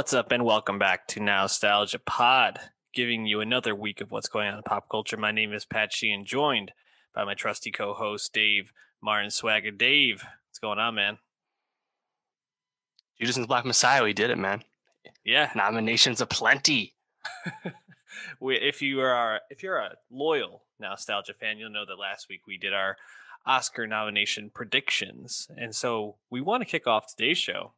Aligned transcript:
What's 0.00 0.14
up, 0.14 0.32
and 0.32 0.46
welcome 0.46 0.78
back 0.78 1.06
to 1.08 1.20
Nostalgia 1.20 1.98
Pod, 1.98 2.58
giving 2.94 3.26
you 3.26 3.42
another 3.42 3.74
week 3.74 4.00
of 4.00 4.10
what's 4.10 4.30
going 4.30 4.48
on 4.48 4.56
in 4.56 4.62
pop 4.62 4.88
culture. 4.88 5.18
My 5.18 5.30
name 5.30 5.52
is 5.52 5.66
Pat 5.66 5.92
Sheehan, 5.92 6.24
joined 6.24 6.72
by 7.14 7.24
my 7.24 7.34
trusty 7.34 7.70
co-host 7.70 8.32
Dave 8.32 8.72
Martin 9.02 9.30
Swagger. 9.30 9.70
Dave, 9.70 10.24
what's 10.48 10.58
going 10.58 10.78
on, 10.78 10.94
man? 10.94 11.18
Judas 13.18 13.36
and 13.36 13.44
the 13.44 13.46
Black 13.46 13.66
Messiah, 13.66 14.02
we 14.02 14.14
did 14.14 14.30
it, 14.30 14.38
man. 14.38 14.62
Yeah, 15.22 15.50
Nominations 15.54 16.22
aplenty. 16.22 16.94
we, 18.40 18.56
if 18.56 18.80
you 18.80 19.02
are 19.02 19.42
if 19.50 19.62
you're 19.62 19.76
a 19.76 19.96
loyal 20.10 20.62
nostalgia 20.78 21.34
fan, 21.34 21.58
you'll 21.58 21.68
know 21.68 21.84
that 21.84 21.98
last 21.98 22.26
week 22.30 22.46
we 22.46 22.56
did 22.56 22.72
our 22.72 22.96
Oscar 23.44 23.86
nomination 23.86 24.48
predictions, 24.48 25.46
and 25.58 25.74
so 25.74 26.16
we 26.30 26.40
want 26.40 26.62
to 26.62 26.66
kick 26.66 26.86
off 26.86 27.14
today's 27.14 27.36
show 27.36 27.72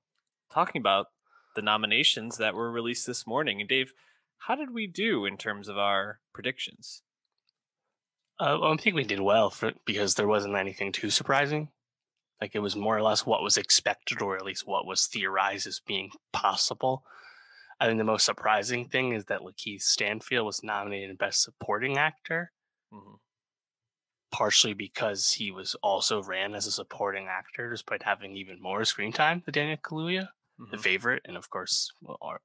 talking 0.52 0.78
about 0.78 1.06
the 1.54 1.62
nominations 1.62 2.38
that 2.38 2.54
were 2.54 2.70
released 2.70 3.06
this 3.06 3.26
morning. 3.26 3.60
And 3.60 3.68
Dave, 3.68 3.92
how 4.38 4.54
did 4.54 4.72
we 4.72 4.86
do 4.86 5.24
in 5.24 5.36
terms 5.36 5.68
of 5.68 5.78
our 5.78 6.18
predictions? 6.32 7.02
Uh, 8.40 8.58
well, 8.60 8.72
I 8.72 8.76
think 8.76 8.96
we 8.96 9.04
did 9.04 9.20
well 9.20 9.50
for, 9.50 9.72
because 9.84 10.14
there 10.14 10.26
wasn't 10.26 10.56
anything 10.56 10.90
too 10.90 11.10
surprising. 11.10 11.68
Like 12.40 12.54
it 12.54 12.58
was 12.58 12.74
more 12.74 12.96
or 12.96 13.02
less 13.02 13.24
what 13.24 13.42
was 13.42 13.56
expected, 13.56 14.20
or 14.20 14.36
at 14.36 14.44
least 14.44 14.66
what 14.66 14.86
was 14.86 15.06
theorized 15.06 15.66
as 15.66 15.80
being 15.86 16.10
possible. 16.32 17.04
I 17.78 17.86
think 17.86 17.98
the 17.98 18.04
most 18.04 18.26
surprising 18.26 18.88
thing 18.88 19.12
is 19.12 19.26
that 19.26 19.42
Lakeith 19.42 19.82
Stanfield 19.82 20.46
was 20.46 20.64
nominated 20.64 21.18
Best 21.18 21.42
Supporting 21.42 21.98
Actor, 21.98 22.50
mm-hmm. 22.92 23.14
partially 24.32 24.74
because 24.74 25.32
he 25.32 25.52
was 25.52 25.76
also 25.82 26.22
ran 26.22 26.54
as 26.54 26.66
a 26.66 26.72
supporting 26.72 27.28
actor, 27.28 27.70
despite 27.70 28.02
having 28.02 28.36
even 28.36 28.60
more 28.60 28.84
screen 28.84 29.12
time 29.12 29.42
than 29.44 29.52
Daniel 29.52 29.76
Kaluuya 29.76 30.28
mm-hmm. 30.60 30.70
the 30.70 30.78
favorite, 30.78 31.22
and 31.24 31.36
of 31.36 31.50
course, 31.50 31.92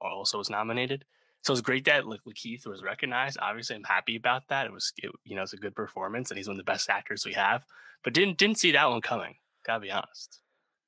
also 0.02 0.38
was 0.38 0.50
nominated. 0.50 1.06
So 1.44 1.54
it's 1.54 1.62
great 1.62 1.86
that 1.86 2.08
like 2.08 2.22
Lakeith 2.28 2.68
was 2.68 2.84
recognized. 2.84 3.38
Obviously, 3.42 3.76
I'm 3.76 3.84
happy 3.84 4.16
about 4.16 4.48
that. 4.50 4.66
It 4.66 4.74
was, 4.74 4.92
it, 4.98 5.12
you 5.24 5.36
know, 5.36 5.44
it's 5.44 5.54
a 5.54 5.58
good 5.58 5.76
performance, 5.76 6.30
and 6.30 6.38
he's 6.38 6.48
one 6.48 6.56
of 6.56 6.66
the 6.66 6.72
best 6.72 6.90
actors 6.90 7.26
we 7.26 7.34
have. 7.34 7.64
But 8.04 8.14
didn't 8.14 8.38
didn't 8.38 8.58
see 8.58 8.72
that 8.72 8.90
one 8.90 9.02
coming. 9.02 9.36
Gotta 9.66 9.82
be 9.82 9.92
honest. 9.92 10.42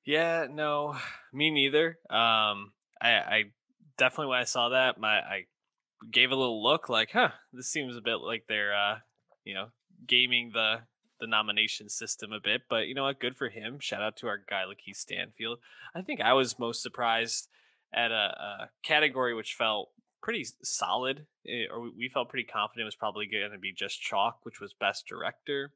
Yeah, 0.05 0.47
no, 0.49 0.95
me 1.33 1.51
neither. 1.51 1.97
Um, 2.09 2.73
I, 3.01 3.11
I 3.11 3.43
definitely 3.97 4.27
when 4.27 4.39
I 4.39 4.45
saw 4.45 4.69
that, 4.69 4.99
my 4.99 5.19
I 5.19 5.45
gave 6.11 6.31
a 6.31 6.35
little 6.35 6.63
look 6.63 6.89
like, 6.89 7.11
huh, 7.11 7.29
this 7.53 7.71
seems 7.71 7.95
a 7.95 8.01
bit 8.01 8.17
like 8.17 8.45
they're, 8.47 8.75
uh, 8.75 8.97
you 9.43 9.53
know, 9.53 9.67
gaming 10.07 10.51
the 10.53 10.81
the 11.19 11.27
nomination 11.27 11.89
system 11.89 12.31
a 12.31 12.39
bit, 12.39 12.61
but 12.69 12.87
you 12.87 12.95
know 12.95 13.03
what? 13.03 13.19
Good 13.19 13.37
for 13.37 13.49
him. 13.49 13.79
Shout 13.79 14.01
out 14.01 14.17
to 14.17 14.27
our 14.27 14.37
guy 14.37 14.63
Lakeith 14.63 14.95
Stanfield. 14.95 15.59
I 15.95 16.01
think 16.01 16.21
I 16.21 16.33
was 16.33 16.59
most 16.59 16.81
surprised 16.81 17.47
at 17.93 18.11
a, 18.11 18.15
a 18.15 18.69
category 18.83 19.33
which 19.33 19.53
felt 19.53 19.89
pretty 20.21 20.45
solid, 20.63 21.25
eh, 21.47 21.65
or 21.71 21.89
we 21.97 22.09
felt 22.13 22.29
pretty 22.29 22.47
confident 22.47 22.85
was 22.85 22.95
probably 22.95 23.25
going 23.25 23.51
to 23.51 23.57
be 23.57 23.73
just 23.73 24.01
chalk, 24.01 24.39
which 24.43 24.59
was 24.59 24.73
best 24.73 25.05
director, 25.07 25.71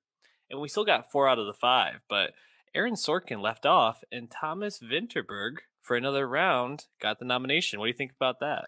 and 0.49 0.59
we 0.59 0.67
still 0.67 0.85
got 0.85 1.11
four 1.11 1.27
out 1.27 1.39
of 1.39 1.45
the 1.45 1.53
five. 1.53 2.01
But 2.09 2.31
Aaron 2.75 2.95
Sorkin 2.95 3.41
left 3.41 3.65
off, 3.65 4.03
and 4.11 4.29
Thomas 4.29 4.79
Vinterberg 4.79 5.57
for 5.81 5.95
another 5.95 6.27
round 6.27 6.85
got 7.01 7.19
the 7.19 7.25
nomination. 7.25 7.79
What 7.79 7.85
do 7.85 7.89
you 7.89 7.97
think 7.97 8.13
about 8.15 8.39
that? 8.39 8.65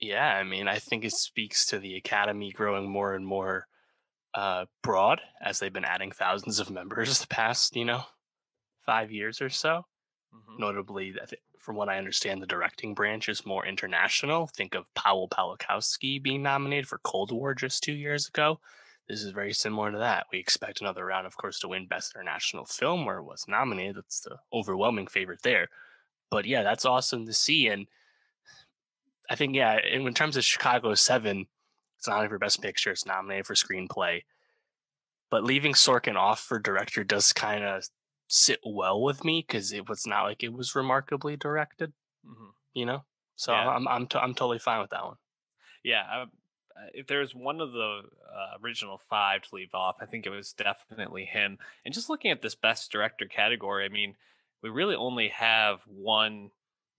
Yeah, 0.00 0.36
I 0.36 0.44
mean, 0.44 0.68
I 0.68 0.78
think 0.78 1.04
it 1.04 1.12
speaks 1.12 1.66
to 1.66 1.78
the 1.78 1.96
Academy 1.96 2.52
growing 2.52 2.88
more 2.88 3.14
and 3.14 3.26
more 3.26 3.66
uh, 4.34 4.66
broad 4.82 5.20
as 5.42 5.58
they've 5.58 5.72
been 5.72 5.84
adding 5.84 6.12
thousands 6.12 6.60
of 6.60 6.70
members 6.70 7.18
the 7.18 7.26
past, 7.26 7.76
you 7.76 7.84
know, 7.84 8.02
five 8.84 9.10
years 9.10 9.40
or 9.40 9.48
so. 9.48 9.84
Mm-hmm. 10.34 10.60
Notably, 10.60 11.14
from 11.58 11.76
what 11.76 11.88
I 11.88 11.98
understand, 11.98 12.42
the 12.42 12.46
directing 12.46 12.94
branch 12.94 13.28
is 13.28 13.46
more 13.46 13.66
international. 13.66 14.46
Think 14.46 14.74
of 14.74 14.84
Paweł 14.94 15.28
Pawlikowski 15.28 16.22
being 16.22 16.42
nominated 16.42 16.86
for 16.86 16.98
Cold 16.98 17.32
War 17.32 17.54
just 17.54 17.82
two 17.82 17.92
years 17.92 18.28
ago. 18.28 18.60
This 19.08 19.22
is 19.22 19.30
very 19.30 19.54
similar 19.54 19.90
to 19.90 19.98
that. 19.98 20.26
We 20.30 20.38
expect 20.38 20.80
another 20.82 21.04
round, 21.06 21.26
of 21.26 21.36
course, 21.36 21.58
to 21.60 21.68
win 21.68 21.86
Best 21.86 22.14
International 22.14 22.66
Film, 22.66 23.06
where 23.06 23.18
it 23.18 23.24
was 23.24 23.46
nominated. 23.48 23.96
That's 23.96 24.20
the 24.20 24.36
overwhelming 24.52 25.06
favorite 25.06 25.42
there. 25.42 25.68
But 26.30 26.44
yeah, 26.44 26.62
that's 26.62 26.84
awesome 26.84 27.24
to 27.24 27.32
see. 27.32 27.68
And 27.68 27.86
I 29.30 29.34
think, 29.34 29.54
yeah, 29.54 29.78
in 29.78 30.12
terms 30.12 30.36
of 30.36 30.44
Chicago 30.44 30.94
7, 30.94 31.46
it's 31.98 32.08
nominated 32.08 32.30
for 32.30 32.38
Best 32.38 32.62
Picture. 32.62 32.90
It's 32.92 33.06
nominated 33.06 33.46
for 33.46 33.54
Screenplay. 33.54 34.22
But 35.30 35.44
leaving 35.44 35.74
Sorkin 35.74 36.16
off 36.16 36.40
for 36.40 36.58
director 36.58 37.04
does 37.04 37.32
kind 37.32 37.64
of 37.64 37.84
sit 38.28 38.60
well 38.64 39.02
with 39.02 39.24
me 39.24 39.44
because 39.46 39.72
it 39.72 39.88
was 39.88 40.06
not 40.06 40.22
like 40.22 40.42
it 40.42 40.52
was 40.52 40.74
remarkably 40.74 41.36
directed. 41.36 41.92
Mm-hmm. 42.26 42.50
You 42.74 42.86
know, 42.86 43.04
so 43.36 43.52
yeah. 43.52 43.68
I'm 43.68 43.88
I'm 43.88 44.06
t- 44.06 44.18
I'm 44.18 44.34
totally 44.34 44.58
fine 44.58 44.80
with 44.80 44.90
that 44.90 45.04
one. 45.04 45.16
Yeah, 45.82 46.02
I, 46.08 46.24
if 46.94 47.06
there's 47.06 47.34
one 47.34 47.60
of 47.60 47.72
the 47.72 48.02
uh, 48.32 48.58
original 48.62 49.00
five 49.10 49.42
to 49.42 49.54
leave 49.54 49.74
off, 49.74 49.96
I 50.00 50.06
think 50.06 50.26
it 50.26 50.30
was 50.30 50.52
definitely 50.52 51.24
him. 51.24 51.58
And 51.84 51.92
just 51.92 52.08
looking 52.08 52.30
at 52.30 52.42
this 52.42 52.54
best 52.54 52.92
director 52.92 53.26
category, 53.26 53.84
I 53.84 53.88
mean, 53.88 54.14
we 54.62 54.70
really 54.70 54.94
only 54.94 55.28
have 55.28 55.80
one 55.86 56.50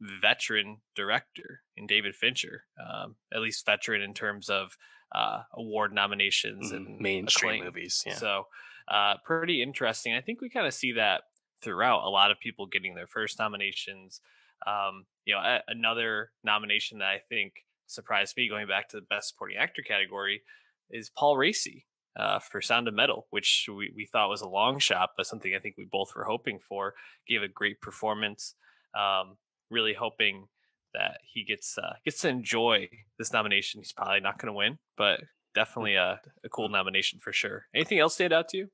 veteran 0.01 0.77
director 0.95 1.61
in 1.75 1.87
David 1.87 2.15
Fincher, 2.15 2.63
um, 2.79 3.15
at 3.33 3.41
least 3.41 3.65
veteran 3.65 4.01
in 4.01 4.13
terms 4.13 4.49
of 4.49 4.77
uh, 5.13 5.43
award 5.53 5.93
nominations 5.93 6.67
mm-hmm. 6.67 6.75
and 6.75 6.99
mainstream 6.99 7.53
acclaim. 7.55 7.65
movies. 7.65 8.03
Yeah. 8.05 8.15
So 8.15 8.47
uh, 8.87 9.15
pretty 9.25 9.61
interesting. 9.61 10.13
I 10.13 10.21
think 10.21 10.41
we 10.41 10.49
kind 10.49 10.67
of 10.67 10.73
see 10.73 10.93
that 10.93 11.21
throughout. 11.61 12.03
A 12.03 12.09
lot 12.09 12.31
of 12.31 12.39
people 12.39 12.65
getting 12.65 12.95
their 12.95 13.07
first 13.07 13.39
nominations. 13.39 14.21
Um, 14.65 15.05
you 15.25 15.33
know, 15.33 15.41
a- 15.41 15.63
another 15.67 16.31
nomination 16.43 16.99
that 16.99 17.09
I 17.09 17.19
think 17.29 17.53
surprised 17.87 18.35
me 18.37 18.47
going 18.47 18.67
back 18.67 18.89
to 18.89 18.97
the 18.97 19.05
best 19.09 19.29
supporting 19.29 19.57
actor 19.57 19.81
category 19.81 20.43
is 20.89 21.09
Paul 21.09 21.35
Raci. 21.35 21.83
Uh, 22.17 22.39
for 22.39 22.59
Sound 22.59 22.87
of 22.87 22.93
Metal, 22.93 23.27
which 23.29 23.69
we, 23.69 23.93
we 23.95 24.05
thought 24.05 24.29
was 24.29 24.41
a 24.41 24.49
long 24.49 24.77
shot, 24.79 25.11
but 25.15 25.27
something 25.27 25.55
I 25.55 25.59
think 25.59 25.75
we 25.77 25.87
both 25.89 26.13
were 26.15 26.25
hoping 26.25 26.59
for. 26.67 26.95
Gave 27.27 27.43
a 27.43 27.47
great 27.47 27.79
performance. 27.79 28.55
Um, 28.97 29.37
really 29.69 29.93
hoping 29.93 30.47
that 30.93 31.19
he 31.23 31.43
gets 31.43 31.77
uh, 31.77 31.93
gets 32.03 32.21
to 32.21 32.29
enjoy 32.29 32.89
this 33.17 33.33
nomination. 33.33 33.79
He's 33.79 33.93
probably 33.93 34.19
not 34.19 34.39
going 34.39 34.51
to 34.51 34.57
win, 34.57 34.79
but 34.97 35.21
definitely 35.53 35.95
a, 35.95 36.19
a 36.43 36.49
cool 36.49 36.69
nomination 36.69 37.19
for 37.19 37.33
sure. 37.33 37.65
Anything 37.73 37.99
else 37.99 38.15
stand 38.15 38.33
out 38.33 38.49
to 38.49 38.57
you? 38.57 38.67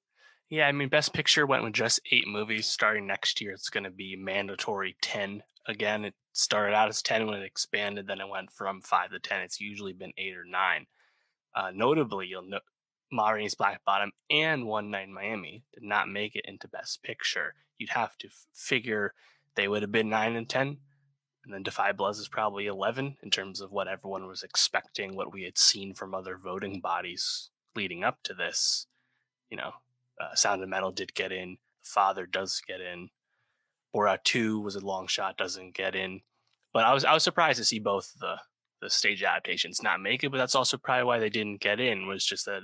Yeah, 0.49 0.67
I 0.67 0.71
mean, 0.71 0.89
Best 0.89 1.13
Picture 1.13 1.45
went 1.45 1.63
with 1.63 1.73
just 1.73 2.01
eight 2.11 2.27
movies. 2.27 2.67
Starting 2.67 3.07
next 3.07 3.41
year, 3.41 3.51
it's 3.51 3.69
going 3.69 3.83
to 3.83 3.89
be 3.89 4.15
mandatory 4.15 4.95
10. 5.01 5.41
Again, 5.67 6.05
it 6.05 6.13
started 6.33 6.75
out 6.75 6.89
as 6.89 7.01
10 7.01 7.25
when 7.25 7.41
it 7.41 7.45
expanded, 7.45 8.05
then 8.05 8.21
it 8.21 8.29
went 8.29 8.51
from 8.51 8.81
5 8.81 9.11
to 9.11 9.19
10. 9.19 9.41
It's 9.41 9.59
usually 9.59 9.93
been 9.93 10.13
8 10.17 10.37
or 10.37 10.45
9. 10.45 10.85
Uh, 11.55 11.71
notably, 11.73 12.27
you'll 12.27 12.47
know 12.47 12.59
Ma 13.11 13.29
Rainey's 13.29 13.55
Black 13.55 13.83
Bottom 13.85 14.11
and 14.29 14.67
One 14.67 14.91
Night 14.91 15.07
in 15.07 15.13
Miami 15.13 15.63
did 15.73 15.83
not 15.83 16.09
make 16.09 16.35
it 16.35 16.45
into 16.45 16.67
Best 16.67 17.01
Picture. 17.01 17.55
You'd 17.79 17.89
have 17.91 18.15
to 18.19 18.27
f- 18.27 18.45
figure 18.53 19.13
they 19.55 19.67
would 19.67 19.81
have 19.81 19.91
been 19.91 20.09
9 20.09 20.35
and 20.35 20.49
10 20.49 20.77
and 21.45 21.53
then 21.53 21.63
Da 21.63 21.71
5 21.71 21.95
Bloods 21.95 22.17
is 22.17 22.27
probably 22.27 22.65
11 22.65 23.17
in 23.21 23.29
terms 23.29 23.61
of 23.61 23.71
what 23.71 23.87
everyone 23.87 24.27
was 24.27 24.41
expecting, 24.41 25.15
what 25.15 25.31
we 25.31 25.43
had 25.43 25.57
seen 25.57 25.93
from 25.93 26.13
other 26.13 26.37
voting 26.37 26.79
bodies 26.79 27.49
leading 27.75 28.03
up 28.03 28.17
to 28.23 28.33
this. 28.33 28.87
You 29.49 29.57
know, 29.57 29.71
uh, 30.19 30.33
Sound 30.33 30.63
of 30.63 30.69
Metal 30.69 30.91
did 30.91 31.13
get 31.13 31.31
in. 31.31 31.57
The 31.83 31.89
Father 31.89 32.25
does 32.25 32.61
get 32.67 32.81
in. 32.81 33.09
Borat 33.95 34.23
2 34.23 34.59
was 34.59 34.75
a 34.75 34.85
long 34.85 35.07
shot, 35.07 35.37
doesn't 35.37 35.75
get 35.75 35.95
in. 35.95 36.21
But 36.73 36.83
I 36.83 36.93
was 36.93 37.05
I 37.05 37.13
was 37.13 37.23
surprised 37.23 37.59
to 37.59 37.63
see 37.63 37.79
both 37.79 38.11
the 38.19 38.35
the 38.81 38.89
stage 38.89 39.23
adaptations 39.23 39.81
not 39.81 40.01
make 40.01 40.23
it, 40.23 40.31
but 40.31 40.37
that's 40.37 40.55
also 40.55 40.77
probably 40.77 41.05
why 41.05 41.19
they 41.19 41.29
didn't 41.29 41.61
get 41.61 41.79
in. 41.79 42.07
Was 42.07 42.25
just 42.25 42.45
that 42.45 42.63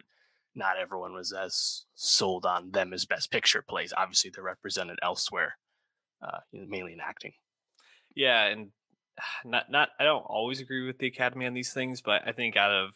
not 0.54 0.77
everyone 0.77 1.13
was 1.13 1.31
as 1.31 1.86
sold 1.95 2.45
on 2.45 2.71
them 2.71 2.92
as 2.92 3.06
Best 3.06 3.31
Picture 3.31 3.63
plays. 3.66 3.94
Obviously, 3.95 4.30
they're 4.30 4.44
represented 4.44 5.00
elsewhere, 5.01 5.56
uh, 6.21 6.39
mainly 6.51 6.94
in 6.94 7.00
acting. 7.00 7.33
Yeah, 8.15 8.45
and 8.45 8.69
not 9.45 9.71
not 9.71 9.89
I 10.00 10.03
don't 10.03 10.23
always 10.23 10.59
agree 10.59 10.85
with 10.85 11.00
the 11.00 11.07
Academy 11.07 11.45
on 11.45 11.53
these 11.53 11.73
things, 11.73 12.01
but 12.01 12.27
I 12.27 12.31
think 12.31 12.56
out 12.56 12.71
of 12.71 12.91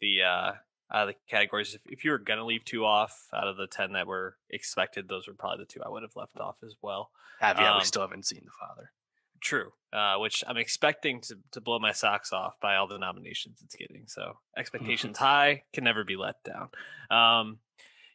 the 0.00 0.22
uh 0.22 0.52
out 0.92 1.08
of 1.08 1.14
the 1.14 1.20
categories, 1.28 1.74
if, 1.74 1.80
if 1.86 2.04
you 2.04 2.10
were 2.10 2.18
gonna 2.18 2.44
leave 2.44 2.64
two 2.64 2.84
off 2.84 3.28
out 3.34 3.48
of 3.48 3.56
the 3.56 3.66
ten 3.66 3.92
that 3.92 4.06
were 4.06 4.36
expected, 4.48 5.08
those 5.08 5.26
were 5.28 5.34
probably 5.34 5.64
the 5.64 5.72
two 5.72 5.82
I 5.84 5.88
would 5.88 6.02
have 6.02 6.16
left 6.16 6.38
off 6.38 6.56
as 6.64 6.74
well. 6.82 7.10
Have 7.40 7.58
yeah, 7.58 7.72
um, 7.72 7.78
we 7.78 7.84
still 7.84 8.02
haven't 8.02 8.26
seen 8.26 8.42
the 8.44 8.50
father. 8.58 8.92
True, 9.40 9.72
uh, 9.92 10.16
which 10.16 10.44
I'm 10.46 10.58
expecting 10.58 11.20
to 11.22 11.36
to 11.52 11.60
blow 11.60 11.78
my 11.78 11.92
socks 11.92 12.32
off 12.32 12.60
by 12.60 12.76
all 12.76 12.86
the 12.86 12.98
nominations 12.98 13.60
it's 13.64 13.74
getting. 13.74 14.04
So 14.06 14.38
expectations 14.56 15.18
high 15.18 15.62
can 15.72 15.84
never 15.84 16.04
be 16.04 16.16
let 16.16 16.36
down. 16.44 16.68
Um, 17.10 17.58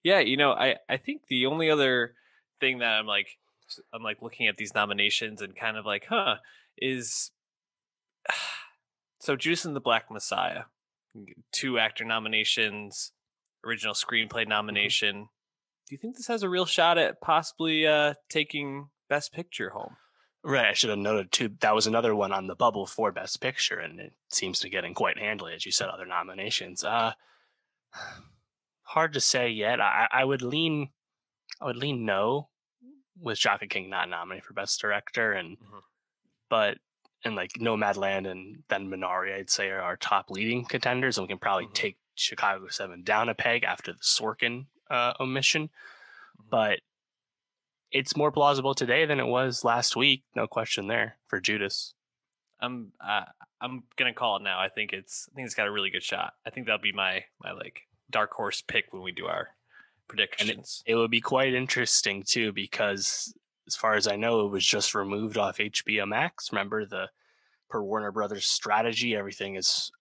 yeah, 0.03 0.19
you 0.19 0.37
know, 0.37 0.51
I 0.51 0.75
I 0.87 0.97
think 0.97 1.23
the 1.27 1.47
only 1.47 1.71
other 1.71 2.13
thing 2.59 2.79
that 2.79 2.99
I'm 2.99 3.07
like 3.07 3.39
I'm 3.93 4.03
like 4.03 4.21
looking 4.21 4.47
at 4.47 4.57
these 4.57 4.73
nominations 4.73 5.41
and 5.41 5.55
kind 5.55 5.77
of 5.77 5.85
like, 5.85 6.05
huh, 6.09 6.35
is 6.77 7.31
so 9.19 9.35
Judas 9.35 9.65
and 9.65 9.75
the 9.75 9.81
Black 9.81 10.11
Messiah, 10.11 10.63
two 11.51 11.79
actor 11.79 12.05
nominations, 12.05 13.11
original 13.65 13.93
screenplay 13.93 14.41
mm-hmm. 14.41 14.49
nomination. 14.49 15.15
Mm-hmm. 15.15 15.87
Do 15.87 15.95
you 15.95 15.97
think 15.97 16.17
this 16.17 16.27
has 16.27 16.43
a 16.43 16.49
real 16.49 16.65
shot 16.65 16.97
at 16.97 17.21
possibly 17.21 17.85
uh, 17.85 18.15
taking 18.29 18.89
Best 19.07 19.33
Picture 19.33 19.69
home? 19.69 19.97
Right, 20.43 20.67
I 20.67 20.73
should 20.73 20.91
have 20.91 20.99
noted 20.99 21.31
too. 21.31 21.51
That 21.61 21.75
was 21.75 21.87
another 21.87 22.15
one 22.15 22.31
on 22.31 22.47
the 22.47 22.55
bubble 22.55 22.85
for 22.85 23.11
Best 23.11 23.41
Picture, 23.41 23.79
and 23.79 23.99
it 23.99 24.13
seems 24.29 24.59
to 24.59 24.69
get 24.69 24.83
in 24.83 24.93
quite 24.93 25.17
handily, 25.17 25.53
as 25.53 25.65
you 25.65 25.71
said. 25.71 25.89
Other 25.89 26.05
nominations, 26.05 26.83
uh, 26.83 27.13
hard 28.83 29.13
to 29.13 29.21
say 29.21 29.49
yet. 29.49 29.79
I, 29.81 30.07
I 30.11 30.23
would 30.23 30.41
lean, 30.41 30.89
I 31.61 31.65
would 31.65 31.77
lean 31.77 32.05
no, 32.05 32.49
with 33.19 33.37
Shaka 33.37 33.67
King 33.67 33.89
not 33.89 34.09
nominated 34.09 34.45
for 34.45 34.53
Best 34.53 34.79
Director, 34.79 35.33
and 35.33 35.57
Mhm. 35.59 35.81
but 36.49 36.77
and 37.23 37.35
like 37.35 37.53
Nomadland 37.53 38.29
and 38.29 38.63
then 38.67 38.87
Minari, 38.89 39.33
I'd 39.33 39.49
say 39.49 39.69
are 39.69 39.81
our 39.81 39.97
top 39.97 40.29
leading 40.29 40.63
contenders, 40.65 41.17
and 41.17 41.25
we 41.25 41.29
can 41.31 41.39
probably 41.39 41.65
Mhm. 41.67 41.73
take 41.73 41.97
Chicago 42.15 42.67
Seven 42.67 43.03
down 43.03 43.29
a 43.29 43.33
peg 43.35 43.63
after 43.63 43.93
the 43.93 43.99
Sorkin 43.99 44.67
uh, 44.89 45.13
omission, 45.19 45.69
Mhm. 46.37 46.49
but 46.49 46.79
it's 47.91 48.15
more 48.15 48.31
plausible 48.31 48.75
today 48.75 49.05
than 49.05 49.19
it 49.19 49.25
was 49.25 49.63
last 49.63 49.95
week. 49.95 50.23
No 50.35 50.47
question 50.47 50.87
there 50.87 51.17
for 51.27 51.39
Judas. 51.39 51.93
I'm 52.59 52.93
uh, 52.99 53.25
I'm 53.61 53.87
gonna 53.95 54.13
call 54.13 54.37
it 54.37 54.43
now. 54.43 54.59
I 54.59 54.69
think 54.69 54.93
it's 54.93 55.27
I 55.31 55.35
think 55.35 55.45
it's 55.45 55.55
got 55.55 55.67
a 55.67 55.71
really 55.71 55.89
good 55.89 56.03
shot. 56.03 56.35
I 56.45 56.49
think 56.51 56.67
that'll 56.67 56.79
be 56.81 56.91
my 56.91 57.25
my 57.39 57.51
like 57.51 57.87
dark 58.09 58.31
horse 58.33 58.61
pick 58.61 58.93
when 58.93 59.01
we 59.01 59.11
do 59.11 59.25
our 59.27 59.54
predictions. 60.07 60.83
It 60.85 60.95
would 60.95 61.11
be 61.11 61.21
quite 61.21 61.53
interesting 61.53 62.23
too, 62.23 62.51
because 62.51 63.33
as 63.67 63.75
far 63.75 63.95
as 63.95 64.07
I 64.07 64.15
know, 64.15 64.45
it 64.45 64.51
was 64.51 64.65
just 64.65 64.95
removed 64.95 65.37
off 65.37 65.57
HBO 65.57 66.07
Max. 66.07 66.51
Remember 66.51 66.85
the 66.85 67.09
per 67.69 67.81
Warner 67.81 68.11
Brothers 68.11 68.45
strategy, 68.45 69.15
everything 69.15 69.55
is 69.55 69.91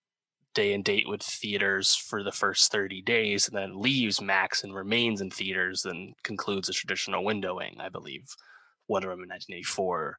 day 0.54 0.72
and 0.72 0.84
date 0.84 1.08
with 1.08 1.22
theaters 1.22 1.94
for 1.94 2.22
the 2.22 2.32
first 2.32 2.70
30 2.70 3.02
days 3.02 3.48
and 3.48 3.56
then 3.56 3.80
leaves 3.80 4.20
Max 4.20 4.62
and 4.62 4.74
remains 4.74 5.20
in 5.20 5.30
theaters 5.30 5.84
and 5.84 6.14
concludes 6.22 6.68
a 6.68 6.72
traditional 6.72 7.24
windowing, 7.24 7.80
I 7.80 7.88
believe. 7.88 8.28
Wonder 8.88 9.08
Woman 9.08 9.28
1984 9.28 10.18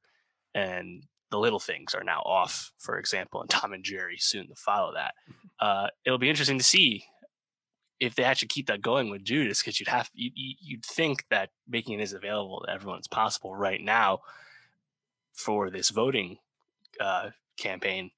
and 0.53 1.03
The 1.31 1.39
Little 1.39 1.59
Things 1.59 1.93
are 1.93 2.03
now 2.03 2.21
off, 2.25 2.71
for 2.77 2.97
example, 2.97 3.41
and 3.41 3.49
Tom 3.49 3.73
and 3.73 3.83
Jerry 3.83 4.17
soon 4.19 4.47
to 4.47 4.55
follow 4.55 4.93
that. 4.93 5.13
Uh, 5.57 5.87
it'll 6.03 6.17
be 6.17 6.29
interesting 6.29 6.57
to 6.57 6.63
see 6.65 7.05
if 8.05 8.15
they 8.15 8.23
actually 8.23 8.49
keep 8.49 8.67
that 8.67 8.81
going 8.81 9.09
with 9.09 9.23
Judas, 9.23 9.61
because 9.61 9.79
you'd 9.79 9.89
have 9.89 10.09
you, 10.13 10.29
you, 10.33 10.55
you'd 10.61 10.85
think 10.85 11.25
that 11.29 11.49
making 11.67 11.99
it 11.99 12.03
as 12.03 12.13
available 12.13 12.61
to 12.65 12.71
everyone 12.71 12.99
as 12.99 13.07
possible 13.07 13.55
right 13.55 13.81
now 13.81 14.19
for 15.33 15.69
this 15.69 15.89
voting 15.89 16.37
uh, 16.99 17.29
campaign 17.57 18.11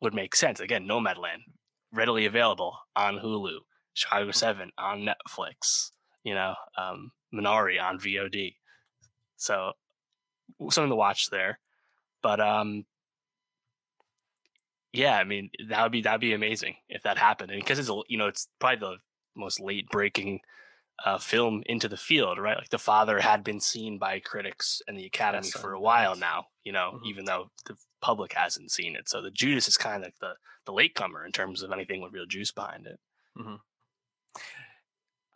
would 0.00 0.14
make 0.14 0.34
sense. 0.34 0.60
Again, 0.60 0.86
Nomadland 0.86 1.42
readily 1.92 2.26
available 2.26 2.78
on 2.96 3.18
Hulu, 3.18 3.58
Chicago 3.92 4.30
Seven 4.30 4.72
on 4.78 5.06
Netflix, 5.06 5.90
you 6.24 6.34
know, 6.34 6.54
um, 6.76 7.12
Minari 7.32 7.80
on 7.80 7.98
VOD. 7.98 8.54
So 9.36 9.72
something 10.70 10.90
to 10.90 10.96
watch 10.96 11.30
there. 11.30 11.58
But 12.22 12.40
um, 12.40 12.86
yeah, 14.92 15.18
I 15.18 15.24
mean 15.24 15.50
that 15.68 15.82
would 15.82 15.92
be 15.92 16.02
that'd 16.02 16.20
be 16.20 16.32
amazing 16.32 16.76
if 16.88 17.02
that 17.02 17.18
happened, 17.18 17.50
and 17.50 17.60
because 17.60 17.78
it's 17.78 17.90
you 18.08 18.16
know 18.16 18.28
it's 18.28 18.48
probably 18.58 18.78
the 18.78 18.96
most 19.36 19.60
late 19.60 19.88
breaking 19.90 20.40
uh, 21.04 21.18
film 21.18 21.62
into 21.66 21.88
the 21.88 21.96
field, 21.96 22.38
right? 22.38 22.56
Like 22.56 22.68
the 22.70 22.78
father 22.78 23.18
had 23.20 23.42
been 23.42 23.58
seen 23.60 23.98
by 23.98 24.20
critics 24.20 24.80
and 24.86 24.96
the 24.96 25.06
Academy 25.06 25.46
Yes, 25.52 25.60
for 25.60 25.72
a 25.72 25.80
while 25.80 26.10
yes. 26.12 26.20
now, 26.20 26.46
you 26.62 26.70
know, 26.72 27.00
Mhm. 27.02 27.06
even 27.06 27.24
though 27.24 27.50
the 27.66 27.76
public 28.00 28.32
hasn't 28.34 28.70
seen 28.70 28.94
it. 28.94 29.08
So 29.08 29.20
the 29.20 29.30
Judas 29.32 29.66
is 29.66 29.76
kind 29.76 29.96
of 29.96 30.02
like 30.02 30.18
the 30.20 30.34
the 30.66 30.72
latecomer 30.72 31.26
in 31.26 31.32
terms 31.32 31.62
of 31.62 31.72
anything 31.72 32.00
with 32.00 32.12
real 32.14 32.24
juice 32.26 32.50
behind 32.52 32.86
it. 32.86 32.98
I'm, 33.36 33.58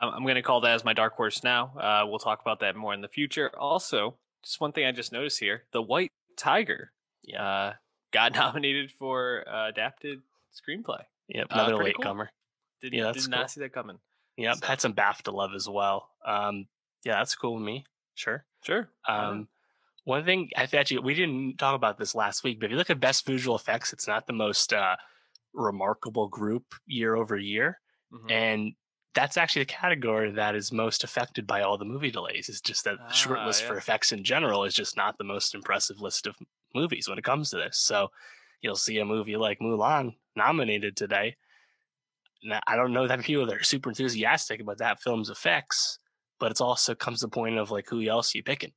I'm 0.01 0.27
gonna 0.27 0.43
call 0.43 0.61
that 0.63 0.75
as 0.75 0.85
my 0.85 0.93
dark 0.93 1.15
horse 1.17 1.43
now. 1.43 1.73
Uh, 1.77 2.07
we'll 2.07 2.19
talk 2.19 2.41
about 2.41 2.61
that 2.61 2.77
more 2.77 2.95
in 2.95 3.01
the 3.01 3.09
future. 3.09 3.51
Also, 3.59 4.17
just 4.45 4.61
one 4.61 4.73
thing 4.73 4.87
I 4.87 4.93
just 4.93 5.13
noticed 5.13 5.41
here: 5.41 5.65
the 5.73 5.83
White 5.83 6.13
Tiger 6.37 6.93
Yeah. 7.25 7.45
uh, 7.45 7.73
got 8.13 8.33
nominated 8.35 8.93
for 8.93 9.45
uh, 9.49 9.69
adapted 9.69 10.23
screenplay. 10.55 11.03
Yep, 11.29 11.47
uh, 11.51 11.55
another 11.55 11.77
pretty 11.77 11.93
cool. 11.95 12.05
Did, 12.81 12.93
Yeah, 12.93 13.05
that's 13.05 13.25
did 13.25 13.31
not 13.31 13.51
see 13.51 13.61
that 13.61 13.73
coming. 13.73 13.99
Yeah, 14.37 14.53
So- 14.55 14.67
had 14.67 14.81
some 14.81 14.95
BAFTA 14.95 15.33
love 15.33 15.53
as 15.55 15.69
well. 15.69 16.11
Um, 16.25 16.67
yeah, 17.05 17.19
that's 17.19 17.35
cool 17.35 17.55
with 17.55 17.65
me. 17.65 17.85
Sure. 18.15 18.45
Sure. 18.65 18.89
Um, 19.07 19.49
one 20.05 20.25
thing 20.25 20.51
I 20.57 20.67
think 20.67 20.81
actually 20.81 20.99
we 21.01 21.15
didn't 21.15 21.59
talk 21.59 21.75
about 21.75 21.99
this 21.99 22.15
last 22.15 22.43
week, 22.45 22.59
but 22.61 22.67
if 22.67 22.71
you 22.73 22.77
look 22.77 22.91
at 22.91 22.99
best 23.01 23.27
visual 23.27 23.57
effects, 23.57 23.93
it's 23.93 24.07
not 24.09 24.27
the 24.27 24.33
most 24.33 24.73
uh, 24.73 24.97
remarkable 25.55 26.29
group 26.29 26.75
year 26.87 27.15
over 27.17 27.37
year, 27.37 27.81
Mhm. 28.13 28.31
and 28.31 28.73
that's 29.15 29.37
actually 29.37 29.63
the 29.63 29.73
category 29.73 30.31
that 30.31 30.55
is 30.55 30.71
most 30.71 31.03
affected 31.03 31.47
by 31.47 31.63
all 31.63 31.77
the 31.79 31.85
movie 31.85 32.11
delays. 32.11 32.49
It's 32.49 32.61
just 32.61 32.85
that 32.85 32.99
the 32.99 33.13
short 33.13 33.39
Ah, 33.41 33.47
list 33.47 33.65
for 33.65 33.77
effects 33.77 34.13
in 34.13 34.23
general 34.23 34.65
is 34.65 34.75
just 34.75 34.97
not 34.97 35.19
the 35.19 35.25
most 35.25 35.55
impressive 35.55 36.01
list 36.01 36.27
of 36.27 36.37
movies 36.75 37.09
when 37.09 37.19
it 37.19 37.25
comes 37.25 37.51
to 37.51 37.57
this. 37.57 37.79
So 37.79 38.13
you'll 38.61 38.77
see 38.77 38.99
a 38.99 39.05
movie 39.05 39.37
like 39.37 39.59
Mulan 39.61 40.17
nominated 40.37 40.97
today. 40.97 41.37
Now, 42.43 42.61
I 42.67 42.77
don't 42.77 42.93
know 42.93 43.07
that 43.07 43.21
people 43.21 43.47
that 43.47 43.57
are 43.57 43.63
super 43.65 43.89
enthusiastic 43.91 44.61
about 44.61 44.79
that 44.79 45.01
film's 45.03 45.31
effects, 45.31 45.99
but 46.39 46.51
it's 46.51 46.61
also 46.61 46.95
comes 46.95 47.21
to 47.21 47.27
the 47.27 47.31
point 47.31 47.59
of 47.59 47.71
like 47.71 47.89
who 47.89 48.03
else 48.07 48.35
you 48.35 48.43
picking. 48.43 48.73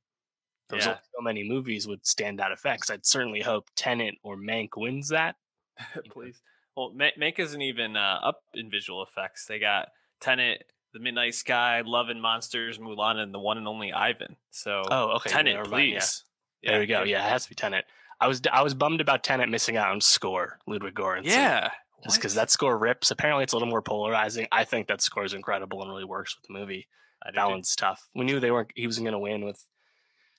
There's 0.68 0.86
Yeah. 0.86 0.94
so 1.14 1.20
many 1.22 1.46
movies 1.48 1.86
with 1.86 2.02
standout 2.02 2.52
effects. 2.52 2.90
I'd 2.90 3.06
certainly 3.06 3.40
hope 3.42 3.68
Tenet 3.76 4.14
or 4.22 4.36
Mank 4.36 4.70
wins 4.76 5.08
that. 5.10 5.36
Please. 6.10 6.40
Well, 6.76 6.92
Mank 6.96 7.38
isn't 7.38 7.60
even 7.62 7.96
uh, 7.96 8.18
up 8.22 8.40
in 8.54 8.70
visual 8.70 9.02
effects. 9.02 9.44
They 9.46 9.58
got 9.58 9.88
Tenet, 10.20 10.64
The 10.94 11.00
Midnight 11.00 11.34
Sky, 11.34 11.82
Love 11.84 12.08
and 12.08 12.20
Monsters, 12.22 12.78
Mulan, 12.78 13.16
and 13.16 13.32
the 13.34 13.38
one 13.38 13.58
and 13.58 13.68
only 13.68 13.92
Ivan. 13.92 14.36
So 14.50 14.82
Oh, 14.90 15.16
okay. 15.16 15.32
Mind, 15.34 15.48
yeah. 15.48 15.62
please. 15.64 16.24
There 16.62 16.80
we 16.80 16.86
go. 16.86 17.02
Yeah, 17.02 17.26
it 17.26 17.28
has 17.30 17.44
to 17.44 17.48
be 17.50 17.54
Tenet. 17.54 17.84
I 18.20 18.28
was 18.28 18.40
I 18.52 18.62
was 18.62 18.72
bummed 18.74 19.00
about 19.00 19.22
Tenet 19.24 19.48
missing 19.50 19.76
out 19.76 19.88
on 19.90 20.00
score, 20.00 20.58
Ludwig 20.66 20.94
Göransson. 20.94 21.24
Yeah. 21.26 21.70
Just 22.04 22.16
because 22.16 22.34
that 22.34 22.50
score 22.50 22.76
rips. 22.76 23.10
Apparently, 23.10 23.44
it's 23.44 23.52
a 23.52 23.56
little 23.56 23.68
more 23.68 23.82
polarizing. 23.82 24.46
I 24.50 24.64
think 24.64 24.88
that 24.88 25.00
score 25.00 25.24
is 25.24 25.34
incredible 25.34 25.80
and 25.82 25.90
really 25.90 26.04
works 26.04 26.36
with 26.36 26.46
the 26.48 26.52
movie. 26.58 26.88
That 27.34 27.48
one's 27.48 27.76
tough. 27.76 28.08
We 28.14 28.24
knew 28.24 28.40
they 28.40 28.50
weren't. 28.50 28.72
He 28.74 28.86
wasn't 28.86 29.04
going 29.04 29.12
to 29.12 29.18
win 29.20 29.44
with 29.44 29.64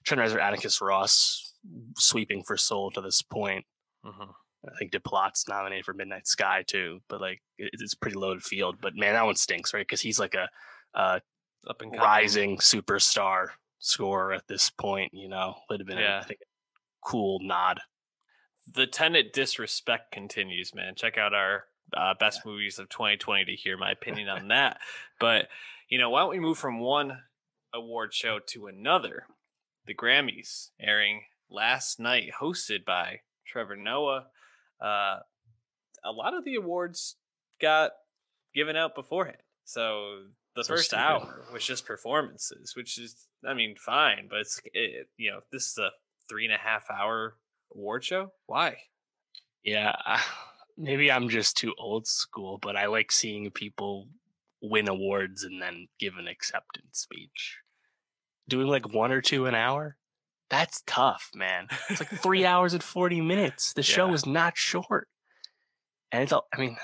Trent 0.04 0.22
Reznor, 0.22 0.42
Atticus 0.42 0.82
Ross 0.82 1.54
sweeping 1.98 2.44
for 2.44 2.58
Soul 2.58 2.92
to 2.92 3.02
this 3.02 3.22
point. 3.22 3.66
Mhm. 4.06 4.34
I 4.68 4.78
think 4.78 4.92
Desplat's 4.92 5.48
nominated 5.48 5.86
for 5.86 5.94
Midnight 5.94 6.28
Sky 6.28 6.64
too, 6.68 7.02
but 7.10 7.22
like 7.22 7.42
it, 7.58 7.70
it's 7.74 7.94
a 7.94 7.98
pretty 7.98 8.18
loaded 8.18 8.44
field. 8.44 8.78
But 8.82 8.96
man, 8.96 9.14
that 9.14 9.26
one 9.26 9.36
stinks, 9.36 9.74
right? 9.74 9.86
Because 9.86 10.02
he's 10.02 10.20
like 10.20 10.36
a, 10.36 10.50
a 10.94 11.22
Up 11.70 11.82
and 11.82 11.92
coming. 11.92 12.00
rising 12.00 12.58
superstar 12.58 13.48
scorer 13.80 14.34
at 14.34 14.48
this 14.48 14.70
point. 14.70 15.14
You 15.14 15.30
know, 15.30 15.56
would 15.70 15.80
have 15.80 15.88
been 15.88 15.98
Yeah. 16.00 16.20
I 16.20 16.24
think 16.24 16.40
a 16.42 16.46
cool 17.10 17.40
nod. 17.42 17.80
The 18.72 18.88
Tenet 18.88 19.34
disrespect 19.34 20.12
continues, 20.12 20.74
man. 20.74 20.96
Check 20.96 21.18
out 21.18 21.34
our 21.34 21.66
uh, 21.96 22.14
best 22.20 22.46
movies 22.46 22.80
of 22.80 22.90
2020 22.90 23.46
to 23.46 23.52
hear 23.56 23.78
my 23.78 23.92
opinion 24.00 24.30
on 24.30 24.48
that. 24.50 24.78
But, 25.20 25.48
you 25.90 25.98
know, 25.98 26.10
why 26.10 26.22
don't 26.22 26.30
we 26.30 26.40
move 26.40 26.58
from 26.58 26.80
one 26.80 27.20
award 27.74 28.14
show 28.14 28.40
to 28.48 28.68
another? 28.68 29.26
The 29.86 29.94
Grammys 29.94 30.70
airing 30.80 31.24
last 31.50 32.00
night, 32.00 32.32
hosted 32.42 32.86
by 32.86 33.20
Trevor 33.46 33.76
Noah. 33.76 34.28
Uh, 34.82 35.20
a 36.06 36.12
lot 36.12 36.34
of 36.34 36.46
the 36.46 36.56
awards 36.56 37.18
got 37.62 37.92
given 38.56 38.76
out 38.76 38.96
beforehand. 38.96 39.38
So 39.66 40.24
the 40.56 40.64
So 40.64 40.74
first 40.74 40.86
stupid. 40.88 41.02
hour 41.02 41.46
was 41.52 41.66
just 41.66 41.86
performances, 41.86 42.76
which 42.76 42.98
is, 42.98 43.28
I 43.46 43.54
mean, 43.54 43.76
fine, 43.78 44.28
but 44.30 44.40
it's, 44.40 44.62
it, 44.74 45.08
you 45.18 45.32
know, 45.32 45.40
this 45.52 45.72
is 45.72 45.78
a 45.78 45.90
three 46.30 46.46
and 46.46 46.54
a 46.54 46.58
half 46.58 46.90
hour 46.90 47.36
award 47.76 48.04
show. 48.04 48.32
Why? 48.46 48.78
Yeah, 49.64 49.94
maybe 50.78 51.12
I'm 51.12 51.30
just 51.30 51.58
too 51.58 51.74
old 51.78 52.08
school, 52.08 52.58
but 52.62 52.76
I 52.76 52.88
like 52.88 53.12
seeing 53.12 53.50
people 53.52 54.08
win 54.62 54.88
awards 54.88 55.44
and 55.44 55.62
then 55.62 55.88
give 56.00 56.16
an 56.18 56.28
acceptance 56.28 57.00
speech. 57.00 57.58
Doing 58.48 58.68
like 58.68 58.94
one 58.94 59.12
or 59.12 59.22
two 59.22 59.46
an 59.46 59.56
hour, 59.56 59.98
that's 60.50 60.84
tough, 60.86 61.32
man. 61.34 61.68
It's 61.90 62.00
like 62.00 62.10
three 62.10 62.46
hours 62.46 62.74
and 62.74 62.84
40 62.84 63.22
minutes. 63.22 63.74
The 63.74 63.84
show 63.84 64.08
Yeah. 64.08 64.14
is 64.14 64.26
not 64.26 64.58
short. 64.58 65.08
And 66.12 66.22
it's, 66.24 66.32
all, 66.32 66.48
I 66.54 66.60
mean, 66.60 66.78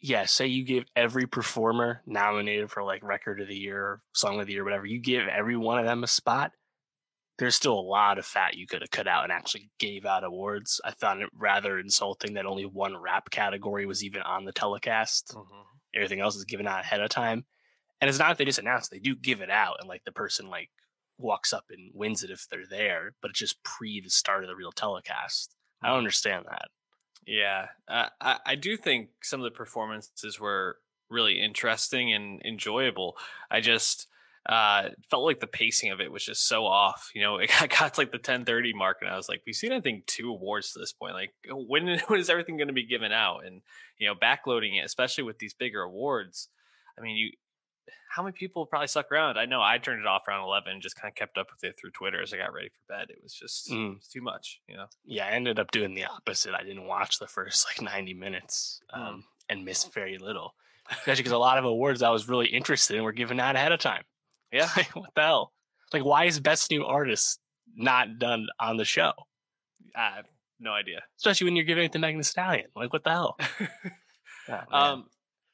yeah, 0.00 0.24
say 0.24 0.46
you 0.46 0.64
give 0.64 0.84
every 0.96 1.26
performer 1.26 2.02
nominated 2.06 2.70
for 2.70 2.82
like 2.82 3.02
record 3.04 3.40
of 3.40 3.48
the 3.48 3.54
year, 3.56 4.00
song 4.12 4.40
of 4.40 4.46
the 4.46 4.54
year, 4.54 4.64
whatever, 4.64 4.86
you 4.86 4.98
give 5.00 5.26
every 5.28 5.56
one 5.56 5.78
of 5.78 5.84
them 5.86 6.02
a 6.02 6.08
spot. 6.08 6.52
There's 7.38 7.54
still 7.54 7.78
a 7.78 7.80
lot 7.80 8.18
of 8.18 8.26
fat 8.26 8.56
you 8.56 8.66
could 8.66 8.82
have 8.82 8.90
cut 8.90 9.06
out 9.06 9.22
and 9.22 9.32
actually 9.32 9.70
gave 9.78 10.04
out 10.04 10.24
awards. 10.24 10.80
I 10.84 10.90
found 10.90 11.22
it 11.22 11.30
rather 11.32 11.78
insulting 11.78 12.34
that 12.34 12.46
only 12.46 12.66
one 12.66 12.96
rap 12.96 13.30
category 13.30 13.86
was 13.86 14.02
even 14.02 14.22
on 14.22 14.44
the 14.44 14.52
telecast. 14.52 15.36
Everything 15.94 16.20
else 16.20 16.36
is 16.36 16.44
given 16.44 16.66
out 16.66 16.80
ahead 16.80 17.00
of 17.00 17.10
time. 17.10 17.44
And 18.00 18.08
it's 18.08 18.18
not 18.18 18.28
that 18.28 18.38
they 18.38 18.44
just 18.44 18.58
announce, 18.58 18.88
they 18.88 18.98
do 18.98 19.14
give 19.14 19.40
it 19.40 19.50
out 19.50 19.76
and 19.80 19.88
like 19.88 20.04
the 20.04 20.12
person 20.12 20.48
like 20.48 20.70
walks 21.18 21.52
up 21.52 21.64
and 21.70 21.90
wins 21.94 22.22
it 22.22 22.30
if 22.30 22.46
they're 22.48 22.66
there, 22.68 23.14
but 23.20 23.30
it's 23.30 23.40
just 23.40 23.62
pre 23.62 24.00
the 24.00 24.10
start 24.10 24.44
of 24.44 24.48
the 24.48 24.56
real 24.56 24.72
telecast. 24.72 25.54
I 25.82 25.88
don't 25.88 25.98
understand 25.98 26.46
that. 26.48 26.68
Yeah, 27.26 27.66
uh, 27.86 28.08
I 28.20 28.38
I 28.46 28.54
do 28.54 28.76
think 28.76 29.10
some 29.22 29.40
of 29.40 29.44
the 29.44 29.56
performances 29.56 30.40
were 30.40 30.78
really 31.10 31.40
interesting 31.40 32.12
and 32.12 32.40
enjoyable. 32.44 33.16
I 33.50 33.60
just 33.60 34.06
uh, 34.48 34.88
felt 35.10 35.24
like 35.24 35.40
the 35.40 35.46
pacing 35.46 35.90
of 35.90 36.00
it 36.00 36.10
was 36.10 36.24
just 36.24 36.48
so 36.48 36.64
off. 36.64 37.10
You 37.14 37.22
know, 37.22 37.38
I 37.60 37.66
got 37.66 37.94
to 37.94 38.00
like 38.00 38.12
the 38.12 38.18
10:30 38.18 38.74
mark, 38.74 38.98
and 39.00 39.10
I 39.10 39.16
was 39.16 39.28
like, 39.28 39.42
we've 39.46 39.54
seen 39.54 39.72
I 39.72 39.80
think 39.80 40.06
two 40.06 40.30
awards 40.30 40.72
to 40.72 40.78
this 40.78 40.92
point. 40.92 41.14
Like, 41.14 41.30
when 41.50 41.98
when 42.08 42.20
is 42.20 42.30
everything 42.30 42.56
going 42.56 42.68
to 42.68 42.74
be 42.74 42.86
given 42.86 43.12
out? 43.12 43.44
And 43.44 43.62
you 43.98 44.06
know, 44.06 44.14
backloading 44.14 44.78
it, 44.80 44.84
especially 44.84 45.24
with 45.24 45.38
these 45.38 45.54
bigger 45.54 45.82
awards. 45.82 46.48
I 46.96 47.00
mean, 47.00 47.16
you 47.16 47.30
how 48.08 48.22
many 48.22 48.32
people 48.32 48.66
probably 48.66 48.88
stuck 48.88 49.12
around? 49.12 49.38
I 49.38 49.44
know 49.44 49.60
I 49.62 49.78
turned 49.78 50.00
it 50.00 50.06
off 50.06 50.26
around 50.26 50.44
11 50.44 50.72
and 50.72 50.82
just 50.82 50.96
kind 50.96 51.10
of 51.10 51.14
kept 51.14 51.36
up 51.36 51.48
with 51.52 51.62
it 51.62 51.78
through 51.78 51.90
Twitter 51.90 52.22
as 52.22 52.32
I 52.32 52.38
got 52.38 52.52
ready 52.52 52.68
for 52.68 52.94
bed. 52.94 53.10
It 53.10 53.18
was 53.22 53.32
just 53.32 53.70
mm. 53.70 53.92
it 53.92 53.94
was 53.96 54.08
too 54.08 54.22
much, 54.22 54.60
you 54.66 54.76
know? 54.76 54.86
Yeah, 55.04 55.26
I 55.26 55.30
ended 55.30 55.58
up 55.58 55.70
doing 55.70 55.94
the 55.94 56.06
opposite. 56.06 56.54
I 56.54 56.62
didn't 56.62 56.86
watch 56.86 57.18
the 57.18 57.26
first 57.26 57.66
like 57.66 57.82
90 57.82 58.14
minutes 58.14 58.80
mm. 58.94 58.98
um, 58.98 59.14
mm. 59.16 59.22
and 59.50 59.64
missed 59.64 59.92
very 59.92 60.18
little, 60.18 60.54
especially 60.90 61.22
because 61.22 61.32
a 61.32 61.38
lot 61.38 61.58
of 61.58 61.64
awards 61.64 62.02
I 62.02 62.10
was 62.10 62.28
really 62.28 62.48
interested 62.48 62.96
in 62.96 63.04
were 63.04 63.12
given 63.12 63.38
out 63.38 63.56
ahead 63.56 63.72
of 63.72 63.78
time. 63.78 64.04
Yeah. 64.52 64.68
like, 64.76 64.94
what 64.94 65.10
the 65.14 65.22
hell? 65.22 65.52
Like, 65.92 66.04
why 66.04 66.24
is 66.24 66.40
Best 66.40 66.70
New 66.70 66.84
Artist 66.84 67.40
not 67.74 68.18
done 68.18 68.46
on 68.60 68.76
the 68.76 68.84
show? 68.84 69.12
I 69.96 70.16
have 70.16 70.26
no 70.60 70.72
idea. 70.72 71.02
Especially 71.18 71.46
when 71.46 71.56
you're 71.56 71.64
giving 71.64 71.84
it 71.84 71.92
to 71.92 71.98
Megan 71.98 72.18
Thee 72.18 72.24
Stallion. 72.24 72.66
Like, 72.74 72.92
what 72.92 73.04
the 73.04 73.10
hell? 73.10 73.36
oh, 74.48 74.62
um, 74.70 75.06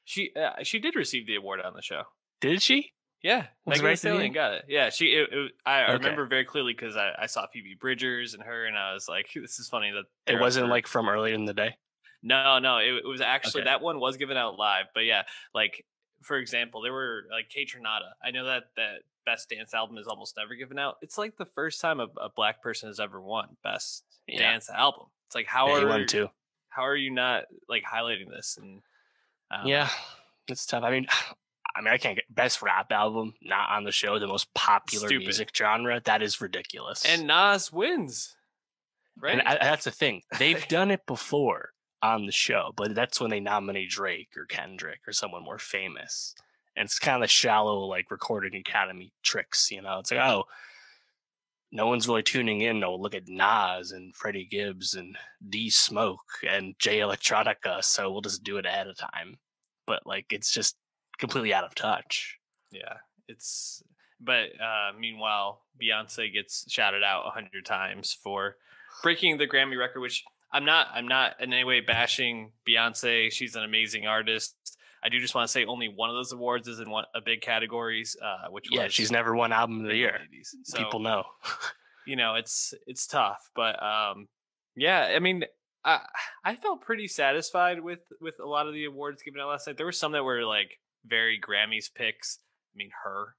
she 0.04 0.32
uh, 0.36 0.62
she 0.62 0.78
did 0.78 0.96
receive 0.96 1.26
the 1.26 1.36
award 1.36 1.60
on 1.60 1.74
the 1.74 1.82
show. 1.82 2.02
Did 2.40 2.62
she? 2.62 2.92
Yeah, 3.22 3.46
Was 3.64 3.78
Megan 3.78 3.90
Thee 3.90 3.96
Stallion 3.96 4.32
got 4.32 4.52
it. 4.52 4.64
Yeah, 4.68 4.90
she. 4.90 5.06
It, 5.06 5.28
it, 5.32 5.52
I 5.64 5.84
okay. 5.84 5.92
remember 5.94 6.26
very 6.26 6.44
clearly 6.44 6.74
because 6.74 6.96
I, 6.96 7.12
I 7.18 7.26
saw 7.26 7.46
Phoebe 7.52 7.76
Bridgers 7.80 8.34
and 8.34 8.42
her, 8.42 8.66
and 8.66 8.76
I 8.76 8.92
was 8.92 9.08
like, 9.08 9.28
"This 9.34 9.58
is 9.58 9.68
funny 9.68 9.92
that 9.92 10.32
it 10.32 10.40
wasn't 10.40 10.68
like 10.68 10.86
from 10.86 11.08
earlier 11.08 11.34
in 11.34 11.44
the 11.44 11.54
day." 11.54 11.76
No, 12.22 12.58
no, 12.58 12.78
it, 12.78 13.02
it 13.04 13.06
was 13.06 13.20
actually 13.20 13.62
okay. 13.62 13.70
that 13.70 13.82
one 13.82 14.00
was 14.00 14.16
given 14.16 14.36
out 14.36 14.58
live. 14.58 14.86
But 14.94 15.04
yeah, 15.04 15.22
like 15.54 15.84
for 16.24 16.36
example, 16.36 16.82
there 16.82 16.92
were 16.92 17.24
like 17.30 17.48
Kaytranada. 17.48 18.12
I 18.22 18.30
know 18.30 18.44
that 18.46 18.64
that 18.76 19.02
best 19.24 19.48
dance 19.50 19.74
album 19.74 19.98
is 19.98 20.06
almost 20.06 20.36
never 20.36 20.54
given 20.54 20.78
out. 20.78 20.96
It's 21.02 21.18
like 21.18 21.36
the 21.36 21.46
first 21.46 21.80
time 21.80 22.00
a, 22.00 22.08
a 22.20 22.28
black 22.34 22.62
person 22.62 22.88
has 22.88 23.00
ever 23.00 23.20
won 23.20 23.56
best 23.62 24.04
yeah. 24.26 24.38
dance 24.38 24.70
album. 24.70 25.06
It's 25.26 25.34
like 25.34 25.46
how 25.46 25.68
yeah, 25.68 25.84
are 25.84 25.98
you 26.00 26.06
too. 26.06 26.28
how 26.68 26.82
are 26.82 26.96
you 26.96 27.10
not 27.10 27.44
like 27.68 27.84
highlighting 27.84 28.28
this 28.28 28.58
and 28.60 28.82
um 29.50 29.66
yeah, 29.66 29.88
it's 30.48 30.66
tough. 30.66 30.84
I 30.84 30.90
mean, 30.90 31.06
I 31.76 31.80
mean, 31.80 31.92
I 31.92 31.98
can't 31.98 32.16
get 32.16 32.32
best 32.32 32.62
rap 32.62 32.92
album 32.92 33.34
not 33.42 33.70
on 33.70 33.82
the 33.82 33.90
show, 33.90 34.18
the 34.18 34.28
most 34.28 34.52
popular 34.54 35.08
Stupid. 35.08 35.24
music 35.24 35.50
genre. 35.56 36.00
That 36.04 36.22
is 36.22 36.40
ridiculous. 36.40 37.04
And 37.04 37.26
Nas 37.26 37.72
wins, 37.72 38.36
right? 39.20 39.38
And 39.38 39.42
I, 39.42 39.56
that's 39.56 39.84
the 39.84 39.90
thing. 39.90 40.22
They've 40.38 40.66
done 40.68 40.92
it 40.92 41.04
before 41.06 41.73
on 42.04 42.26
the 42.26 42.32
show, 42.32 42.72
but 42.76 42.94
that's 42.94 43.20
when 43.20 43.30
they 43.30 43.40
nominate 43.40 43.90
Drake 43.90 44.36
or 44.36 44.44
Kendrick 44.44 45.00
or 45.06 45.12
someone 45.12 45.42
more 45.42 45.58
famous. 45.58 46.34
And 46.76 46.86
it's 46.86 46.98
kind 46.98 47.24
of 47.24 47.30
shallow, 47.30 47.78
like 47.86 48.10
recording 48.10 48.54
academy 48.54 49.12
tricks. 49.22 49.70
You 49.70 49.80
know, 49.82 50.00
it's 50.00 50.10
like, 50.10 50.20
oh, 50.20 50.44
no 51.72 51.86
one's 51.86 52.06
really 52.06 52.22
tuning 52.22 52.60
in. 52.60 52.80
No, 52.80 52.94
look 52.94 53.14
at 53.14 53.28
Nas 53.28 53.92
and 53.92 54.14
Freddie 54.14 54.46
Gibbs 54.50 54.94
and 54.94 55.16
D 55.48 55.70
Smoke 55.70 56.20
and 56.48 56.74
Jay 56.78 56.98
Electronica. 56.98 57.82
So 57.82 58.10
we'll 58.10 58.20
just 58.20 58.44
do 58.44 58.58
it 58.58 58.66
ahead 58.66 58.86
of 58.86 58.98
time. 58.98 59.38
But 59.86 60.06
like, 60.06 60.26
it's 60.30 60.52
just 60.52 60.76
completely 61.18 61.54
out 61.54 61.64
of 61.64 61.74
touch. 61.74 62.38
Yeah, 62.70 62.98
it's. 63.28 63.82
But 64.20 64.50
uh, 64.60 64.92
meanwhile, 64.98 65.62
Beyonce 65.80 66.32
gets 66.32 66.64
shouted 66.70 67.02
out 67.02 67.26
a 67.26 67.30
hundred 67.30 67.64
times 67.66 68.16
for 68.22 68.56
breaking 69.02 69.38
the 69.38 69.46
Grammy 69.46 69.78
record, 69.78 70.00
which 70.00 70.24
I'm 70.54 70.64
not. 70.64 70.86
I'm 70.94 71.08
not 71.08 71.40
in 71.40 71.52
any 71.52 71.64
way 71.64 71.80
bashing 71.80 72.52
Beyonce. 72.66 73.32
She's 73.32 73.56
an 73.56 73.64
amazing 73.64 74.06
artist. 74.06 74.54
I 75.02 75.08
do 75.08 75.20
just 75.20 75.34
want 75.34 75.48
to 75.48 75.52
say 75.52 75.64
only 75.66 75.88
one 75.88 76.08
of 76.08 76.14
those 76.14 76.32
awards 76.32 76.68
is 76.68 76.78
in 76.78 76.88
one 76.88 77.04
a 77.14 77.20
big 77.20 77.42
categories, 77.42 78.16
uh, 78.22 78.48
which 78.50 78.68
yeah, 78.70 78.86
she's 78.88 79.10
never 79.10 79.34
won 79.34 79.52
album 79.52 79.80
of 79.80 79.88
the 79.88 79.96
year. 79.96 80.20
So, 80.62 80.78
People 80.78 81.00
know. 81.00 81.24
you 82.06 82.14
know, 82.14 82.36
it's 82.36 82.72
it's 82.86 83.06
tough, 83.06 83.50
but 83.56 83.82
um, 83.82 84.28
yeah, 84.76 85.12
I 85.14 85.18
mean, 85.18 85.44
I 85.84 86.06
I 86.44 86.54
felt 86.54 86.82
pretty 86.82 87.08
satisfied 87.08 87.80
with 87.80 88.00
with 88.20 88.36
a 88.40 88.46
lot 88.46 88.68
of 88.68 88.74
the 88.74 88.84
awards 88.84 89.22
given 89.22 89.40
out 89.40 89.48
last 89.48 89.66
night. 89.66 89.76
There 89.76 89.86
were 89.86 89.92
some 89.92 90.12
that 90.12 90.22
were 90.22 90.44
like 90.44 90.78
very 91.04 91.38
Grammys 91.38 91.92
picks. 91.92 92.38
I 92.74 92.78
mean, 92.78 92.88
H.E.R. 92.88 93.34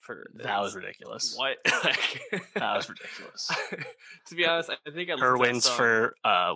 for 0.00 0.30
that 0.34 0.60
was 0.60 0.74
ridiculous. 0.74 1.34
What? 1.36 1.56
that 1.64 2.76
was 2.76 2.88
ridiculous. 2.88 3.50
to 4.26 4.34
be 4.34 4.46
honest, 4.46 4.70
I 4.70 4.90
think 4.90 5.10
I 5.10 5.14
H.E.R. 5.14 5.38
wins 5.38 5.68
for 5.68 6.14
uh, 6.24 6.54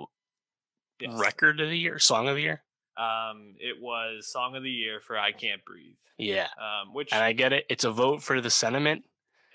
yes. 1.00 1.18
record 1.18 1.60
of 1.60 1.68
the 1.68 1.78
year, 1.78 1.98
song 1.98 2.28
of 2.28 2.36
the 2.36 2.42
year. 2.42 2.62
Um, 2.96 3.54
it 3.58 3.80
was 3.80 4.30
song 4.30 4.56
of 4.56 4.62
the 4.62 4.70
year 4.70 5.00
for 5.00 5.18
"I 5.18 5.32
Can't 5.32 5.64
Breathe." 5.64 5.96
Yeah. 6.18 6.48
Um, 6.58 6.94
which 6.94 7.12
and 7.12 7.22
I 7.22 7.32
get 7.32 7.52
it. 7.52 7.66
It's 7.68 7.84
a 7.84 7.90
vote 7.90 8.22
for 8.22 8.40
the 8.40 8.50
sentiment. 8.50 9.04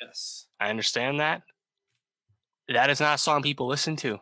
Yes. 0.01 0.47
I 0.59 0.69
understand 0.69 1.19
that. 1.19 1.43
That 2.67 2.89
is 2.89 2.99
not 2.99 3.15
a 3.15 3.17
song 3.17 3.41
people 3.41 3.67
listen 3.67 3.95
to. 3.97 4.19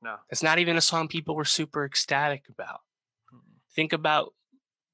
No. 0.00 0.16
It's 0.30 0.42
not 0.42 0.58
even 0.58 0.76
a 0.76 0.80
song 0.80 1.08
people 1.08 1.36
were 1.36 1.44
super 1.44 1.84
ecstatic 1.84 2.44
about. 2.48 2.80
Mm-hmm. 3.32 3.56
Think 3.74 3.92
about 3.92 4.32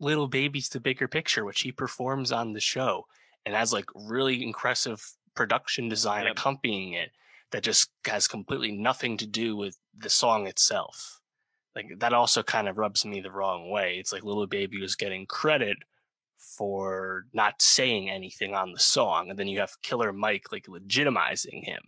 Lil 0.01 0.27
Baby's 0.27 0.69
the 0.69 0.81
Bigger 0.81 1.09
Picture, 1.09 1.45
which 1.45 1.63
he 1.63 1.73
performs 1.73 2.33
on 2.33 2.53
the 2.53 2.61
show 2.61 3.07
and 3.47 3.54
has 3.54 3.73
like 3.73 3.87
really 3.95 4.42
impressive 4.42 5.04
production 5.35 5.88
design 5.88 6.25
yep. 6.25 6.33
accompanying 6.33 6.92
it 6.92 7.11
that 7.52 7.62
just 7.62 7.90
has 8.07 8.28
completely 8.28 8.73
nothing 8.73 9.16
to 9.16 9.26
do 9.26 9.57
with 9.57 9.78
the 9.97 10.11
song 10.11 10.47
itself. 10.47 11.21
Like 11.75 11.87
that 11.99 12.12
also 12.12 12.42
kind 12.42 12.68
of 12.68 12.76
rubs 12.76 13.04
me 13.04 13.21
the 13.21 13.30
wrong 13.30 13.71
way. 13.71 13.97
It's 13.99 14.12
like 14.12 14.25
Lil 14.25 14.47
Baby 14.47 14.80
was 14.80 14.97
getting 14.97 15.26
credit 15.26 15.78
for 16.38 17.26
not 17.33 17.62
saying 17.62 18.11
anything 18.11 18.54
on 18.54 18.73
the 18.73 18.78
song, 18.78 19.30
and 19.30 19.38
then 19.38 19.49
you 19.49 19.61
have 19.61 19.80
Killer 19.83 20.12
Mike 20.12 20.47
like 20.52 20.66
legitimizing 20.66 21.64
him 21.64 21.83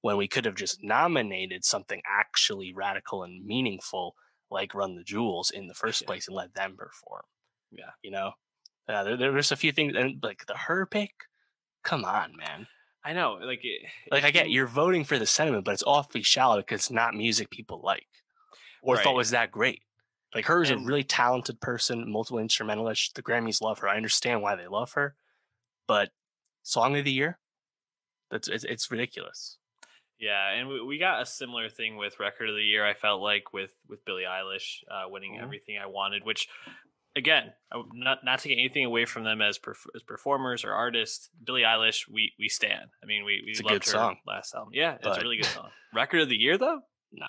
when 0.00 0.16
we 0.16 0.28
could 0.28 0.44
have 0.44 0.56
just 0.56 0.82
nominated 0.82 1.64
something 1.64 2.02
actually 2.06 2.72
radical 2.74 3.22
and 3.22 3.44
meaningful 3.44 4.14
like 4.50 4.74
Run 4.74 4.96
the 4.96 5.04
Jewels 5.04 5.50
in 5.50 5.66
the 5.66 5.74
first 5.74 6.06
place 6.06 6.28
and 6.28 6.36
let 6.36 6.54
them 6.54 6.76
perform. 6.76 7.22
Yeah. 7.70 7.90
You 8.02 8.10
know, 8.10 8.32
uh, 8.92 9.04
there, 9.04 9.16
there 9.16 9.32
was 9.32 9.52
a 9.52 9.56
few 9.56 9.72
things, 9.72 9.94
and 9.96 10.22
like 10.22 10.46
the 10.46 10.54
H.E.R. 10.54 10.86
pick. 10.86 11.12
Come 11.82 12.04
on, 12.04 12.36
man. 12.36 12.68
I 13.04 13.12
know, 13.12 13.38
like, 13.42 13.60
it, 13.64 13.82
like 14.12 14.22
I 14.22 14.30
get 14.30 14.50
you're 14.50 14.66
voting 14.66 15.04
for 15.04 15.18
the 15.18 15.26
sentiment, 15.26 15.64
but 15.64 15.72
it's 15.72 15.82
awfully 15.84 16.22
shallow 16.22 16.58
because 16.58 16.82
it's 16.82 16.90
not 16.90 17.14
music 17.14 17.50
people 17.50 17.80
like 17.82 18.06
or 18.82 18.94
right. 18.94 19.04
thought 19.04 19.16
was 19.16 19.30
that 19.30 19.50
great. 19.50 19.82
Like 20.34 20.44
H.E.R. 20.44 20.62
is 20.62 20.70
and, 20.70 20.82
a 20.82 20.86
really 20.86 21.04
talented 21.04 21.60
person, 21.60 22.10
multiple 22.10 22.38
instrumentalist. 22.38 23.14
The 23.14 23.22
Grammys 23.22 23.60
love 23.60 23.80
her. 23.80 23.88
I 23.88 23.96
understand 23.96 24.42
why 24.42 24.54
they 24.54 24.68
love 24.68 24.92
her, 24.92 25.14
but 25.88 26.10
song 26.62 26.96
of 26.96 27.04
the 27.04 27.12
year, 27.12 27.38
that's 28.30 28.48
it's, 28.48 28.64
it's 28.64 28.90
ridiculous. 28.90 29.58
Yeah, 30.18 30.50
and 30.50 30.68
we, 30.68 30.80
we 30.80 30.98
got 30.98 31.20
a 31.20 31.26
similar 31.26 31.68
thing 31.68 31.96
with 31.96 32.20
record 32.20 32.48
of 32.48 32.54
the 32.54 32.62
year. 32.62 32.86
I 32.86 32.94
felt 32.94 33.20
like 33.20 33.52
with 33.52 33.72
with 33.88 34.04
Billie 34.04 34.22
Eilish 34.22 34.84
uh, 34.88 35.08
winning 35.08 35.34
mm-hmm. 35.34 35.42
everything 35.42 35.78
I 35.82 35.86
wanted, 35.86 36.24
which 36.24 36.48
again, 37.16 37.52
not 37.92 38.24
not 38.24 38.40
taking 38.40 38.58
anything 38.58 38.84
away 38.84 39.04
from 39.04 39.24
them 39.24 39.40
as 39.40 39.58
perf- 39.58 39.86
as 39.94 40.02
performers 40.02 40.64
or 40.64 40.72
artists. 40.72 41.28
Billie 41.42 41.62
Eilish, 41.62 42.08
we 42.08 42.32
we 42.38 42.48
stand. 42.48 42.90
I 43.02 43.06
mean, 43.06 43.24
we 43.24 43.42
we 43.44 43.52
it's 43.52 43.62
loved 43.62 43.84
her 43.86 43.90
song. 43.90 44.16
last 44.26 44.54
album. 44.54 44.72
Yeah, 44.74 44.98
but... 45.02 45.10
it's 45.10 45.18
a 45.18 45.22
really 45.22 45.36
good 45.36 45.46
song. 45.46 45.70
Record 45.94 46.22
of 46.22 46.28
the 46.28 46.36
year 46.36 46.58
though? 46.58 46.80
No. 47.12 47.26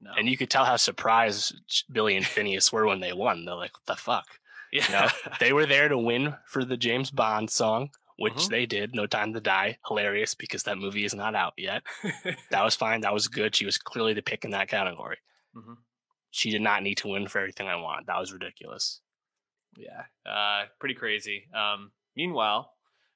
No. 0.00 0.10
And 0.18 0.28
you 0.28 0.36
could 0.36 0.50
tell 0.50 0.66
how 0.66 0.76
surprised 0.76 1.54
Billie 1.90 2.16
and 2.16 2.26
Finneas 2.26 2.70
were 2.70 2.86
when 2.86 3.00
they 3.00 3.14
won. 3.14 3.44
They're 3.44 3.54
like, 3.54 3.72
"What 3.72 3.86
the 3.86 3.96
fuck?" 3.96 4.26
Yeah. 4.70 4.84
You 4.86 4.92
know, 4.92 5.32
they 5.40 5.52
were 5.52 5.66
there 5.66 5.88
to 5.88 5.96
win 5.96 6.34
for 6.46 6.64
the 6.64 6.76
James 6.76 7.10
Bond 7.10 7.50
song, 7.50 7.90
which 8.18 8.34
mm-hmm. 8.34 8.50
they 8.50 8.66
did. 8.66 8.94
No 8.94 9.06
Time 9.06 9.32
to 9.32 9.40
Die. 9.40 9.78
Hilarious 9.86 10.34
because 10.34 10.64
that 10.64 10.78
movie 10.78 11.04
is 11.04 11.14
not 11.14 11.34
out 11.34 11.54
yet. 11.56 11.82
that 12.50 12.64
was 12.64 12.76
fine. 12.76 13.00
That 13.00 13.14
was 13.14 13.28
good. 13.28 13.56
She 13.56 13.64
was 13.64 13.78
clearly 13.78 14.12
the 14.12 14.22
pick 14.22 14.44
in 14.44 14.50
that 14.50 14.68
category. 14.68 15.18
Mm-hmm. 15.56 15.74
She 16.30 16.50
did 16.50 16.62
not 16.62 16.82
need 16.82 16.96
to 16.96 17.08
win 17.08 17.28
for 17.28 17.38
everything 17.38 17.68
I 17.68 17.76
want. 17.76 18.08
That 18.08 18.18
was 18.18 18.32
ridiculous. 18.32 19.00
Yeah, 19.76 20.02
uh, 20.30 20.64
pretty 20.78 20.94
crazy. 20.94 21.44
Um, 21.54 21.90
meanwhile, 22.16 22.72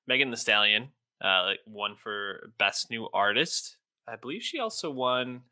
Megan 0.06 0.30
Thee 0.30 0.36
Stallion 0.36 0.88
uh, 1.22 1.44
like 1.46 1.60
won 1.66 1.96
for 1.96 2.50
Best 2.58 2.90
New 2.90 3.08
Artist. 3.12 3.76
I 4.06 4.16
believe 4.16 4.42
she 4.42 4.58
also 4.58 4.90
won 4.90 5.42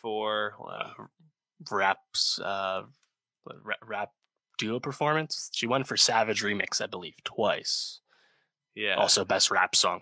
for 0.00 0.54
uh, 0.68 1.04
raps 1.70 2.38
uh, 2.40 2.82
rap 3.84 4.10
duo 4.58 4.80
performance. 4.80 5.50
She 5.52 5.66
won 5.66 5.84
for 5.84 5.96
Savage 5.96 6.42
Remix, 6.42 6.80
I 6.80 6.86
believe, 6.86 7.14
twice. 7.24 8.00
Yeah. 8.74 8.94
Also, 8.94 9.24
best 9.24 9.50
rap 9.50 9.76
song. 9.76 10.00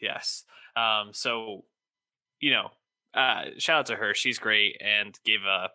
Yes. 0.00 0.44
Um, 0.76 1.10
so, 1.12 1.64
you 2.40 2.50
know, 2.50 2.68
uh, 3.14 3.46
shout 3.58 3.80
out 3.80 3.86
to 3.86 3.96
her. 3.96 4.14
She's 4.14 4.38
great 4.38 4.80
and 4.80 5.18
gave 5.24 5.40
a 5.42 5.70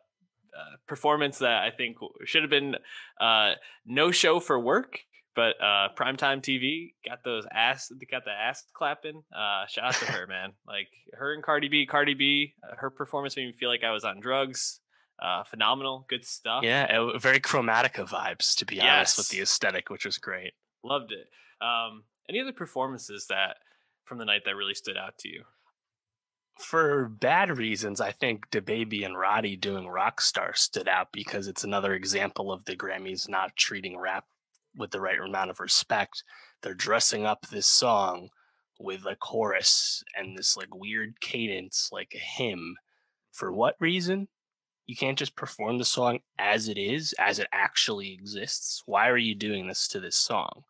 uh, 0.58 0.78
performance 0.88 1.40
that 1.40 1.64
I 1.64 1.72
think 1.72 1.98
should 2.26 2.44
have 2.44 2.50
been 2.50 2.76
uh, 3.20 3.54
no 3.86 4.12
show 4.12 4.40
for 4.40 4.60
work, 4.60 5.00
but 5.36 5.56
uh, 5.62 5.90
primetime 5.98 6.42
TV 6.42 6.94
got 7.08 7.24
those 7.24 7.46
ass, 7.52 7.92
got 8.10 8.24
the 8.26 8.32
ass 8.32 8.64
clapping. 8.74 9.24
Uh, 9.36 9.66
shout 9.68 9.86
out 9.86 9.94
to 9.96 10.06
her, 10.06 10.28
man. 10.28 10.54
Like 10.68 10.88
her 11.14 11.34
and 11.34 11.44
Cardi 11.44 11.68
B, 11.68 11.86
Cardi 11.86 12.14
B, 12.14 12.54
uh, 12.64 12.76
her 12.78 12.90
performance 12.90 13.36
made 13.36 13.46
me 13.46 13.54
feel 13.54 13.70
like 13.70 13.84
I 13.84 13.92
was 13.92 14.04
on 14.04 14.20
drugs. 14.20 14.80
Uh, 15.22 15.44
phenomenal, 15.44 16.06
good 16.10 16.26
stuff. 16.26 16.64
Yeah, 16.64 17.18
very 17.18 17.40
chromatica 17.40 18.08
vibes, 18.08 18.56
to 18.58 18.66
be 18.66 18.76
yes. 18.76 18.86
honest, 18.86 19.18
with 19.18 19.30
the 19.30 19.42
aesthetic, 19.42 19.90
which 19.90 20.06
was 20.06 20.18
great. 20.18 20.54
Loved 20.84 21.14
it. 21.14 21.30
Um, 21.66 22.04
any 22.28 22.42
other 22.42 22.52
performances 22.52 23.28
that 23.30 23.58
from 24.04 24.18
the 24.18 24.26
night 24.26 24.42
that 24.46 24.56
really 24.56 24.74
stood 24.74 24.98
out 24.98 25.18
to 25.20 25.30
you? 25.30 25.44
For 26.58 27.10
bad 27.10 27.58
reasons, 27.58 28.00
I 28.00 28.12
think 28.12 28.50
DaBaby 28.50 29.06
and 29.06 29.18
Roddy 29.18 29.58
doing 29.58 29.86
Rockstar 29.86 30.56
stood 30.56 30.88
out 30.88 31.12
because 31.12 31.48
it's 31.48 31.66
another 31.66 31.94
example 31.94 32.52
of 32.52 32.64
the 32.66 32.78
Grammys 32.78 33.28
not 33.28 33.58
treating 33.58 33.98
rap 33.98 34.26
with 34.76 34.92
the 34.92 35.02
right 35.02 35.20
amount 35.20 35.50
of 35.50 35.60
respect. 35.60 36.24
They're 36.62 36.74
dressing 36.74 37.26
up 37.26 37.48
this 37.48 37.68
song 37.68 38.30
with 38.80 39.06
a 39.06 39.16
chorus 39.16 40.04
and 40.18 40.38
this 40.38 40.56
like 40.56 40.74
weird 40.74 41.20
cadence, 41.20 41.90
like 41.92 42.14
a 42.16 42.20
hymn. 42.20 42.76
For 43.32 43.52
what 43.52 43.76
reason? 43.80 44.30
You 44.86 44.96
can't 44.96 45.18
just 45.18 45.36
perform 45.36 45.78
the 45.78 45.86
song 45.86 46.20
as 46.38 46.70
it 46.70 46.78
is, 46.78 47.14
as 47.18 47.40
it 47.40 47.48
actually 47.52 48.14
exists. 48.14 48.84
Why 48.86 49.10
are 49.10 49.18
you 49.18 49.36
doing 49.36 49.68
this 49.68 49.88
to 49.90 50.00
this 50.00 50.16
song? 50.16 50.64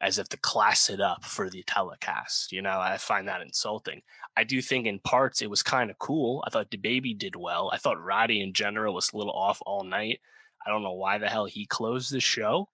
As 0.00 0.18
if 0.18 0.28
to 0.28 0.36
class 0.36 0.90
it 0.90 1.00
up 1.00 1.24
for 1.24 1.50
the 1.50 1.64
telecast. 1.64 2.52
You 2.52 2.62
know, 2.62 2.78
I 2.78 2.98
find 2.98 3.26
that 3.26 3.42
insulting. 3.42 4.02
I 4.36 4.44
do 4.44 4.62
think 4.62 4.86
in 4.86 5.00
parts 5.00 5.42
it 5.42 5.50
was 5.50 5.62
kind 5.62 5.90
of 5.90 5.98
cool. 5.98 6.44
I 6.46 6.50
thought 6.50 6.70
DaBaby 6.70 7.18
did 7.18 7.34
well. 7.34 7.70
I 7.72 7.78
thought 7.78 8.02
Roddy 8.02 8.40
in 8.40 8.52
general 8.52 8.94
was 8.94 9.10
a 9.12 9.16
little 9.16 9.32
off 9.32 9.60
all 9.66 9.82
night. 9.82 10.20
I 10.64 10.70
don't 10.70 10.82
know 10.84 10.94
why 10.94 11.18
the 11.18 11.28
hell 11.28 11.46
he 11.46 11.66
closed 11.66 12.12
the 12.12 12.20
show 12.20 12.68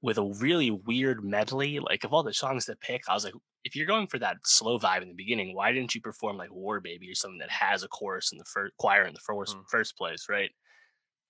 with 0.00 0.18
a 0.18 0.32
really 0.38 0.70
weird 0.70 1.24
medley. 1.24 1.80
Like 1.80 2.04
of 2.04 2.12
all 2.12 2.22
the 2.22 2.32
songs 2.32 2.66
to 2.66 2.76
pick, 2.76 3.02
I 3.08 3.14
was 3.14 3.24
like, 3.24 3.34
if 3.64 3.74
you're 3.74 3.86
going 3.86 4.06
for 4.06 4.18
that 4.18 4.36
slow 4.44 4.78
vibe 4.78 5.02
in 5.02 5.08
the 5.08 5.14
beginning, 5.14 5.54
why 5.54 5.72
didn't 5.72 5.94
you 5.94 6.00
perform 6.00 6.36
like 6.36 6.52
War 6.52 6.80
Baby 6.80 7.10
or 7.10 7.14
something 7.14 7.38
that 7.38 7.50
has 7.50 7.82
a 7.82 7.88
chorus 7.88 8.30
in 8.30 8.38
the 8.38 8.44
first 8.44 8.76
choir 8.78 9.04
in 9.04 9.14
the 9.14 9.20
first 9.20 9.56
mm. 9.56 9.62
first 9.70 9.96
place, 9.96 10.26
right? 10.28 10.50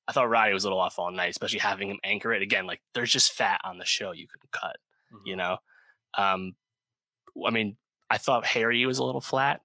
I 0.07 0.13
thought 0.13 0.29
Roddy 0.29 0.53
was 0.53 0.65
a 0.65 0.67
little 0.67 0.81
off 0.81 0.99
all 0.99 1.11
night, 1.11 1.31
especially 1.31 1.61
having 1.61 1.89
him 1.89 2.01
anchor 2.05 2.33
it 2.35 2.43
again. 2.43 2.67
Like 2.67 2.83
there's 2.93 3.13
just 3.13 3.33
fat 3.33 3.61
on 3.65 3.79
the 3.79 3.85
show 3.85 4.13
you 4.13 4.27
can 4.27 4.41
cut, 4.53 4.77
mm-hmm. 5.15 5.27
you 5.27 5.37
know. 5.37 5.59
Um, 6.17 6.55
I 7.47 7.51
mean, 7.51 7.77
I 8.11 8.19
thought 8.19 8.47
Harry 8.47 8.85
was 8.87 8.99
a 8.99 9.05
little 9.05 9.21
flat 9.21 9.61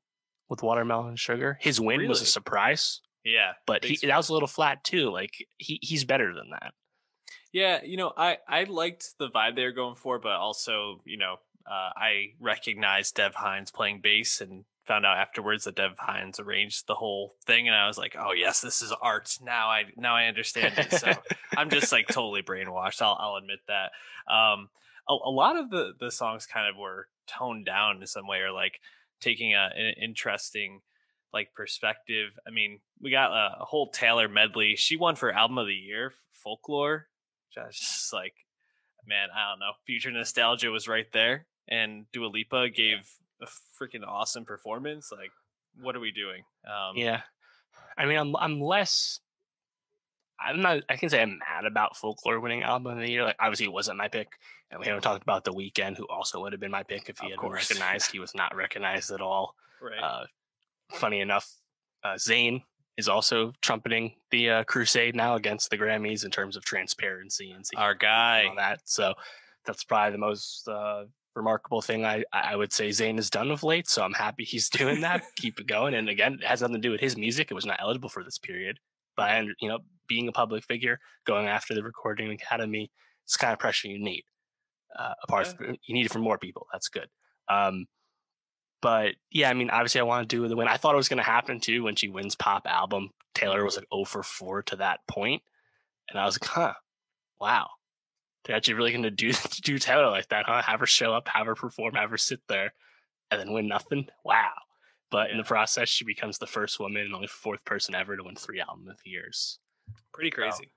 with 0.50 0.64
watermelon 0.64 1.16
sugar. 1.16 1.58
His 1.62 1.80
win 1.80 2.00
really? 2.00 2.10
was 2.10 2.22
a 2.22 2.26
surprise. 2.26 3.02
Yeah, 3.24 3.54
but 3.66 3.84
he, 3.84 3.96
that 4.08 4.18
was 4.18 4.30
a 4.30 4.34
little 4.34 4.48
flat 4.48 4.84
too. 4.84 5.12
Like 5.12 5.46
he 5.58 5.80
he's 5.82 6.06
better 6.06 6.34
than 6.34 6.50
that. 6.52 6.74
Yeah, 7.52 7.84
you 7.84 7.98
know, 7.98 8.14
I 8.16 8.38
I 8.48 8.64
liked 8.64 9.18
the 9.20 9.30
vibe 9.30 9.56
they 9.56 9.66
were 9.66 9.72
going 9.72 9.96
for, 9.96 10.20
but 10.20 10.34
also, 10.34 11.02
you 11.06 11.18
know, 11.18 11.38
uh, 11.70 11.92
I 11.96 12.34
recognized 12.40 13.16
Dev 13.16 13.36
Hynes 13.36 13.74
playing 13.74 14.02
bass 14.02 14.42
and 14.42 14.66
found 14.86 15.06
out 15.06 15.18
afterwards 15.18 15.66
that 15.66 15.76
Dev 15.76 15.96
Hynes 15.98 16.40
arranged 16.40 16.88
the 16.88 16.96
whole 16.96 17.36
thing, 17.46 17.68
and 17.68 17.76
I 17.76 17.88
was 17.88 17.98
like, 17.98 18.16
"Oh 18.18 18.32
yes, 18.32 18.62
this 18.62 18.82
is 18.82 18.92
art." 19.02 19.38
Now 19.42 19.70
I 19.70 19.86
now 19.98 20.16
I 20.16 20.26
understand 20.26 20.78
it. 20.78 20.92
So 20.92 21.12
I'm 21.58 21.70
just 21.70 21.92
like 21.92 22.08
totally 22.08 22.42
brainwashed. 22.42 23.02
I'll 23.02 23.18
I'll 23.20 23.36
admit 23.36 23.60
that. 23.68 23.92
Um, 24.32 24.70
a, 25.10 25.14
a, 25.14 25.32
lot 25.32 25.58
of 25.58 25.70
the 25.70 25.94
the 26.00 26.12
songs 26.12 26.46
kind 26.46 26.70
of 26.70 26.78
were 26.78 27.08
toned 27.28 27.66
down 27.66 28.02
in 28.02 28.08
some 28.08 28.28
way, 28.28 28.40
or 28.40 28.52
like 28.52 28.80
taking 29.20 29.54
a, 29.54 29.70
an 29.76 29.94
interesting 30.02 30.82
like 31.34 31.54
perspective. 31.54 32.32
I 32.48 32.52
mean, 32.52 32.80
we 33.02 33.12
got 33.12 33.32
a, 33.32 33.62
a 33.62 33.66
whole 33.66 33.90
Taylor 33.90 34.28
medley. 34.28 34.76
She 34.76 34.98
won 34.98 35.16
for 35.16 35.32
album 35.32 35.58
of 35.58 35.68
the 35.68 35.74
year, 35.74 36.14
folklore. 36.34 37.08
Just 37.54 38.14
like, 38.14 38.34
man, 39.06 39.30
I 39.36 39.52
don't 39.52 39.60
know. 39.60 39.72
Future 39.86 40.12
nostalgia 40.12 40.70
was 40.70 40.88
right 40.88 41.12
there 41.12 41.48
and 41.70 42.06
Dua 42.12 42.28
Lipa 42.28 42.70
gave 42.70 43.10
a 43.42 43.46
freaking 43.46 44.06
awesome 44.06 44.44
performance. 44.44 45.12
Like, 45.12 45.32
what 45.80 45.96
are 45.96 46.00
we 46.00 46.12
doing? 46.12 46.44
Um, 46.66 46.98
yeah, 46.98 47.22
I 47.98 48.06
mean, 48.06 48.18
I'm 48.18 48.36
I'm 48.36 48.60
less. 48.60 49.22
I'm 50.44 50.62
not. 50.62 50.84
I 50.90 50.96
can 50.96 51.10
say 51.10 51.22
I'm 51.22 51.40
mad 51.40 51.66
about 51.66 51.98
folklore 51.98 52.40
winning 52.40 52.64
album 52.64 52.94
of 52.94 53.00
the 53.00 53.10
year. 53.10 53.24
Like, 53.24 53.36
obviously, 53.40 53.66
it 53.66 53.74
wasn't 53.74 53.98
my 53.98 54.08
pick, 54.08 54.30
and 54.72 54.80
we 54.80 54.86
haven't 54.86 55.04
talked 55.04 55.24
about 55.24 55.44
the 55.44 55.54
Weeknd, 55.54 55.98
who 55.98 56.08
also 56.08 56.42
would 56.42 56.54
have 56.54 56.62
been 56.62 56.72
my 56.72 56.84
pick 56.84 57.10
if 57.10 57.20
he 57.20 57.30
had 57.30 57.40
been 57.40 57.52
recognized. 57.52 58.12
he 58.12 58.20
was 58.20 58.34
not 58.36 58.56
recognized 58.56 59.12
at 59.12 59.22
all. 59.22 59.56
Right. 59.82 60.00
Uh, 60.00 60.26
funny 60.92 61.20
enough, 61.20 61.52
uh, 62.04 62.16
Zayn 62.16 62.64
is 62.98 63.08
also 63.08 63.54
trumpeting 63.62 64.14
the 64.30 64.50
uh, 64.50 64.64
crusade 64.66 65.16
now 65.16 65.36
against 65.36 65.70
the 65.70 65.78
Grammys 65.78 66.26
in 66.26 66.32
terms 66.32 66.58
of 66.58 66.66
transparency 66.66 67.52
and 67.52 67.64
our 67.78 67.96
guy. 67.96 68.40
And 68.40 68.50
all 68.50 68.56
that. 68.58 68.82
So 68.84 69.14
that's 69.66 69.86
probably 69.86 70.12
the 70.12 70.18
most 70.18 70.68
uh, 70.68 71.06
remarkable 71.34 71.82
thing 71.82 72.06
I, 72.06 72.26
I 72.34 72.58
would 72.58 72.74
say 72.74 72.90
Zayn 72.90 73.16
has 73.16 73.30
done 73.30 73.52
of 73.52 73.64
late. 73.64 73.88
So 73.88 74.04
I'm 74.04 74.14
happy 74.14 74.44
he's 74.44 74.70
doing 74.82 75.02
that. 75.02 75.24
Keep 75.38 75.62
it 75.62 75.68
going. 75.68 75.94
And 75.94 76.10
again, 76.10 76.40
it 76.42 76.46
has 76.46 76.62
nothing 76.62 76.76
to 76.76 76.82
do 76.82 76.92
with 76.92 77.00
his 77.00 77.16
music. 77.16 77.50
It 77.50 77.56
was 77.56 77.66
not 77.66 77.80
eligible 77.82 78.10
for 78.10 78.24
this 78.24 78.38
period. 78.38 78.80
But 79.16 79.30
I, 79.30 79.46
you 79.62 79.70
know, 79.70 79.80
being 80.10 80.28
a 80.28 80.34
public 80.34 80.66
figure, 80.66 81.00
going 81.26 81.48
after 81.48 81.74
the 81.74 81.84
Recording 81.84 82.32
Academy, 82.32 82.92
it's 83.26 83.38
kind 83.38 83.54
of 83.54 83.60
pressure 83.60 83.88
you 83.88 84.00
need. 84.00 84.24
Uh, 84.98 85.14
apart 85.24 85.46
yeah. 85.46 85.54
from 85.54 85.78
you 85.86 85.94
need 85.94 86.08
it 86.08 86.12
from 86.12 86.24
more 86.24 86.38
people. 86.38 86.68
That's 86.74 86.90
good. 86.90 87.08
Um, 87.48 87.86
but 88.82 89.16
yeah, 89.32 89.50
I 89.50 89.54
mean, 89.54 89.70
obviously, 89.70 90.02
I 90.02 90.06
want 90.06 90.28
to 90.28 90.36
do 90.36 90.48
the 90.48 90.56
win. 90.56 90.68
I 90.68 90.78
thought 90.78 90.96
it 90.96 90.98
was 90.98 91.10
going 91.10 91.18
to 91.18 91.24
happen 91.24 91.60
too 91.60 91.84
when 91.84 91.96
she 91.96 92.10
wins 92.10 92.36
pop 92.36 92.66
album. 92.66 93.12
Taylor 93.36 93.64
was 93.64 93.78
like 93.78 93.86
0 93.94 94.06
for 94.06 94.24
4 94.24 94.64
to 94.64 94.76
that 94.78 95.00
point, 95.08 95.44
and 96.10 96.20
I 96.20 96.26
was 96.26 96.42
like, 96.42 96.50
huh, 96.50 96.74
wow, 97.40 97.68
they're 98.44 98.56
actually 98.56 98.74
really 98.74 98.92
going 98.92 99.04
to 99.04 99.12
do 99.12 99.32
do 99.62 99.78
Taylor 99.78 100.10
like 100.10 100.30
that, 100.30 100.46
huh? 100.48 100.62
Have 100.62 100.80
her 100.80 100.86
show 100.86 101.14
up, 101.14 101.28
have 101.28 101.46
her 101.46 101.56
perform, 101.56 101.96
have 101.96 102.10
her 102.10 102.18
sit 102.18 102.42
there, 102.48 102.74
and 103.32 103.40
then 103.40 103.54
win 103.54 103.68
nothing. 103.68 104.08
Wow. 104.24 104.54
But 105.12 105.32
in 105.32 105.38
the 105.38 105.44
process, 105.44 105.90
she 105.90 106.06
becomes 106.06 106.38
the 106.38 106.48
first 106.48 106.80
woman 106.80 107.02
and 107.02 107.16
only 107.16 107.28
fourth 107.28 107.66
person 107.66 107.96
ever 107.96 108.16
to 108.16 108.24
win 108.24 108.36
three 108.36 108.60
album 108.60 108.88
of 108.90 108.98
the 109.04 109.10
years. 109.10 109.60
Pretty 110.14 110.32
crazy. 110.32 110.66
So, 110.66 110.70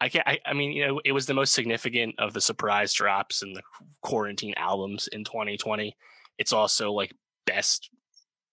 I 0.00 0.08
can't. 0.08 0.26
I, 0.26 0.38
I, 0.46 0.54
mean, 0.54 0.72
you 0.72 0.86
know, 0.86 1.00
it 1.04 1.12
was 1.12 1.26
the 1.26 1.34
most 1.34 1.52
significant 1.52 2.14
of 2.18 2.32
the 2.32 2.40
surprise 2.40 2.92
drops 2.92 3.42
and 3.42 3.54
the 3.54 3.62
quarantine 4.02 4.54
albums 4.56 5.08
in 5.12 5.24
2020. 5.24 5.96
It's 6.38 6.52
also 6.52 6.92
like 6.92 7.14
best 7.46 7.90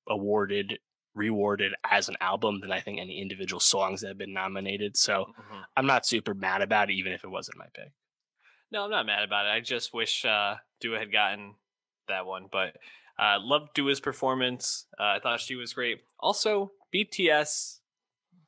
awarded, 0.10 0.80
rewarded 1.16 1.74
as 1.90 2.10
an 2.10 2.16
album 2.20 2.60
than 2.60 2.72
I 2.72 2.82
think 2.82 3.00
any 3.00 3.22
individual 3.22 3.62
songs 3.62 4.02
that 4.02 4.10
have 4.10 4.18
been 4.18 4.34
nominated. 4.34 4.98
So 4.98 5.28
mm-hmm. 5.40 5.62
I'm 5.78 5.86
not 5.86 6.06
super 6.06 6.34
mad 6.34 6.62
about 6.62 6.90
it, 6.90 6.96
even 6.96 7.14
if 7.14 7.24
it 7.24 7.30
wasn't 7.30 7.58
my 7.58 7.68
pick. 7.74 7.92
No, 8.72 8.84
I'm 8.84 8.92
not 8.92 9.06
mad 9.06 9.24
about 9.24 9.46
it. 9.46 9.50
I 9.50 9.62
just 9.62 9.94
wish 9.94 10.26
uh, 10.26 10.56
Dua 10.82 11.00
had 11.00 11.12
gotten 11.12 11.56
that 12.10 12.26
one, 12.26 12.48
but 12.52 12.76
uh, 13.18 13.38
loved 13.40 13.74
Dua's 13.74 14.02
performance. 14.02 14.86
Uh, 15.00 15.04
I 15.04 15.20
thought 15.22 15.40
she 15.40 15.56
was 15.56 15.74
great. 15.74 16.02
Also, 16.20 16.72
BTS, 16.94 17.80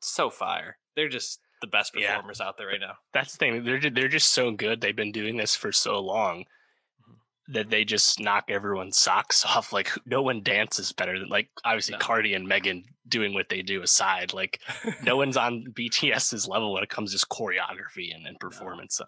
so 0.02 0.30
fire. 0.30 0.78
They're 0.95 1.08
just 1.08 1.39
the 1.62 1.67
best 1.67 1.93
performers 1.93 2.39
yeah. 2.39 2.48
out 2.48 2.58
there 2.58 2.67
right 2.67 2.80
now. 2.80 2.95
That's 3.13 3.34
the 3.34 3.38
thing. 3.38 3.63
They're 3.63 3.80
just, 3.80 3.95
they're 3.95 4.08
just 4.08 4.34
so 4.34 4.52
good. 4.52 4.82
They've 4.82 4.95
been 4.95 5.12
doing 5.12 5.38
this 5.38 5.56
for 5.56 5.72
so 5.72 6.00
long 6.00 6.41
mm-hmm. 6.41 7.54
that 7.54 7.69
they 7.69 7.84
just 7.84 8.19
knock 8.19 8.45
everyone's 8.50 8.98
socks 8.98 9.45
off. 9.48 9.74
Like 9.74 9.91
no 10.06 10.22
one 10.22 10.41
dances 10.43 10.91
better 10.91 11.19
than 11.19 11.30
like 11.30 11.50
obviously 11.63 11.93
no. 11.93 12.00
Cardi 12.00 12.34
and 12.34 12.48
Megan 12.48 12.84
doing 13.08 13.34
what 13.34 13.50
they 13.50 13.62
do 13.62 13.82
aside. 13.82 14.34
Like 14.34 14.60
no 15.04 15.17
one's 15.17 15.38
on 15.38 15.65
BTS's 15.72 16.48
level 16.48 16.74
when 16.74 16.84
it 16.84 16.89
comes 16.89 17.19
to 17.19 17.26
choreography 17.28 18.15
and, 18.15 18.26
and 18.28 18.39
performance. 18.39 19.00
No 19.00 19.06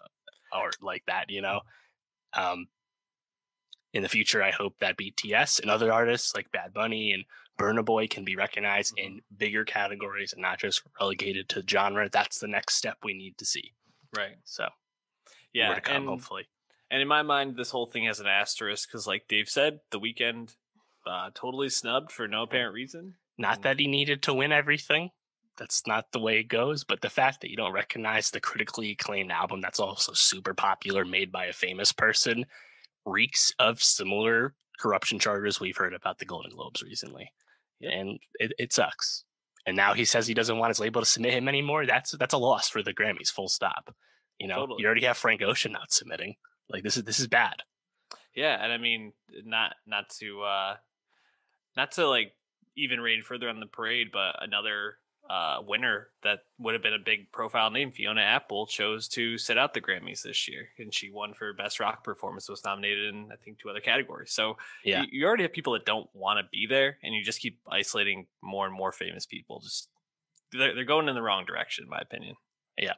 or 0.54 0.70
like 0.80 1.04
that, 1.06 1.30
you 1.30 1.42
know. 1.42 1.60
Um, 2.34 2.66
in 3.92 4.02
the 4.02 4.08
future, 4.08 4.42
I 4.42 4.50
hope 4.50 4.78
that 4.80 4.96
BTS 4.96 5.60
and 5.60 5.70
other 5.70 5.92
artists 5.92 6.34
like 6.34 6.50
Bad 6.50 6.72
Bunny 6.72 7.12
and 7.12 7.24
Burna 7.58 7.84
Boy 7.84 8.06
can 8.06 8.24
be 8.24 8.36
recognized 8.36 8.96
mm-hmm. 8.96 9.14
in 9.16 9.20
bigger 9.36 9.64
categories 9.64 10.32
and 10.32 10.42
not 10.42 10.58
just 10.58 10.82
relegated 11.00 11.48
to 11.50 11.62
genre. 11.68 12.08
That's 12.10 12.38
the 12.38 12.48
next 12.48 12.74
step 12.74 12.98
we 13.02 13.14
need 13.14 13.38
to 13.38 13.44
see. 13.44 13.72
Right. 14.16 14.36
So, 14.44 14.68
yeah, 15.52 15.78
come, 15.80 15.96
and, 15.96 16.06
hopefully. 16.06 16.48
And 16.90 17.00
in 17.00 17.08
my 17.08 17.22
mind, 17.22 17.56
this 17.56 17.70
whole 17.70 17.86
thing 17.86 18.04
has 18.06 18.20
an 18.20 18.26
asterisk 18.26 18.88
because, 18.88 19.06
like 19.06 19.28
Dave 19.28 19.48
said, 19.48 19.80
the 19.90 20.00
Weeknd 20.00 20.54
uh, 21.06 21.30
totally 21.34 21.68
snubbed 21.68 22.12
for 22.12 22.28
no 22.28 22.42
apparent 22.42 22.74
reason. 22.74 23.14
Not 23.38 23.62
that 23.62 23.78
he 23.78 23.86
needed 23.86 24.22
to 24.24 24.34
win 24.34 24.52
everything 24.52 25.10
that's 25.56 25.86
not 25.86 26.12
the 26.12 26.18
way 26.18 26.38
it 26.38 26.48
goes. 26.48 26.84
But 26.84 27.00
the 27.00 27.10
fact 27.10 27.40
that 27.40 27.50
you 27.50 27.56
don't 27.56 27.72
recognize 27.72 28.30
the 28.30 28.40
critically 28.40 28.90
acclaimed 28.90 29.30
album 29.30 29.60
that's 29.60 29.80
also 29.80 30.12
super 30.12 30.54
popular, 30.54 31.04
made 31.04 31.32
by 31.32 31.46
a 31.46 31.52
famous 31.52 31.92
person, 31.92 32.46
reeks 33.04 33.52
of 33.58 33.82
similar 33.82 34.54
corruption 34.78 35.18
charges 35.18 35.60
we've 35.60 35.76
heard 35.76 35.94
about 35.94 36.18
the 36.18 36.24
Golden 36.24 36.50
Globes 36.50 36.82
recently. 36.82 37.30
And 37.82 38.18
it, 38.34 38.52
it 38.58 38.72
sucks. 38.72 39.24
And 39.66 39.76
now 39.76 39.94
he 39.94 40.04
says 40.04 40.26
he 40.26 40.34
doesn't 40.34 40.58
want 40.58 40.70
his 40.70 40.80
label 40.80 41.00
to 41.00 41.06
submit 41.06 41.34
him 41.34 41.48
anymore. 41.48 41.86
That's 41.86 42.12
that's 42.12 42.34
a 42.34 42.38
loss 42.38 42.68
for 42.68 42.82
the 42.82 42.92
Grammys, 42.92 43.30
full 43.30 43.48
stop. 43.48 43.94
You 44.38 44.48
know, 44.48 44.56
totally. 44.56 44.82
you 44.82 44.86
already 44.86 45.04
have 45.04 45.16
Frank 45.16 45.42
Ocean 45.42 45.72
not 45.72 45.92
submitting. 45.92 46.36
Like 46.68 46.82
this 46.82 46.96
is 46.96 47.04
this 47.04 47.20
is 47.20 47.28
bad. 47.28 47.56
Yeah, 48.34 48.58
and 48.60 48.72
I 48.72 48.78
mean 48.78 49.12
not 49.44 49.74
not 49.86 50.08
to 50.20 50.42
uh 50.42 50.76
not 51.76 51.92
to 51.92 52.08
like 52.08 52.32
even 52.76 53.00
rain 53.00 53.22
further 53.22 53.48
on 53.48 53.60
the 53.60 53.66
parade, 53.66 54.08
but 54.12 54.36
another 54.40 54.96
uh, 55.30 55.58
winner 55.66 56.08
that 56.22 56.40
would 56.58 56.74
have 56.74 56.82
been 56.82 56.92
a 56.92 56.98
big 56.98 57.30
profile 57.32 57.70
name, 57.70 57.90
Fiona 57.90 58.20
Apple, 58.20 58.66
chose 58.66 59.08
to 59.08 59.38
sit 59.38 59.56
out 59.56 59.72
the 59.72 59.80
Grammys 59.80 60.22
this 60.22 60.48
year, 60.48 60.68
and 60.78 60.92
she 60.92 61.10
won 61.10 61.32
for 61.32 61.52
best 61.52 61.80
rock 61.80 62.04
performance. 62.04 62.48
Was 62.48 62.64
nominated 62.64 63.14
in 63.14 63.28
I 63.32 63.36
think 63.36 63.58
two 63.58 63.70
other 63.70 63.80
categories. 63.80 64.32
So 64.32 64.56
yeah, 64.84 65.02
you, 65.02 65.20
you 65.20 65.26
already 65.26 65.44
have 65.44 65.52
people 65.52 65.72
that 65.74 65.86
don't 65.86 66.08
want 66.12 66.38
to 66.38 66.48
be 66.50 66.66
there, 66.66 66.98
and 67.02 67.14
you 67.14 67.24
just 67.24 67.40
keep 67.40 67.58
isolating 67.70 68.26
more 68.42 68.66
and 68.66 68.74
more 68.74 68.92
famous 68.92 69.24
people. 69.24 69.60
Just 69.60 69.88
they're, 70.52 70.74
they're 70.74 70.84
going 70.84 71.08
in 71.08 71.14
the 71.14 71.22
wrong 71.22 71.44
direction, 71.46 71.84
in 71.84 71.90
my 71.90 72.00
opinion. 72.00 72.36
Yeah, 72.76 72.94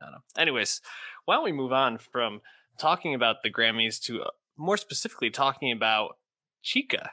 I 0.00 0.04
don't 0.04 0.12
know. 0.12 0.22
Anyways, 0.36 0.80
why 1.24 1.34
don't 1.34 1.44
we 1.44 1.52
move 1.52 1.72
on 1.72 1.98
from 1.98 2.42
talking 2.78 3.14
about 3.14 3.42
the 3.42 3.50
Grammys 3.50 4.00
to 4.02 4.22
uh, 4.22 4.30
more 4.56 4.76
specifically 4.76 5.30
talking 5.30 5.72
about 5.72 6.18
Chika, 6.64 7.08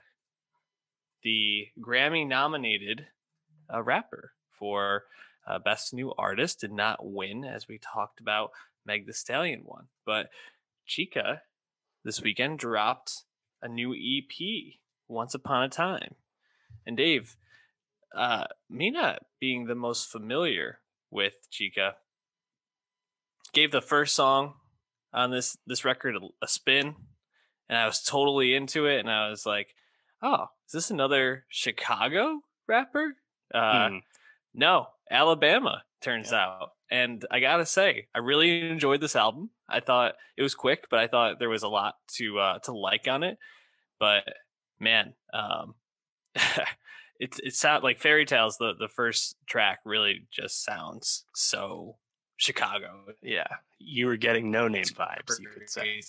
the 1.24 1.68
Grammy 1.80 2.28
nominated 2.28 3.08
uh, 3.74 3.82
rapper 3.82 4.34
for 4.60 5.04
uh, 5.48 5.58
Best 5.60 5.94
New 5.94 6.14
Artist, 6.18 6.60
did 6.60 6.72
not 6.72 7.00
win, 7.02 7.44
as 7.46 7.68
we 7.68 7.80
talked 7.80 8.20
about. 8.20 8.52
Meg 8.86 9.06
Thee 9.08 9.14
Stallion 9.14 9.62
won. 9.64 9.88
But 10.06 10.30
Chika 10.88 11.40
this 12.04 12.22
weekend 12.22 12.60
dropped 12.60 13.24
a 13.62 13.68
new 13.68 13.94
EP, 13.94 14.76
Once 15.08 15.34
Upon 15.34 15.64
a 15.64 15.70
Time. 15.70 16.16
And 16.86 16.96
Dave, 16.98 17.36
uh, 18.16 18.46
me 18.70 18.90
not 18.90 19.24
being 19.40 19.66
the 19.66 19.76
most 19.76 20.10
familiar 20.12 20.80
with 21.12 21.34
Chika, 21.52 21.94
gave 23.54 23.72
the 23.72 23.82
first 23.82 24.16
song 24.16 24.54
on 25.14 25.32
this 25.32 25.58
this 25.66 25.84
record 25.84 26.16
a, 26.16 26.20
a 26.44 26.48
spin, 26.48 26.96
and 27.68 27.78
I 27.78 27.86
was 27.86 28.02
totally 28.02 28.54
into 28.54 28.86
it. 28.86 29.00
And 29.00 29.10
I 29.10 29.30
was 29.30 29.46
like, 29.46 29.76
"Oh, 30.22 30.48
is 30.68 30.72
this 30.74 30.92
another 30.92 31.46
Chicago 31.50 32.42
rapper?" 32.68 33.16
Uh, 33.54 33.90
Mm. 33.90 34.02
No, 34.54 34.88
Alabama 35.10 35.84
turns 36.02 36.34
out. 36.34 36.72
And 36.92 37.26
I 37.30 37.40
gotta 37.40 37.66
say, 37.66 38.08
I 38.16 38.20
really 38.20 38.70
enjoyed 38.70 39.02
this 39.02 39.16
album. 39.16 39.52
I 39.68 39.80
thought 39.80 40.16
it 40.38 40.42
was 40.42 40.56
quick, 40.56 40.88
but 40.90 41.00
I 41.00 41.08
thought 41.08 41.40
there 41.40 41.50
was 41.50 41.64
a 41.64 41.68
lot 41.68 41.96
to 42.16 42.40
uh, 42.40 42.60
to 42.60 42.72
like 42.72 43.08
on 43.08 43.24
it. 43.24 43.38
But 44.00 44.24
man, 44.80 45.14
um, 45.34 45.76
it's 47.20 47.40
it 47.40 47.54
sound 47.54 47.84
like 47.84 48.00
Fairy 48.00 48.26
Tales. 48.26 48.58
The 48.58 48.74
the 48.80 48.88
first 48.88 49.36
track 49.46 49.80
really 49.86 50.28
just 50.32 50.64
sounds 50.64 51.26
so 51.36 51.98
Chicago. 52.38 53.06
Yeah, 53.22 53.48
you 53.78 54.08
were 54.08 54.18
getting 54.18 54.52
Noname 54.52 54.92
vibes. 54.94 55.40
You 55.40 55.50
could 55.54 55.70
say. 55.70 56.02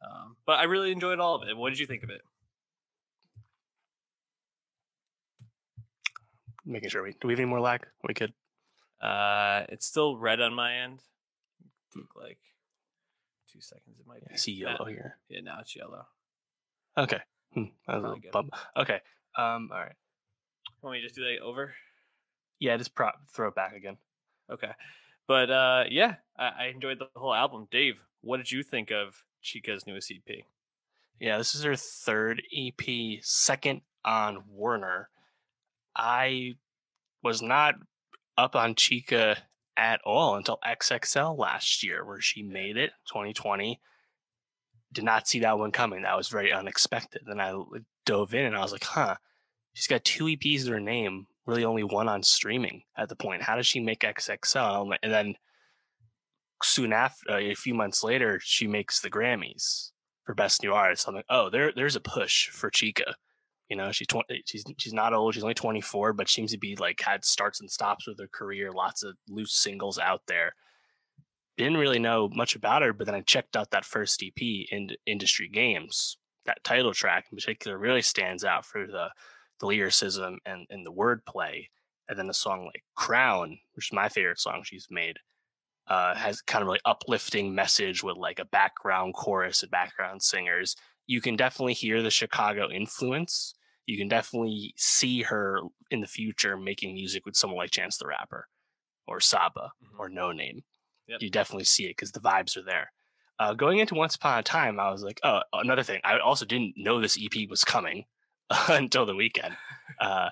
Um, 0.00 0.36
but 0.46 0.60
I 0.60 0.64
really 0.64 0.92
enjoyed 0.92 1.18
all 1.18 1.34
of 1.34 1.48
it. 1.48 1.56
What 1.56 1.70
did 1.70 1.80
you 1.80 1.86
think 1.86 2.04
of 2.04 2.10
it? 2.10 2.20
Making 6.68 6.90
sure 6.90 7.02
we 7.02 7.12
do 7.12 7.26
we 7.28 7.32
have 7.32 7.40
any 7.40 7.48
more 7.48 7.60
lag? 7.60 7.86
We 8.06 8.12
could. 8.14 8.32
Uh, 9.00 9.64
it's 9.70 9.86
still 9.86 10.18
red 10.18 10.40
on 10.40 10.52
my 10.54 10.74
end. 10.74 11.00
Like 12.14 12.38
two 13.50 13.60
seconds. 13.60 13.96
It 13.98 14.06
might 14.06 14.20
be. 14.20 14.34
I 14.34 14.36
see 14.36 14.52
yellow 14.52 14.84
here. 14.84 15.16
Yeah, 15.28 15.40
now 15.40 15.58
it's 15.60 15.74
yellow. 15.74 16.06
Okay. 16.96 17.20
Hmm, 17.54 17.62
that 17.62 17.64
was 17.64 17.70
a 17.70 17.84
Probably 17.86 18.02
little 18.08 18.20
good. 18.20 18.32
bump. 18.32 18.54
Okay. 18.76 19.00
Um. 19.36 19.70
All 19.72 19.78
right. 19.80 19.96
Want 20.82 20.92
me 20.92 21.00
to 21.00 21.06
just 21.06 21.16
do 21.16 21.24
that 21.24 21.40
over? 21.42 21.72
Yeah. 22.60 22.76
Just 22.76 22.94
prop 22.94 23.14
throw 23.32 23.48
it 23.48 23.54
back 23.54 23.74
again. 23.74 23.96
Okay. 24.50 24.72
But 25.26 25.50
uh, 25.50 25.84
yeah, 25.90 26.16
I, 26.38 26.48
I 26.48 26.66
enjoyed 26.74 26.98
the 26.98 27.08
whole 27.16 27.34
album. 27.34 27.66
Dave, 27.70 27.94
what 28.20 28.36
did 28.36 28.52
you 28.52 28.62
think 28.62 28.90
of 28.90 29.24
Chika's 29.42 29.86
newest 29.86 30.12
EP? 30.12 30.44
Yeah, 31.18 31.38
this 31.38 31.54
is 31.54 31.62
her 31.64 31.74
third 31.76 32.42
EP, 32.56 33.18
second 33.22 33.80
on 34.04 34.44
Warner. 34.50 35.08
I 35.98 36.54
was 37.22 37.42
not 37.42 37.74
up 38.36 38.54
on 38.54 38.74
Chika 38.74 39.38
at 39.76 40.00
all 40.04 40.36
until 40.36 40.58
XXL 40.64 41.36
last 41.36 41.82
year, 41.82 42.04
where 42.04 42.20
she 42.20 42.42
made 42.42 42.76
it 42.76 42.92
2020. 43.08 43.80
Did 44.90 45.04
not 45.04 45.28
see 45.28 45.40
that 45.40 45.58
one 45.58 45.72
coming. 45.72 46.02
That 46.02 46.16
was 46.16 46.28
very 46.28 46.52
unexpected. 46.52 47.22
Then 47.26 47.40
I 47.40 47.52
dove 48.06 48.32
in 48.32 48.46
and 48.46 48.56
I 48.56 48.60
was 48.60 48.72
like, 48.72 48.84
huh, 48.84 49.16
she's 49.74 49.86
got 49.86 50.04
two 50.04 50.24
EPs 50.24 50.64
to 50.64 50.72
her 50.72 50.80
name, 50.80 51.26
really 51.44 51.64
only 51.64 51.82
one 51.84 52.08
on 52.08 52.22
streaming 52.22 52.84
at 52.96 53.08
the 53.08 53.16
point. 53.16 53.42
How 53.42 53.56
does 53.56 53.66
she 53.66 53.80
make 53.80 54.00
XXL? 54.00 54.96
And 55.02 55.12
then 55.12 55.34
soon 56.62 56.92
after, 56.92 57.30
uh, 57.30 57.38
a 57.38 57.54
few 57.54 57.74
months 57.74 58.02
later, 58.02 58.40
she 58.42 58.66
makes 58.66 59.00
the 59.00 59.10
Grammys 59.10 59.90
for 60.24 60.34
best 60.34 60.62
new 60.62 60.72
artist. 60.72 61.06
I'm 61.06 61.14
like, 61.14 61.26
oh, 61.28 61.50
there 61.50 61.72
there's 61.74 61.96
a 61.96 62.00
push 62.00 62.48
for 62.48 62.70
Chika. 62.70 63.14
You 63.68 63.76
know, 63.76 63.92
she's 63.92 64.06
twenty. 64.06 64.42
She's 64.46 64.64
she's 64.78 64.94
not 64.94 65.12
old. 65.12 65.34
She's 65.34 65.42
only 65.42 65.54
24, 65.54 66.14
but 66.14 66.28
seems 66.28 66.52
to 66.52 66.58
be 66.58 66.76
like 66.76 67.00
had 67.00 67.24
starts 67.24 67.60
and 67.60 67.70
stops 67.70 68.06
with 68.06 68.18
her 68.18 68.28
career. 68.28 68.72
Lots 68.72 69.02
of 69.02 69.16
loose 69.28 69.52
singles 69.52 69.98
out 69.98 70.22
there. 70.26 70.54
Didn't 71.58 71.76
really 71.76 71.98
know 71.98 72.30
much 72.32 72.54
about 72.54 72.82
her, 72.82 72.92
but 72.92 73.06
then 73.06 73.14
I 73.14 73.20
checked 73.20 73.56
out 73.56 73.70
that 73.72 73.84
first 73.84 74.22
EP 74.22 74.40
in 74.70 74.90
Industry 75.06 75.48
Games. 75.48 76.16
That 76.46 76.64
title 76.64 76.94
track 76.94 77.26
in 77.30 77.36
particular 77.36 77.76
really 77.76 78.02
stands 78.02 78.44
out 78.44 78.64
for 78.64 78.86
the 78.86 79.08
the 79.60 79.66
lyricism 79.66 80.38
and 80.46 80.66
and 80.70 80.86
the 80.86 80.92
wordplay. 80.92 81.66
And 82.08 82.18
then 82.18 82.26
the 82.26 82.34
song 82.34 82.64
like 82.64 82.84
Crown, 82.96 83.58
which 83.74 83.88
is 83.88 83.92
my 83.92 84.08
favorite 84.08 84.40
song 84.40 84.62
she's 84.64 84.86
made, 84.90 85.18
uh, 85.88 86.14
has 86.14 86.40
kind 86.42 86.62
of 86.62 86.68
like 86.68 86.80
uplifting 86.84 87.54
message 87.54 88.02
with 88.02 88.16
like 88.16 88.38
a 88.38 88.44
background 88.44 89.14
chorus 89.14 89.62
and 89.62 89.70
background 89.70 90.22
singers. 90.22 90.76
You 91.06 91.20
can 91.20 91.36
definitely 91.36 91.74
hear 91.74 92.02
the 92.02 92.10
Chicago 92.10 92.70
influence. 92.70 93.54
You 93.88 93.96
can 93.96 94.08
definitely 94.08 94.74
see 94.76 95.22
her 95.22 95.60
in 95.90 96.02
the 96.02 96.06
future 96.06 96.58
making 96.58 96.92
music 96.94 97.24
with 97.24 97.36
someone 97.36 97.56
like 97.58 97.70
Chance 97.70 97.96
the 97.96 98.06
Rapper 98.06 98.46
or 99.06 99.18
Saba 99.18 99.72
Mhm. 99.82 99.98
or 99.98 100.10
Noname. 100.10 100.62
Yep. 101.06 101.22
You 101.22 101.30
definitely 101.30 101.64
see 101.64 101.86
it 101.86 101.96
because 101.96 102.12
the 102.12 102.20
vibes 102.20 102.54
are 102.58 102.62
there. 102.62 102.92
Uh, 103.38 103.54
going 103.54 103.78
into 103.78 103.94
Once 103.94 104.14
Upon 104.14 104.38
a 104.38 104.42
Time, 104.42 104.78
I 104.78 104.90
was 104.90 105.02
like, 105.02 105.20
oh, 105.22 105.40
another 105.54 105.82
thing. 105.82 106.02
I 106.04 106.18
also 106.18 106.44
didn't 106.44 106.74
know 106.76 107.00
this 107.00 107.16
EP 107.18 107.48
was 107.48 107.64
coming 107.64 108.04
until 108.68 109.06
the 109.06 109.14
weekend. 109.14 109.56
Uh, 109.98 110.28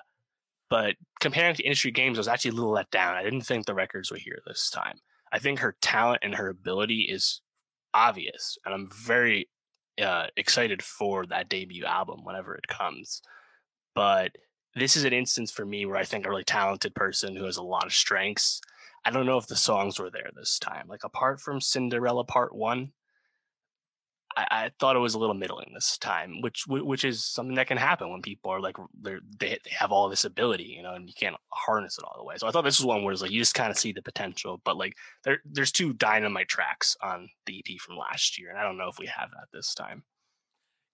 but 0.69 0.97
comparing 1.19 1.55
to 1.55 1.63
industry 1.63 1.89
games, 1.89 2.17
I 2.17 2.21
was 2.21 2.27
actually 2.27 2.51
a 2.51 2.55
little 2.55 2.71
let 2.73 2.91
down. 2.91 3.15
I 3.15 3.23
didn't 3.23 3.41
think 3.41 3.65
the 3.65 3.73
records 3.73 4.11
were 4.11 4.17
here 4.17 4.39
this 4.45 4.69
time. 4.69 4.99
I 5.31 5.39
think 5.39 5.59
her 5.59 5.75
talent 5.81 6.19
and 6.21 6.35
her 6.35 6.47
ability 6.49 7.07
is 7.09 7.41
obvious, 7.95 8.57
and 8.65 8.73
I'm 8.75 8.87
very 8.91 9.49
uh, 9.99 10.27
excited 10.37 10.83
for 10.83 11.25
that 11.25 11.49
debut 11.49 11.85
album 11.85 12.19
whenever 12.23 12.53
it 12.53 12.67
comes. 12.67 13.21
But 13.97 14.37
this 14.75 14.95
is 14.95 15.05
an 15.05 15.13
instance 15.13 15.49
for 15.49 15.65
me 15.65 15.87
where 15.87 15.97
I 15.97 16.03
think 16.03 16.27
a 16.27 16.29
really 16.29 16.43
talented 16.43 16.93
person 16.93 17.35
who 17.35 17.45
has 17.45 17.57
a 17.57 17.63
lot 17.63 17.87
of 17.87 17.93
strengths. 17.93 18.61
I 19.03 19.09
don't 19.09 19.25
know 19.25 19.39
if 19.39 19.47
the 19.47 19.55
songs 19.55 19.99
were 19.99 20.11
there 20.11 20.29
this 20.35 20.59
time. 20.59 20.85
Like 20.87 21.03
apart 21.03 21.41
from 21.41 21.59
Cinderella 21.59 22.23
Part 22.23 22.55
One, 22.55 22.91
I, 24.35 24.45
I 24.51 24.71
thought 24.79 24.95
it 24.95 24.99
was 24.99 25.15
a 25.15 25.19
little 25.19 25.33
middling 25.33 25.71
this 25.73 25.97
time, 25.97 26.41
which 26.41 26.65
which 26.67 27.03
is 27.03 27.25
something 27.25 27.55
that 27.55 27.65
can 27.65 27.77
happen 27.77 28.11
when 28.11 28.21
people 28.21 28.51
are 28.51 28.61
like 28.61 28.77
they 29.01 29.17
they 29.39 29.57
have 29.71 29.91
all 29.91 30.09
this 30.09 30.25
ability, 30.25 30.65
you 30.65 30.83
know, 30.83 30.93
and 30.93 31.07
you 31.07 31.15
can't 31.19 31.35
harness 31.51 31.97
it 31.97 32.03
all 32.03 32.17
the 32.19 32.23
way. 32.23 32.35
So 32.37 32.47
I 32.47 32.51
thought 32.51 32.65
this 32.65 32.79
was 32.79 32.85
one 32.85 33.03
where 33.03 33.13
it's 33.13 33.23
like 33.23 33.31
you 33.31 33.41
just 33.41 33.55
kind 33.55 33.71
of 33.71 33.79
see 33.79 33.93
the 33.93 34.03
potential, 34.03 34.61
but 34.63 34.77
like 34.77 34.93
there 35.23 35.39
there's 35.43 35.71
two 35.71 35.93
dynamite 35.93 36.49
tracks 36.49 36.95
on 37.01 37.29
the 37.47 37.63
EP 37.67 37.79
from 37.79 37.97
last 37.97 38.37
year, 38.37 38.51
and 38.51 38.59
I 38.59 38.63
don't 38.63 38.77
know 38.77 38.89
if 38.89 38.99
we 38.99 39.07
have 39.07 39.31
that 39.31 39.47
this 39.51 39.73
time. 39.73 40.03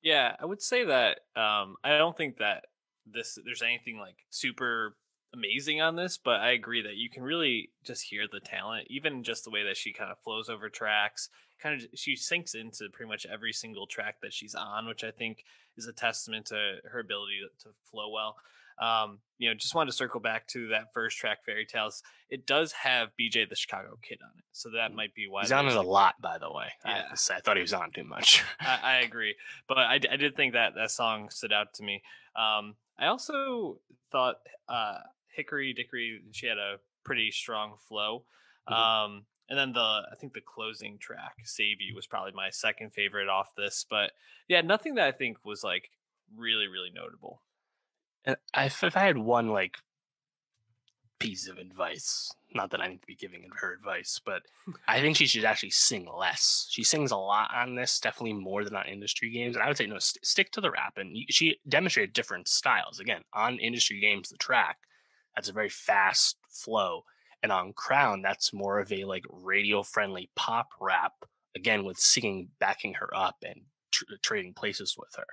Yeah, 0.01 0.37
I 0.39 0.45
would 0.45 0.61
say 0.61 0.85
that 0.85 1.19
um, 1.35 1.75
I 1.83 1.97
don't 1.97 2.15
think 2.15 2.37
that 2.37 2.65
this 3.05 3.37
there's 3.43 3.61
anything 3.61 3.97
like 3.97 4.17
super 4.29 4.95
amazing 5.33 5.81
on 5.81 5.95
this, 5.95 6.17
but 6.17 6.39
I 6.39 6.51
agree 6.51 6.81
that 6.83 6.95
you 6.95 7.09
can 7.09 7.23
really 7.23 7.69
just 7.83 8.03
hear 8.03 8.25
the 8.31 8.39
talent, 8.39 8.87
even 8.89 9.23
just 9.23 9.43
the 9.43 9.49
way 9.49 9.63
that 9.63 9.77
she 9.77 9.91
kind 9.91 10.11
of 10.11 10.19
flows 10.19 10.47
over 10.49 10.69
tracks. 10.69 11.29
Kind 11.59 11.81
of, 11.81 11.87
she 11.95 12.15
sinks 12.15 12.53
into 12.53 12.89
pretty 12.91 13.09
much 13.09 13.25
every 13.25 13.51
single 13.53 13.87
track 13.87 14.17
that 14.21 14.33
she's 14.33 14.53
on, 14.53 14.87
which 14.87 15.03
I 15.03 15.11
think 15.11 15.43
is 15.75 15.87
a 15.87 15.93
testament 15.93 16.47
to 16.47 16.75
her 16.91 16.99
ability 16.99 17.39
to, 17.41 17.63
to 17.65 17.75
flow 17.89 18.09
well. 18.09 18.35
Um, 18.81 19.19
you 19.37 19.49
know, 19.49 19.53
just 19.55 19.75
wanted 19.75 19.91
to 19.91 19.97
circle 19.97 20.19
back 20.19 20.47
to 20.49 20.69
that 20.69 20.93
first 20.93 21.17
track, 21.17 21.45
Fairy 21.45 21.65
Tales. 21.65 22.01
It 22.29 22.45
does 22.47 22.71
have 22.71 23.09
BJ 23.19 23.47
the 23.47 23.55
Chicago 23.55 23.97
Kid 24.01 24.17
on 24.23 24.31
it, 24.37 24.43
so 24.51 24.69
that 24.71 24.93
might 24.93 25.13
be 25.13 25.27
why 25.27 25.41
He's 25.41 25.51
on 25.51 25.67
it 25.67 25.75
a 25.75 25.81
lot, 25.81 26.19
by 26.19 26.37
the 26.39 26.51
way. 26.51 26.67
I, 26.83 26.89
Yeah. 26.97 27.13
say. 27.13 27.35
I 27.35 27.39
thought 27.39 27.55
he 27.57 27.61
was 27.61 27.73
on 27.73 27.91
too 27.91 28.03
much. 28.03 28.43
I, 28.59 28.79
I 28.83 28.93
agree, 29.01 29.35
but 29.67 29.77
I 29.77 29.99
did 29.99 30.35
think 30.35 30.53
that 30.53 30.73
that 30.75 30.91
song 30.91 31.29
stood 31.29 31.53
out 31.53 31.73
to 31.75 31.83
me. 31.83 32.01
Um, 32.35 32.75
I 32.97 33.07
also 33.07 33.79
thought 34.11 34.37
uh, 34.67 34.99
Hickory 35.27 35.73
Dickory 35.73 36.21
she 36.31 36.47
had 36.47 36.57
a 36.57 36.77
pretty 37.03 37.31
strong 37.31 37.77
flow. 37.77 38.25
Mhm. 38.69 38.73
Um, 38.73 39.25
and 39.49 39.59
then 39.59 39.73
the 39.73 39.79
I 40.11 40.15
think 40.19 40.33
the 40.33 40.41
closing 40.41 40.97
track 40.97 41.35
"Save 41.43 41.81
You" 41.81 41.95
was 41.95 42.07
probably 42.07 42.31
my 42.31 42.49
second 42.49 42.93
favorite 42.93 43.29
off 43.29 43.55
this. 43.55 43.85
But 43.89 44.11
yeah, 44.47 44.61
nothing 44.61 44.95
that 44.95 45.07
I 45.07 45.11
think 45.11 45.43
was 45.43 45.63
like 45.63 45.89
really 46.35 46.67
really 46.67 46.91
notable. 46.91 47.41
And 48.25 48.37
if 48.55 48.83
if 48.83 48.95
I 48.95 49.01
had 49.01 49.17
one 49.17 49.49
like 49.49 49.77
piece 51.23 51.47
of 51.47 51.57
advice, 51.57 52.33
not 52.53 52.71
that 52.71 52.81
I 52.81 52.87
need 52.87 53.01
to 53.01 53.07
be 53.07 53.15
giving 53.15 53.49
her 53.61 53.73
advice, 53.73 54.19
but 54.23 54.43
I 54.87 54.99
think 54.99 55.17
she 55.17 55.27
should 55.27 55.45
actually 55.45 55.71
sing 55.71 56.07
less. 56.07 56.67
She 56.69 56.83
sings 56.83 57.11
a 57.11 57.17
lot 57.17 57.51
on 57.53 57.75
this, 57.75 57.99
definitely 57.99 58.33
more 58.33 58.63
than 58.63 58.75
on 58.75 58.85
industry 58.85 59.29
games. 59.29 59.55
And 59.55 59.63
I 59.63 59.67
would 59.67 59.77
say 59.77 59.87
no, 59.87 59.99
st- 59.99 60.25
stick 60.25 60.51
to 60.51 60.61
the 60.61 60.71
rap. 60.71 60.97
And 60.97 61.15
she 61.29 61.57
demonstrated 61.67 62.13
different 62.13 62.47
styles. 62.47 62.99
Again, 62.99 63.21
on 63.33 63.59
industry 63.59 63.99
games, 63.99 64.29
the 64.29 64.37
track 64.37 64.77
that's 65.35 65.49
a 65.49 65.53
very 65.53 65.69
fast 65.69 66.37
flow, 66.49 67.05
and 67.41 67.51
on 67.51 67.73
Crown, 67.73 68.21
that's 68.21 68.53
more 68.53 68.79
of 68.79 68.91
a 68.91 69.05
like 69.05 69.25
radio 69.29 69.83
friendly 69.83 70.29
pop 70.35 70.69
rap. 70.79 71.13
Again, 71.55 71.85
with 71.85 71.97
singing 71.97 72.49
backing 72.59 72.95
her 72.95 73.09
up 73.15 73.37
and 73.43 73.61
tr- 73.91 74.05
trading 74.21 74.53
places 74.53 74.95
with 74.97 75.15
her 75.17 75.25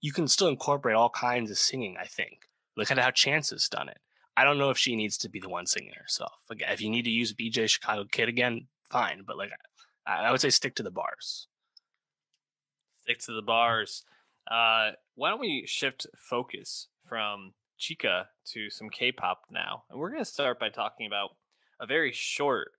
you 0.00 0.12
can 0.12 0.28
still 0.28 0.48
incorporate 0.48 0.96
all 0.96 1.10
kinds 1.10 1.50
of 1.50 1.58
singing, 1.58 1.96
I 2.00 2.06
think. 2.06 2.48
Look 2.76 2.90
at 2.90 2.98
how 2.98 3.10
Chance 3.10 3.50
has 3.50 3.68
done 3.68 3.88
it. 3.88 3.98
I 4.40 4.44
don't 4.44 4.56
know 4.56 4.70
if 4.70 4.78
she 4.78 4.96
needs 4.96 5.18
to 5.18 5.28
be 5.28 5.38
the 5.38 5.50
one 5.50 5.66
singing 5.66 5.92
herself. 6.00 6.32
Again, 6.48 6.72
if 6.72 6.80
you 6.80 6.88
need 6.88 7.04
to 7.04 7.10
use 7.10 7.34
BJ 7.34 7.68
Chicago 7.68 8.06
Kid 8.10 8.30
again, 8.30 8.68
fine. 8.90 9.22
But 9.26 9.36
like, 9.36 9.50
I, 10.06 10.24
I 10.24 10.30
would 10.30 10.40
say 10.40 10.48
stick 10.48 10.74
to 10.76 10.82
the 10.82 10.90
bars. 10.90 11.46
stick 13.02 13.18
to 13.18 13.32
the 13.32 13.42
bars. 13.42 14.02
Uh, 14.50 14.92
why 15.14 15.28
don't 15.28 15.42
we 15.42 15.66
shift 15.66 16.06
focus 16.16 16.88
from 17.06 17.52
Chika 17.78 18.28
to 18.52 18.70
some 18.70 18.88
K-pop 18.88 19.42
now, 19.50 19.82
and 19.90 20.00
we're 20.00 20.10
gonna 20.10 20.24
start 20.24 20.58
by 20.58 20.70
talking 20.70 21.06
about 21.06 21.36
a 21.78 21.84
very 21.84 22.10
short 22.10 22.72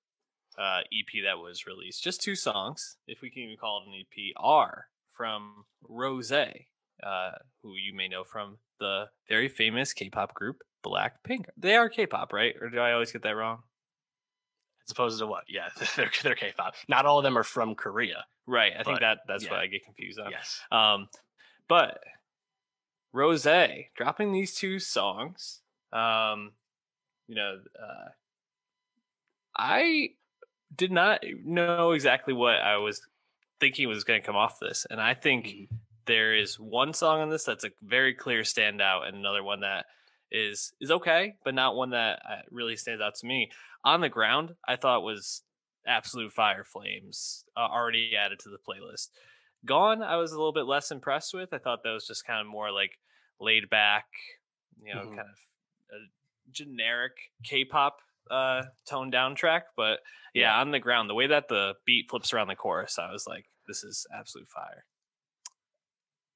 uh, 0.58 0.80
EP 0.92 1.24
that 1.24 1.38
was 1.38 1.68
released, 1.68 2.04
just 2.04 2.24
two 2.24 2.36
songs, 2.36 2.98
if 3.06 3.22
we 3.22 3.30
can 3.30 3.44
even 3.44 3.58
call 3.58 3.84
it 3.84 3.88
an 3.88 4.02
EP. 4.02 4.34
R 4.36 4.88
from 5.16 5.66
Rose, 5.88 6.32
uh, 6.32 6.52
who 7.62 7.76
you 7.76 7.94
may 7.96 8.08
know 8.08 8.24
from 8.24 8.58
the 8.80 9.10
very 9.30 9.48
famous 9.48 9.94
K-pop 9.94 10.34
group 10.34 10.64
Blackpink. 10.84 11.46
They 11.58 11.76
are 11.76 11.90
K-pop, 11.90 12.34
right? 12.34 12.56
Or 12.62 12.70
do 12.70 12.80
I 12.80 12.94
always 12.94 13.12
get 13.12 13.24
that 13.24 13.36
wrong? 13.36 13.64
As 14.88 14.92
opposed 14.92 15.20
to 15.20 15.28
what? 15.28 15.44
Yeah, 15.48 15.70
they're 15.96 16.12
they're 16.24 16.36
K-pop. 16.36 16.76
Not 16.88 17.06
all 17.06 17.20
of 17.20 17.24
them 17.24 17.38
are 17.38 17.44
from 17.44 17.76
Korea. 17.76 18.26
Right. 18.48 18.74
I 18.74 18.78
But, 18.80 18.86
think 18.86 19.00
that 19.02 19.20
that's 19.28 19.44
yeah. 19.46 19.52
what 19.52 19.60
I 19.60 19.68
get 19.68 19.86
confused 19.86 20.20
on. 20.20 20.32
Yes. 20.32 20.60
Um, 20.72 21.08
but 21.68 22.00
Rose 23.14 23.44
dropping 23.96 24.32
these 24.34 24.56
two 24.56 24.80
songs. 24.80 25.62
Um, 25.94 26.54
you 27.28 27.36
know, 27.36 27.60
uh, 27.80 28.10
I 29.56 30.10
did 30.76 30.92
not 30.92 31.22
know 31.44 31.92
exactly 31.92 32.34
what 32.34 32.56
I 32.56 32.78
was 32.78 33.02
thinking 33.60 33.88
was 33.88 34.04
going 34.04 34.22
to 34.22 34.26
come 34.26 34.36
off 34.36 34.60
this, 34.60 34.86
and 34.90 35.00
I 35.02 35.14
think 35.14 35.46
Mhm. 35.46 35.68
there 36.06 36.34
is 36.34 36.60
one 36.60 36.94
song 36.94 37.22
on 37.22 37.30
this 37.30 37.44
that's 37.44 37.64
a 37.64 37.72
very 37.82 38.14
clear 38.14 38.42
standout, 38.42 39.08
and 39.08 39.16
another 39.18 39.44
one 39.44 39.60
that 39.62 39.86
is 40.32 40.74
is 40.82 40.92
okay, 40.92 41.36
but 41.44 41.54
not 41.56 41.76
one 41.76 41.92
that 41.92 42.22
uh, 42.28 42.42
really 42.50 42.76
stands 42.76 43.02
out 43.02 43.16
to 43.16 43.28
me. 43.28 43.52
On 43.84 44.02
the 44.02 44.10
ground, 44.10 44.56
I 44.68 44.76
thought 44.76 45.04
was 45.04 45.44
absolute 45.86 46.32
fire 46.34 46.64
flames 46.64 47.46
uh, 47.58 47.62
already 47.62 48.16
added 48.16 48.40
to 48.40 48.50
the 48.50 48.60
playlist. 48.60 49.10
Gone, 49.66 50.02
I 50.02 50.16
was 50.18 50.32
a 50.32 50.38
little 50.38 50.54
bit 50.54 50.66
less 50.66 50.92
impressed 50.92 51.34
with. 51.34 51.54
I 51.54 51.60
thought 51.60 51.84
that 51.84 51.92
was 51.92 52.08
just 52.08 52.26
kind 52.26 52.42
of 52.42 52.48
more 52.48 52.72
like 52.72 52.98
laid 53.40 53.70
back, 53.70 54.08
you 54.82 54.94
know, 54.94 55.02
Mhm. 55.02 55.16
kind 55.16 55.28
of 55.30 55.38
a 55.96 56.52
generic 56.52 57.14
K-pop 57.44 57.98
uh 58.30 58.64
toned 58.88 59.12
down 59.12 59.36
track. 59.36 59.66
But 59.76 60.00
yeah, 60.34 60.60
on 60.60 60.72
the 60.72 60.80
ground, 60.80 61.10
the 61.10 61.16
way 61.16 61.28
that 61.28 61.48
the 61.50 61.76
beat 61.86 62.10
flips 62.10 62.34
around 62.34 62.48
the 62.48 62.56
chorus, 62.56 62.98
I 63.00 63.12
was 63.12 63.28
like, 63.28 63.46
this 63.68 63.84
is 63.84 64.08
absolute 64.14 64.50
fire. 64.50 64.86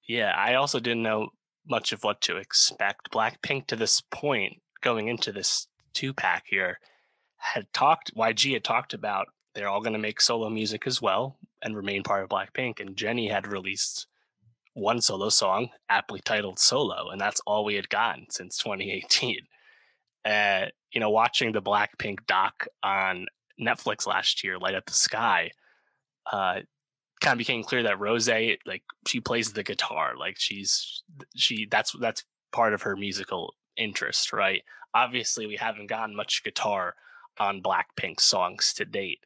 Yeah, 0.08 0.32
I 0.36 0.56
also 0.56 0.80
didn't 0.80 1.04
know 1.04 1.30
much 1.68 1.92
of 1.92 2.04
what 2.04 2.22
to 2.22 2.38
expect. 2.38 3.12
Blackpink 3.12 3.68
to 3.68 3.76
this 3.76 4.02
point, 4.12 4.62
going 4.82 5.08
into 5.08 5.32
this 5.32 5.68
two 5.94 6.14
pack 6.14 6.46
here, 6.48 6.80
had 7.38 7.72
talked 7.74 8.16
YG 8.16 8.54
had 8.54 8.64
talked 8.64 8.94
about 8.94 9.28
they're 9.54 9.70
all 9.70 9.82
gonna 9.82 9.98
make 9.98 10.20
solo 10.20 10.50
music 10.50 10.86
as 10.86 11.02
well 11.02 11.38
and 11.62 11.76
remain 11.76 12.04
part 12.04 12.24
of 12.24 12.30
Blackpink. 12.30 12.80
And 12.80 12.96
Jennie 12.98 13.30
had 13.30 13.48
released 13.48 14.08
one 14.74 15.02
solo 15.02 15.30
song, 15.30 15.70
aptly 15.90 16.20
titled 16.20 16.60
Solo, 16.60 17.10
and 17.10 17.20
that's 17.20 17.42
all 17.48 17.64
we 17.64 17.76
had 17.76 17.90
gotten 17.90 18.28
since 18.30 18.58
2018. 18.58 19.40
Uh, 20.26 20.66
you 20.92 21.00
know, 21.00 21.10
watching 21.10 21.52
the 21.52 21.62
Blackpink 21.62 22.26
doc 22.28 22.68
on 22.84 23.28
Netflix 23.60 24.06
last 24.06 24.44
year, 24.44 24.60
Light 24.60 24.76
Up 24.76 24.86
the 24.86 24.94
Sky, 24.94 25.52
uh, 26.32 26.62
kind 27.26 27.34
of 27.34 27.40
became 27.40 27.64
clear 27.64 27.82
that 27.84 28.00
Rose, 28.00 28.30
like 28.30 28.84
she 29.08 29.20
plays 29.20 29.52
the 29.52 29.64
guitar, 29.64 30.14
like 30.18 30.36
she's 30.38 31.02
she 31.36 31.66
that's 31.70 31.92
that's 32.00 32.24
part 32.52 32.74
of 32.74 32.84
her 32.84 32.96
musical 32.96 33.56
interest, 33.76 34.32
right? 34.32 34.62
Obviously, 34.94 35.48
we 35.48 35.56
haven't 35.56 35.88
gotten 35.88 36.16
much 36.16 36.44
guitar 36.44 36.94
on 37.40 37.64
Blackpink 37.64 38.20
songs 38.20 38.74
to 38.76 38.86
date, 38.86 39.26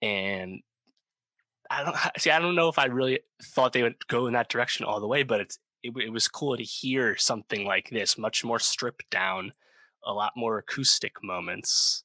and 0.00 0.60
I 1.68 1.82
don't 1.82 1.96
see. 2.18 2.30
I 2.30 2.38
don't 2.38 2.54
know 2.54 2.68
if 2.68 2.78
I 2.78 2.84
really 2.84 3.18
thought 3.42 3.72
they 3.72 3.82
would 3.82 4.06
go 4.06 4.28
in 4.28 4.34
that 4.34 4.48
direction 4.48 4.86
all 4.86 5.00
the 5.00 5.08
way, 5.08 5.24
but 5.24 5.40
it's 5.40 5.58
it, 5.82 5.92
it 5.96 6.12
was 6.12 6.28
cool 6.28 6.56
to 6.56 6.62
hear 6.62 7.16
something 7.16 7.66
like 7.66 7.90
this, 7.90 8.16
much 8.16 8.44
more 8.44 8.60
stripped 8.60 9.10
down, 9.10 9.52
a 10.04 10.12
lot 10.12 10.34
more 10.36 10.58
acoustic 10.58 11.14
moments, 11.24 12.04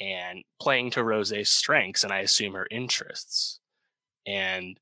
and 0.00 0.42
playing 0.58 0.90
to 0.92 1.04
Rose's 1.04 1.50
strengths 1.50 2.02
and 2.02 2.14
I 2.14 2.20
assume 2.20 2.54
her 2.54 2.66
interests. 2.70 3.60
And 4.28 4.78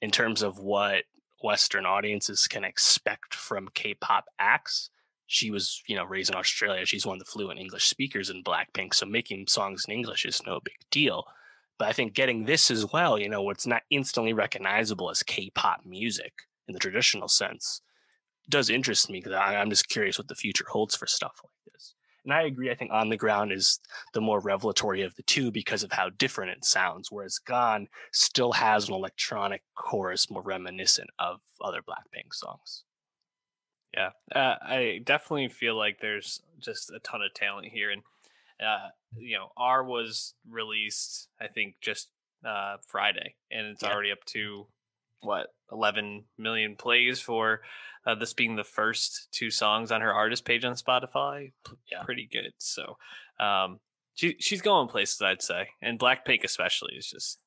in 0.00 0.10
terms 0.10 0.42
of 0.42 0.58
what 0.58 1.04
Western 1.42 1.84
audiences 1.84 2.46
can 2.46 2.64
expect 2.64 3.34
from 3.34 3.68
K-pop 3.74 4.24
acts, 4.38 4.88
she 5.26 5.50
was, 5.50 5.82
you 5.86 5.94
know, 5.94 6.04
raised 6.04 6.30
in 6.30 6.36
Australia. 6.36 6.86
She's 6.86 7.04
one 7.04 7.16
of 7.16 7.18
the 7.18 7.30
fluent 7.30 7.60
English 7.60 7.86
speakers 7.86 8.30
in 8.30 8.42
Blackpink, 8.42 8.94
so 8.94 9.04
making 9.04 9.48
songs 9.48 9.84
in 9.86 9.94
English 9.94 10.24
is 10.24 10.40
no 10.46 10.60
big 10.64 10.78
deal. 10.90 11.24
But 11.78 11.88
I 11.88 11.92
think 11.92 12.14
getting 12.14 12.44
this 12.44 12.70
as 12.70 12.90
well, 12.92 13.18
you 13.18 13.28
know, 13.28 13.42
what's 13.42 13.66
not 13.66 13.82
instantly 13.90 14.32
recognizable 14.32 15.10
as 15.10 15.22
K-pop 15.22 15.80
music 15.84 16.32
in 16.66 16.72
the 16.72 16.80
traditional 16.80 17.28
sense, 17.28 17.82
does 18.48 18.70
interest 18.70 19.10
me 19.10 19.20
because 19.20 19.34
I'm 19.34 19.70
just 19.70 19.88
curious 19.88 20.18
what 20.18 20.28
the 20.28 20.34
future 20.34 20.66
holds 20.70 20.96
for 20.96 21.06
stuff 21.06 21.40
like 21.44 21.74
this. 21.74 21.94
And 22.24 22.32
I 22.32 22.42
agree. 22.42 22.70
I 22.70 22.74
think 22.74 22.92
On 22.92 23.08
the 23.08 23.16
Ground 23.16 23.52
is 23.52 23.80
the 24.12 24.20
more 24.20 24.40
revelatory 24.40 25.02
of 25.02 25.14
the 25.16 25.22
two 25.24 25.50
because 25.50 25.82
of 25.82 25.92
how 25.92 26.08
different 26.10 26.52
it 26.52 26.64
sounds, 26.64 27.10
whereas 27.10 27.38
Gone 27.38 27.88
still 28.12 28.52
has 28.52 28.88
an 28.88 28.94
electronic 28.94 29.62
chorus 29.74 30.30
more 30.30 30.42
reminiscent 30.42 31.10
of 31.18 31.40
other 31.60 31.82
Blackpink 31.82 32.32
songs. 32.32 32.84
Yeah, 33.94 34.10
uh, 34.34 34.56
I 34.62 35.00
definitely 35.04 35.48
feel 35.48 35.76
like 35.76 36.00
there's 36.00 36.42
just 36.58 36.90
a 36.90 36.98
ton 37.00 37.20
of 37.22 37.34
talent 37.34 37.66
here, 37.68 37.90
and 37.90 38.02
uh, 38.64 38.88
you 39.16 39.36
know, 39.36 39.50
R 39.56 39.84
was 39.84 40.34
released 40.48 41.28
I 41.40 41.48
think 41.48 41.76
just 41.80 42.08
uh, 42.44 42.78
Friday, 42.86 43.34
and 43.50 43.66
it's 43.66 43.82
Yeah. 43.82 43.92
already 43.92 44.10
up 44.12 44.24
to 44.26 44.66
what 45.22 45.48
11 45.70 46.24
million 46.38 46.76
plays 46.76 47.20
for 47.20 47.62
uh, 48.06 48.14
this 48.14 48.34
being 48.34 48.56
the 48.56 48.64
first 48.64 49.28
two 49.32 49.50
songs 49.50 49.90
on 49.92 50.00
her 50.00 50.12
artist 50.12 50.44
page 50.44 50.64
on 50.64 50.74
Spotify. 50.74 51.52
P- 51.66 51.72
Yeah. 51.90 52.02
pretty 52.02 52.28
good. 52.30 52.52
So, 52.58 52.96
um, 53.40 53.80
she 54.14 54.36
she's 54.40 54.60
going 54.60 54.88
places, 54.88 55.22
I'd 55.22 55.40
say, 55.42 55.68
and 55.80 55.98
Blackpink 55.98 56.44
especially 56.44 56.94
is 56.96 57.06
just 57.08 57.38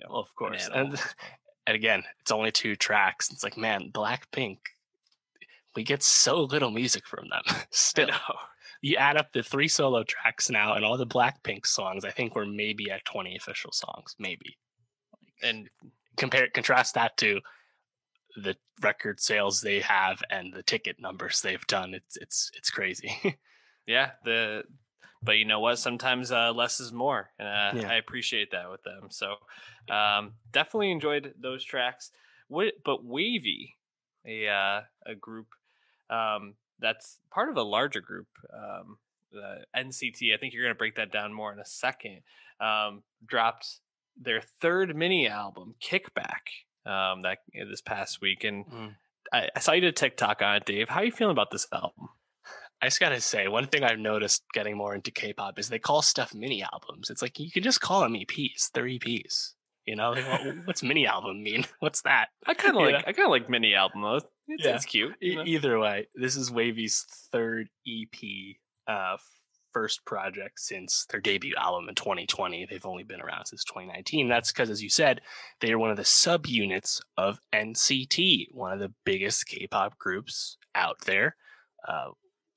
know, 0.00 0.08
Well, 0.10 0.20
of 0.20 0.34
course. 0.34 0.64
animal 0.66 0.78
And, 0.80 0.86
at 0.88 0.90
this 0.92 1.00
point. 1.02 1.32
and 1.68 1.74
again, 1.76 2.02
it's 2.20 2.30
only 2.32 2.50
two 2.52 2.76
tracks. 2.76 3.30
It's 3.30 3.44
like, 3.44 3.56
man, 3.56 3.90
Blackpink, 3.92 4.58
we 5.76 5.84
get 5.84 6.02
so 6.02 6.42
little 6.42 6.70
music 6.70 7.06
from 7.06 7.28
them. 7.30 7.42
Still, 7.70 8.08
you 8.82 8.96
add 8.96 9.16
up 9.16 9.32
the 9.32 9.42
three 9.42 9.68
solo 9.68 10.02
tracks 10.04 10.50
now 10.50 10.74
and 10.74 10.84
all 10.84 10.96
the 10.98 11.06
Blackpink 11.06 11.64
songs. 11.66 12.04
I 12.04 12.10
think 12.10 12.34
we're 12.34 12.44
maybe 12.46 12.90
at 12.90 13.04
20 13.04 13.36
official 13.36 13.70
songs, 13.72 14.14
maybe. 14.18 14.58
and 15.42 15.68
compare 16.16 16.48
contrast 16.48 16.94
that 16.94 17.16
to 17.16 17.40
the 18.42 18.56
record 18.80 19.20
sales 19.20 19.60
they 19.60 19.80
have 19.80 20.22
and 20.30 20.52
the 20.54 20.62
ticket 20.62 20.96
numbers 20.98 21.42
they've 21.42 21.66
done 21.66 21.94
it's 21.94 22.16
it's 22.16 22.50
it's 22.56 22.70
crazy 22.70 23.38
Yeah, 23.86 24.10
the 24.24 24.64
but 25.22 25.38
you 25.38 25.44
know 25.44 25.60
what? 25.60 25.78
Sometimes 25.78 26.32
uh, 26.32 26.52
less 26.52 26.80
is 26.80 26.92
more, 26.92 27.30
and 27.38 27.48
uh, 27.48 27.80
Yeah. 27.80 27.90
I 27.90 27.94
appreciate 27.94 28.50
that 28.52 28.70
with 28.70 28.82
them. 28.82 29.08
So 29.10 29.36
um, 29.88 30.34
definitely 30.50 30.90
enjoyed 30.90 31.34
those 31.40 31.64
tracks. 31.64 32.10
What, 32.48 32.74
but 32.84 33.06
WayV, 33.06 33.74
a 34.26 34.48
uh, 34.48 34.80
a 35.06 35.14
group 35.14 35.48
um, 36.10 36.54
that's 36.78 37.18
part 37.30 37.48
of 37.48 37.56
a 37.56 37.62
larger 37.62 38.00
group, 38.00 38.28
um, 38.52 38.98
the 39.32 39.64
NCT. 39.76 40.34
I 40.34 40.38
think 40.38 40.54
you're 40.54 40.64
going 40.64 40.74
to 40.74 40.78
break 40.78 40.96
that 40.96 41.12
down 41.12 41.32
more 41.32 41.52
in 41.52 41.58
a 41.58 41.64
second. 41.64 42.20
Um, 42.60 43.02
dropped 43.24 43.78
their 44.16 44.42
third 44.60 44.94
mini 44.96 45.28
album, 45.28 45.74
Kickback, 45.82 46.42
um, 46.86 47.22
that 47.22 47.38
this 47.68 47.80
past 47.80 48.20
week, 48.20 48.44
and 48.44 48.66
Mm. 48.66 48.94
I, 49.32 49.48
I 49.56 49.60
saw 49.60 49.72
you 49.72 49.80
did 49.80 49.88
a 49.88 49.92
TikTok 49.92 50.42
on 50.42 50.56
it, 50.56 50.64
Dave. 50.66 50.88
How 50.88 51.00
are 51.00 51.04
you 51.04 51.12
feeling 51.12 51.32
about 51.32 51.50
this 51.50 51.66
album? 51.72 52.08
i 52.80 52.86
just 52.86 52.98
gotta 52.98 53.20
say 53.20 53.46
one 53.46 53.68
thing 53.68 53.84
i've 53.84 54.00
noticed 54.00 54.42
getting 54.52 54.76
more 54.76 54.92
into 54.92 55.12
k-pop 55.12 55.56
is 55.56 55.68
they 55.68 55.78
call 55.78 56.02
stuff 56.02 56.34
mini 56.34 56.64
albums 56.64 57.10
it's 57.10 57.22
like 57.22 57.38
you 57.38 57.48
can 57.48 57.62
just 57.62 57.80
call 57.80 58.00
them 58.00 58.14
eps 58.14 58.72
they're 58.74 58.86
eps 58.86 59.52
you 59.86 59.94
know 59.94 60.10
what- 60.10 60.66
what's 60.66 60.82
mini 60.82 61.06
album 61.06 61.44
mean 61.44 61.64
what's 61.78 62.02
that 62.02 62.30
I 62.46 62.54
kind 62.54 62.76
of 62.76 62.82
like 62.82 62.96
I 63.06 63.12
kind 63.12 63.26
of 63.26 63.30
like 63.30 63.48
mini 63.48 63.76
album 63.76 64.02
though. 64.02 64.16
It's, 64.16 64.26
Yeah. 64.66 64.74
it's 64.74 64.84
cute. 64.84 65.14
You 65.20 65.36
know? 65.36 65.44
either 65.46 65.78
way 65.78 66.08
this 66.16 66.34
is 66.34 66.50
WayV's 66.50 67.06
third 67.30 67.68
ep 67.86 68.16
uh 68.88 69.16
first 69.72 70.04
project 70.04 70.60
since 70.60 71.06
their 71.10 71.20
debut 71.20 71.54
album 71.56 71.88
in 71.88 71.94
2020 71.94 72.66
they've 72.68 72.86
only 72.86 73.02
been 73.02 73.20
around 73.20 73.46
since 73.46 73.64
2019 73.64 74.28
that's 74.28 74.52
because 74.52 74.70
as 74.70 74.82
you 74.82 74.90
said 74.90 75.20
they 75.60 75.72
are 75.72 75.78
one 75.78 75.90
of 75.90 75.96
the 75.96 76.02
subunits 76.02 77.00
of 77.16 77.40
nct 77.52 78.46
one 78.52 78.72
of 78.72 78.78
the 78.78 78.92
biggest 79.04 79.46
k-pop 79.46 79.98
groups 79.98 80.56
out 80.74 81.00
there. 81.06 81.36
Uh 81.86 82.10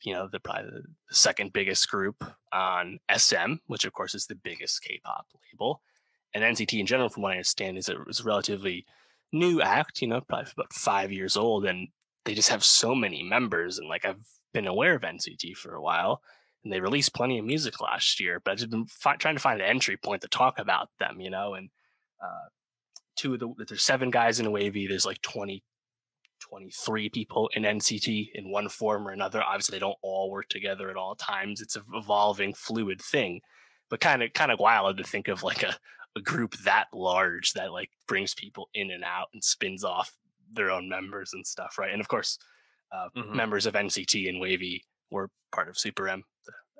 you 0.03 0.13
know 0.13 0.27
the 0.31 0.39
probably 0.39 0.69
the 0.69 0.83
second 1.15 1.51
biggest 1.51 1.89
group 1.89 2.23
on 2.53 2.99
sm 3.17 3.55
which 3.67 3.85
of 3.85 3.93
course 3.93 4.13
is 4.13 4.27
the 4.27 4.35
biggest 4.35 4.81
k-pop 4.83 5.27
label. 5.51 5.81
And 6.33 6.43
nct 6.43 6.79
in 6.79 6.85
general 6.85 7.09
from 7.09 7.23
what 7.23 7.31
i 7.31 7.35
understand 7.35 7.77
is 7.77 7.89
a, 7.89 8.01
is 8.03 8.19
a 8.19 8.23
relatively 8.23 8.85
new 9.31 9.61
act 9.61 10.01
you 10.01 10.07
know 10.07 10.21
probably 10.21 10.51
about 10.55 10.73
five 10.73 11.11
years 11.11 11.35
old 11.35 11.65
and 11.65 11.89
they 12.23 12.33
just 12.33 12.49
have 12.49 12.63
so 12.63 12.95
many 12.95 13.23
members 13.23 13.77
and 13.77 13.89
like 13.89 14.05
i've 14.05 14.27
been 14.53 14.67
aware 14.67 14.95
of 14.95 15.01
nct 15.01 15.55
for 15.57 15.73
a 15.73 15.81
while 15.81 16.21
and 16.65 16.73
they 16.73 16.81
released 16.81 17.13
plenty 17.13 17.39
of 17.39 17.45
music 17.45 17.79
last 17.79 18.19
year 18.19 18.41
but 18.43 18.61
i've 18.61 18.69
been 18.69 18.87
fi- 18.87 19.15
trying 19.15 19.35
to 19.35 19.41
find 19.41 19.61
an 19.61 19.67
entry 19.67 19.95
point 19.95 20.21
to 20.21 20.27
talk 20.27 20.59
about 20.59 20.89
them 20.99 21.21
you 21.21 21.29
know 21.29 21.53
and 21.53 21.69
uh, 22.21 22.49
two 23.15 23.33
of 23.33 23.39
the 23.39 23.53
there's 23.67 23.83
seven 23.83 24.11
guys 24.11 24.39
in 24.39 24.47
WayV, 24.47 24.87
There's 24.87 25.05
like 25.05 25.21
20, 25.21 25.63
23 26.41 27.09
people 27.09 27.49
in 27.55 27.63
NCT 27.63 28.29
in 28.33 28.51
one 28.51 28.69
form 28.69 29.07
or 29.07 29.11
another. 29.11 29.41
Obviously, 29.41 29.75
they 29.75 29.79
don't 29.79 29.97
all 30.01 30.29
work 30.29 30.49
together 30.49 30.89
at 30.89 30.97
all 30.97 31.15
times. 31.15 31.61
It's 31.61 31.75
an 31.75 31.83
evolving, 31.93 32.53
fluid 32.53 33.01
thing. 33.01 33.41
But 33.89 33.99
kind 33.99 34.23
of 34.23 34.33
kind 34.33 34.51
of 34.51 34.59
wild 34.59 34.97
to 34.97 35.03
think 35.03 35.27
of 35.27 35.43
like 35.43 35.63
a, 35.63 35.75
a 36.15 36.21
group 36.21 36.57
that 36.63 36.87
large 36.91 37.53
that 37.53 37.71
like 37.71 37.89
brings 38.07 38.33
people 38.33 38.69
in 38.73 38.89
and 38.91 39.03
out 39.03 39.27
and 39.33 39.43
spins 39.43 39.83
off 39.83 40.11
their 40.51 40.71
own 40.71 40.89
members 40.89 41.33
and 41.33 41.45
stuff, 41.45 41.77
right? 41.77 41.91
And 41.91 42.01
of 42.01 42.07
course, 42.07 42.39
uh, 42.91 43.09
mm-hmm. 43.15 43.35
members 43.35 43.65
of 43.65 43.75
NCT 43.75 44.27
and 44.27 44.41
WayV 44.41 44.81
were 45.11 45.29
part 45.51 45.69
of 45.69 45.77
Super 45.77 46.07
M, 46.07 46.23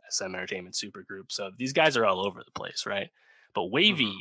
SM 0.10 0.36
Entertainment 0.36 0.76
Supergroup. 0.76 1.32
So 1.32 1.52
these 1.58 1.74
guys 1.74 1.98
are 1.98 2.06
all 2.06 2.26
over 2.26 2.42
the 2.44 2.52
place, 2.52 2.86
right? 2.86 3.10
But 3.54 3.72
WayV, 3.72 3.98
mm-hmm. 4.00 4.18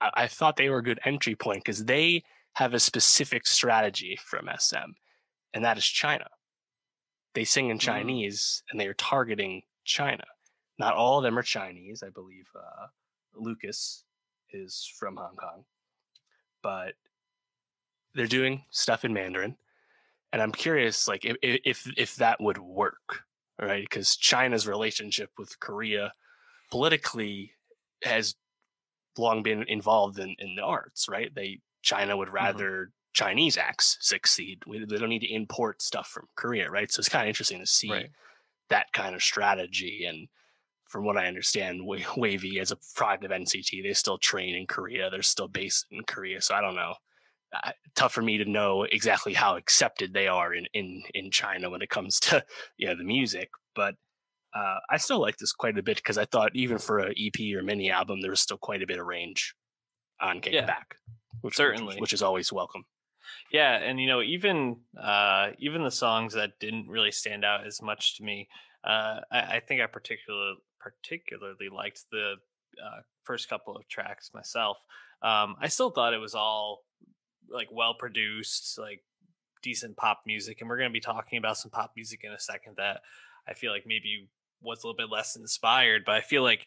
I-, 0.00 0.24
I 0.24 0.26
thought 0.26 0.56
they 0.56 0.68
were 0.68 0.78
a 0.78 0.82
good 0.82 1.00
entry 1.04 1.34
point 1.34 1.64
because 1.64 1.84
they 1.84 2.24
have 2.54 2.74
a 2.74 2.80
specific 2.80 3.46
strategy 3.46 4.18
from 4.24 4.48
SM, 4.58 4.92
and 5.54 5.64
that 5.64 5.78
is 5.78 5.84
China. 5.84 6.26
They 7.34 7.44
sing 7.44 7.68
in 7.68 7.78
mm-hmm. 7.78 7.86
Chinese 7.86 8.62
mm-hmm. 8.62 8.72
and 8.72 8.80
they 8.80 8.88
are 8.88 8.94
targeting 8.94 9.62
China. 9.84 10.24
Not 10.78 10.94
all 10.94 11.18
of 11.18 11.24
them 11.24 11.38
are 11.38 11.42
Chinese. 11.42 12.02
I 12.06 12.10
believe 12.10 12.46
uh, 12.54 12.86
Lucas 13.34 14.04
is 14.52 14.90
from 14.98 15.16
Hong 15.16 15.36
Kong, 15.36 15.64
but 16.62 16.94
they're 18.14 18.26
doing 18.26 18.64
stuff 18.70 19.04
in 19.04 19.12
Mandarin, 19.12 19.56
and 20.32 20.42
I'm 20.42 20.52
curious, 20.52 21.08
like 21.08 21.24
if 21.24 21.36
if 21.42 21.90
if 21.96 22.16
that 22.16 22.40
would 22.40 22.58
work, 22.58 23.24
right? 23.60 23.84
Because 23.88 24.16
China's 24.16 24.66
relationship 24.66 25.30
with 25.38 25.58
Korea 25.60 26.12
politically 26.70 27.52
has 28.04 28.34
long 29.16 29.42
been 29.42 29.64
involved 29.68 30.18
in 30.18 30.34
in 30.38 30.54
the 30.54 30.62
arts, 30.62 31.08
right? 31.08 31.34
They 31.34 31.60
China 31.82 32.16
would 32.16 32.28
mm-hmm. 32.28 32.36
rather 32.36 32.70
mm-hmm. 32.70 32.90
Chinese 33.14 33.56
acts 33.56 33.96
succeed. 34.00 34.62
We, 34.66 34.84
they 34.84 34.98
don't 34.98 35.08
need 35.08 35.22
to 35.22 35.32
import 35.32 35.82
stuff 35.82 36.08
from 36.08 36.28
Korea, 36.36 36.70
right? 36.70 36.90
So 36.90 37.00
it's 37.00 37.08
kind 37.08 37.24
of 37.24 37.28
interesting 37.28 37.60
to 37.60 37.66
see 37.66 37.90
right. 37.90 38.10
that 38.68 38.92
kind 38.92 39.14
of 39.14 39.22
strategy. 39.22 40.04
And 40.08 40.28
from 40.86 41.04
what 41.04 41.16
I 41.16 41.26
understand, 41.26 41.80
WayV 41.80 42.60
as 42.60 42.70
a 42.70 42.78
product 42.94 43.24
of 43.24 43.30
NCT, 43.30 43.82
they 43.82 43.92
still 43.92 44.18
train 44.18 44.54
in 44.54 44.66
Korea. 44.66 45.10
They're 45.10 45.22
still 45.22 45.48
based 45.48 45.86
in 45.90 46.02
Korea. 46.04 46.40
So 46.40 46.54
I 46.54 46.60
don't 46.60 46.76
know. 46.76 46.94
Uh, 47.52 47.72
tough 47.94 48.12
for 48.12 48.20
me 48.20 48.36
to 48.36 48.44
know 48.44 48.82
exactly 48.82 49.32
how 49.32 49.56
accepted 49.56 50.12
they 50.12 50.28
are 50.28 50.52
in 50.52 50.66
in 50.74 51.02
in 51.14 51.30
China 51.30 51.70
when 51.70 51.82
it 51.82 51.88
comes 51.88 52.20
to 52.20 52.44
you 52.76 52.86
know 52.86 52.96
the 52.96 53.04
music. 53.04 53.50
But 53.74 53.94
uh, 54.54 54.78
I 54.90 54.96
still 54.98 55.20
like 55.20 55.36
this 55.38 55.52
quite 55.52 55.78
a 55.78 55.82
bit 55.82 55.96
because 55.96 56.18
I 56.18 56.24
thought 56.24 56.54
even 56.54 56.78
for 56.78 56.98
an 56.98 57.14
EP 57.18 57.56
or 57.56 57.62
mini 57.62 57.90
album, 57.90 58.20
there 58.20 58.30
was 58.30 58.40
still 58.40 58.58
quite 58.58 58.82
a 58.82 58.86
bit 58.86 58.98
of 58.98 59.06
range 59.06 59.54
on 60.20 60.40
Kickback. 60.40 60.52
Yeah 60.52 60.74
which, 61.40 61.56
certainly, 61.56 61.94
which, 61.94 62.00
which 62.00 62.12
is 62.12 62.22
always 62.22 62.52
welcome. 62.52 62.84
Yeah, 63.52 63.76
and 63.76 64.00
you 64.00 64.06
know, 64.06 64.22
even 64.22 64.78
uh, 65.00 65.50
even 65.58 65.84
the 65.84 65.90
songs 65.90 66.34
that 66.34 66.58
didn't 66.60 66.88
really 66.88 67.12
stand 67.12 67.44
out 67.44 67.66
as 67.66 67.80
much 67.82 68.16
to 68.16 68.24
me, 68.24 68.48
uh, 68.84 69.20
I, 69.30 69.40
I 69.40 69.62
think 69.66 69.80
I 69.80 69.86
particularly 69.86 70.56
particularly 70.80 71.68
liked 71.74 72.04
the 72.10 72.34
uh, 72.82 73.00
first 73.24 73.48
couple 73.48 73.76
of 73.76 73.88
tracks 73.88 74.30
myself. 74.34 74.78
Um, 75.22 75.56
I 75.60 75.68
still 75.68 75.90
thought 75.90 76.14
it 76.14 76.18
was 76.18 76.34
all 76.34 76.82
like 77.50 77.68
well 77.70 77.94
produced, 77.94 78.78
like 78.78 79.02
decent 79.62 79.96
pop 79.96 80.20
music, 80.26 80.60
and 80.60 80.68
we're 80.68 80.78
going 80.78 80.90
to 80.90 80.92
be 80.92 81.00
talking 81.00 81.38
about 81.38 81.56
some 81.56 81.70
pop 81.70 81.92
music 81.96 82.20
in 82.24 82.32
a 82.32 82.40
second 82.40 82.76
that 82.76 83.00
I 83.46 83.54
feel 83.54 83.72
like 83.72 83.84
maybe 83.86 84.28
was 84.60 84.82
a 84.82 84.86
little 84.86 84.96
bit 84.96 85.10
less 85.10 85.36
inspired, 85.36 86.02
but 86.04 86.14
I 86.14 86.20
feel 86.20 86.42
like 86.42 86.66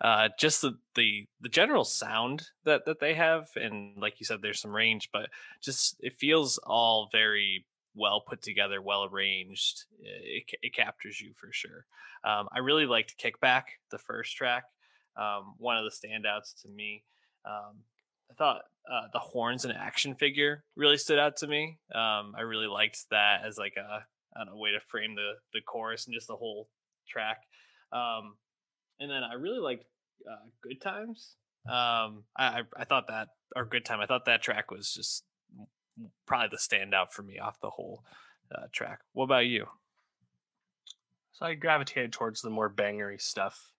uh, 0.00 0.28
just 0.38 0.62
the, 0.62 0.76
the 0.96 1.26
the 1.40 1.48
general 1.48 1.84
sound 1.84 2.48
that 2.64 2.84
that 2.86 3.00
they 3.00 3.14
have, 3.14 3.48
and 3.56 3.96
like 3.96 4.18
you 4.18 4.26
said, 4.26 4.40
there's 4.42 4.60
some 4.60 4.74
range, 4.74 5.10
but 5.12 5.28
just 5.62 5.96
it 6.00 6.16
feels 6.16 6.58
all 6.58 7.08
very 7.12 7.64
well 7.94 8.20
put 8.20 8.42
together, 8.42 8.80
well 8.82 9.04
arranged. 9.04 9.84
It, 10.00 10.44
it 10.62 10.74
captures 10.74 11.20
you 11.20 11.32
for 11.36 11.52
sure. 11.52 11.84
Um, 12.24 12.48
I 12.52 12.58
really 12.58 12.86
liked 12.86 13.22
Kickback, 13.22 13.64
the 13.90 13.98
first 13.98 14.36
track. 14.36 14.64
Um, 15.16 15.54
one 15.58 15.76
of 15.76 15.84
the 15.84 15.90
standouts 15.90 16.60
to 16.62 16.68
me. 16.68 17.04
Um, 17.44 17.80
I 18.32 18.34
thought 18.34 18.62
uh, 18.90 19.08
the 19.12 19.18
horns 19.18 19.64
and 19.64 19.74
action 19.74 20.14
figure 20.14 20.64
really 20.76 20.96
stood 20.96 21.18
out 21.18 21.36
to 21.38 21.46
me. 21.46 21.78
Um, 21.94 22.34
I 22.36 22.42
really 22.42 22.66
liked 22.66 22.98
that 23.10 23.44
as 23.44 23.58
like 23.58 23.74
a 23.76 24.04
I 24.34 24.44
don't 24.44 24.54
know 24.54 24.60
way 24.60 24.72
to 24.72 24.80
frame 24.80 25.14
the 25.14 25.34
the 25.52 25.60
chorus 25.60 26.06
and 26.06 26.14
just 26.14 26.28
the 26.28 26.36
whole 26.36 26.68
track. 27.08 27.42
Um, 27.92 28.36
and 28.98 29.10
then 29.10 29.22
I 29.22 29.34
really 29.34 29.58
liked 29.58 29.84
uh, 30.28 30.46
Good 30.62 30.80
Times. 30.80 31.36
Um, 31.66 32.24
I 32.36 32.62
I 32.76 32.84
thought 32.84 33.08
that 33.08 33.28
or 33.54 33.64
Good 33.64 33.84
Time. 33.84 34.00
I 34.00 34.06
thought 34.06 34.24
that 34.24 34.42
track 34.42 34.70
was 34.70 34.92
just 34.92 35.24
probably 36.26 36.48
the 36.48 36.56
standout 36.56 37.10
for 37.10 37.22
me 37.22 37.38
off 37.38 37.60
the 37.60 37.70
whole 37.70 38.02
uh, 38.54 38.66
track. 38.72 39.00
What 39.12 39.24
about 39.24 39.46
you? 39.46 39.66
So 41.32 41.46
I 41.46 41.54
gravitated 41.54 42.12
towards 42.12 42.40
the 42.40 42.50
more 42.50 42.70
bangery 42.70 43.20
stuff. 43.20 43.70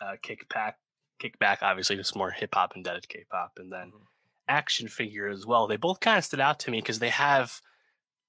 Uh, 0.00 0.14
kickback, 0.22 0.74
kickback, 1.18 1.58
obviously 1.62 1.96
just 1.96 2.16
more 2.16 2.30
hip 2.30 2.54
hop 2.54 2.72
and 2.74 2.84
dead 2.84 3.08
K-pop, 3.08 3.52
and 3.58 3.72
then 3.72 3.88
mm-hmm. 3.88 4.04
action 4.48 4.88
figure 4.88 5.28
as 5.28 5.46
well. 5.46 5.66
They 5.66 5.76
both 5.76 6.00
kind 6.00 6.18
of 6.18 6.24
stood 6.24 6.40
out 6.40 6.58
to 6.60 6.70
me 6.70 6.80
because 6.80 6.98
they 6.98 7.10
have 7.10 7.60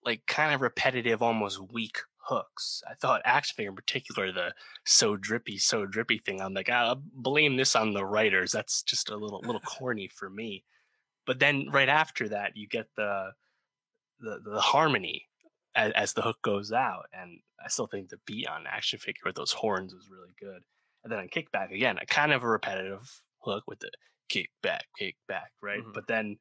like 0.05 0.25
kind 0.25 0.53
of 0.53 0.61
repetitive, 0.61 1.21
almost 1.21 1.71
weak 1.71 1.97
hooks. 2.29 2.83
I 2.89 2.93
thought 2.93 3.21
Action 3.25 3.55
Figure 3.55 3.69
in 3.71 3.75
particular, 3.75 4.31
the 4.31 4.53
so 4.85 5.17
drippy, 5.17 5.57
so 5.57 5.85
drippy 5.85 6.19
thing. 6.19 6.41
I'm 6.41 6.53
like, 6.53 6.69
I'll 6.69 7.01
blame 7.13 7.57
this 7.57 7.75
on 7.75 7.93
the 7.93 8.05
writers. 8.05 8.51
That's 8.51 8.83
just 8.83 9.09
a 9.09 9.17
little 9.17 9.41
little 9.41 9.61
corny 9.65 10.07
for 10.07 10.29
me. 10.29 10.63
But 11.25 11.39
then 11.39 11.67
right 11.71 11.89
after 11.89 12.29
that, 12.29 12.55
you 12.55 12.67
get 12.67 12.87
the 12.95 13.31
the, 14.19 14.39
the 14.43 14.59
harmony 14.59 15.27
as, 15.75 15.91
as, 15.95 16.13
the 16.13 16.21
hook 16.21 16.41
goes 16.41 16.73
out, 16.73 17.05
and 17.13 17.39
I 17.63 17.69
still 17.69 17.87
think 17.87 18.09
the 18.09 18.19
beat 18.25 18.47
on 18.47 18.67
Action 18.67 18.99
Figure 18.99 19.21
with 19.25 19.35
those 19.35 19.53
horns 19.53 19.93
is 19.93 20.09
really 20.11 20.33
good. 20.39 20.63
And 21.03 21.11
then 21.11 21.19
on 21.19 21.29
Kickback 21.29 21.73
again, 21.73 21.97
a 22.01 22.05
kind 22.05 22.33
of 22.33 22.43
a 22.43 22.47
repetitive 22.47 23.21
hook 23.39 23.63
with 23.67 23.79
the 23.79 23.91
kickback, 24.29 24.81
kickback, 24.99 25.51
right? 25.61 25.79
Mm-hmm. 25.79 25.91
But 25.93 26.07
then 26.07 26.37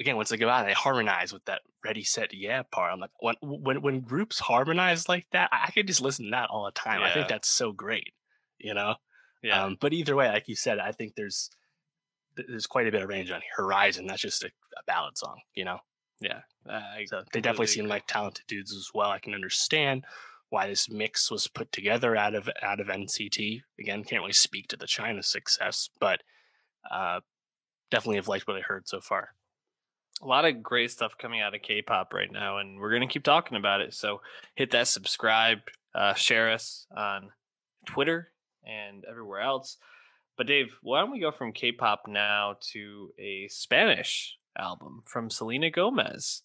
again, 0.00 0.16
once 0.16 0.28
they 0.28 0.36
go 0.36 0.48
out, 0.48 0.66
they 0.66 0.72
harmonize 0.72 1.32
with 1.32 1.44
that 1.46 1.62
ready, 1.84 2.04
set, 2.04 2.34
yeah 2.34 2.62
part. 2.62 2.92
I'm 2.92 3.00
like, 3.00 3.10
when 3.20 3.36
when 3.42 3.82
when 3.82 4.00
groups 4.00 4.38
harmonize 4.38 5.08
like 5.08 5.26
that, 5.32 5.48
I, 5.52 5.66
I 5.66 5.70
could 5.70 5.86
just 5.86 6.00
listen 6.00 6.26
to 6.26 6.30
that 6.32 6.50
all 6.50 6.64
the 6.64 6.72
time. 6.72 7.00
Yeah. 7.00 7.08
I 7.08 7.14
think 7.14 7.28
that's 7.28 7.48
so 7.48 7.72
great, 7.72 8.12
you 8.58 8.74
know. 8.74 8.94
Yeah. 9.42 9.64
Um, 9.64 9.76
but 9.80 9.92
either 9.92 10.16
way, 10.16 10.28
like 10.28 10.48
you 10.48 10.56
said, 10.56 10.78
I 10.78 10.92
think 10.92 11.14
there's 11.14 11.50
there's 12.36 12.66
quite 12.66 12.88
a 12.88 12.92
bit 12.92 13.02
of 13.02 13.08
range 13.08 13.30
on 13.30 13.42
Horizon. 13.56 14.06
That's 14.06 14.22
just 14.22 14.42
a, 14.42 14.46
a 14.46 14.82
ballad 14.86 15.16
song, 15.16 15.40
you 15.54 15.64
know. 15.64 15.78
Yeah. 16.20 16.40
so 17.06 17.22
they 17.32 17.40
definitely 17.40 17.66
seem 17.66 17.86
like 17.86 18.06
talented 18.06 18.46
dudes 18.48 18.72
as 18.72 18.88
well. 18.94 19.10
I 19.10 19.18
can 19.18 19.34
understand 19.34 20.04
why 20.54 20.68
this 20.68 20.88
mix 20.88 21.30
was 21.30 21.48
put 21.48 21.72
together 21.72 22.16
out 22.16 22.34
of 22.34 22.48
out 22.62 22.80
of 22.80 22.86
NCT. 22.86 23.62
Again, 23.78 24.04
can't 24.04 24.22
really 24.22 24.32
speak 24.32 24.68
to 24.68 24.76
the 24.76 24.86
China 24.86 25.22
success, 25.22 25.90
but 26.00 26.22
uh, 26.90 27.20
definitely 27.90 28.16
have 28.16 28.28
liked 28.28 28.46
what 28.46 28.56
I 28.56 28.60
heard 28.60 28.88
so 28.88 29.00
far 29.00 29.34
a 30.22 30.26
lot 30.26 30.44
of 30.44 30.62
great 30.62 30.90
stuff 30.90 31.18
coming 31.18 31.40
out 31.40 31.54
of 31.54 31.62
K-pop 31.62 32.12
right 32.12 32.30
now, 32.30 32.58
and 32.58 32.78
we're 32.78 32.92
gonna 32.92 33.06
keep 33.06 33.24
talking 33.24 33.56
about 33.56 33.80
it. 33.80 33.94
So 33.94 34.20
hit 34.54 34.70
that 34.70 34.88
subscribe, 34.88 35.60
uh, 35.94 36.14
share 36.14 36.50
us 36.50 36.86
on 36.96 37.30
Twitter 37.86 38.32
and 38.64 39.04
everywhere 39.04 39.40
else. 39.40 39.76
But 40.36 40.46
Dave, 40.46 40.76
why 40.82 41.00
don't 41.00 41.12
we 41.12 41.20
go 41.20 41.30
from 41.30 41.52
K-pop 41.52 42.04
now 42.08 42.56
to 42.72 43.12
a 43.18 43.48
Spanish 43.48 44.38
album 44.56 45.02
from 45.06 45.30
Selena 45.30 45.70
Gomez, 45.70 46.42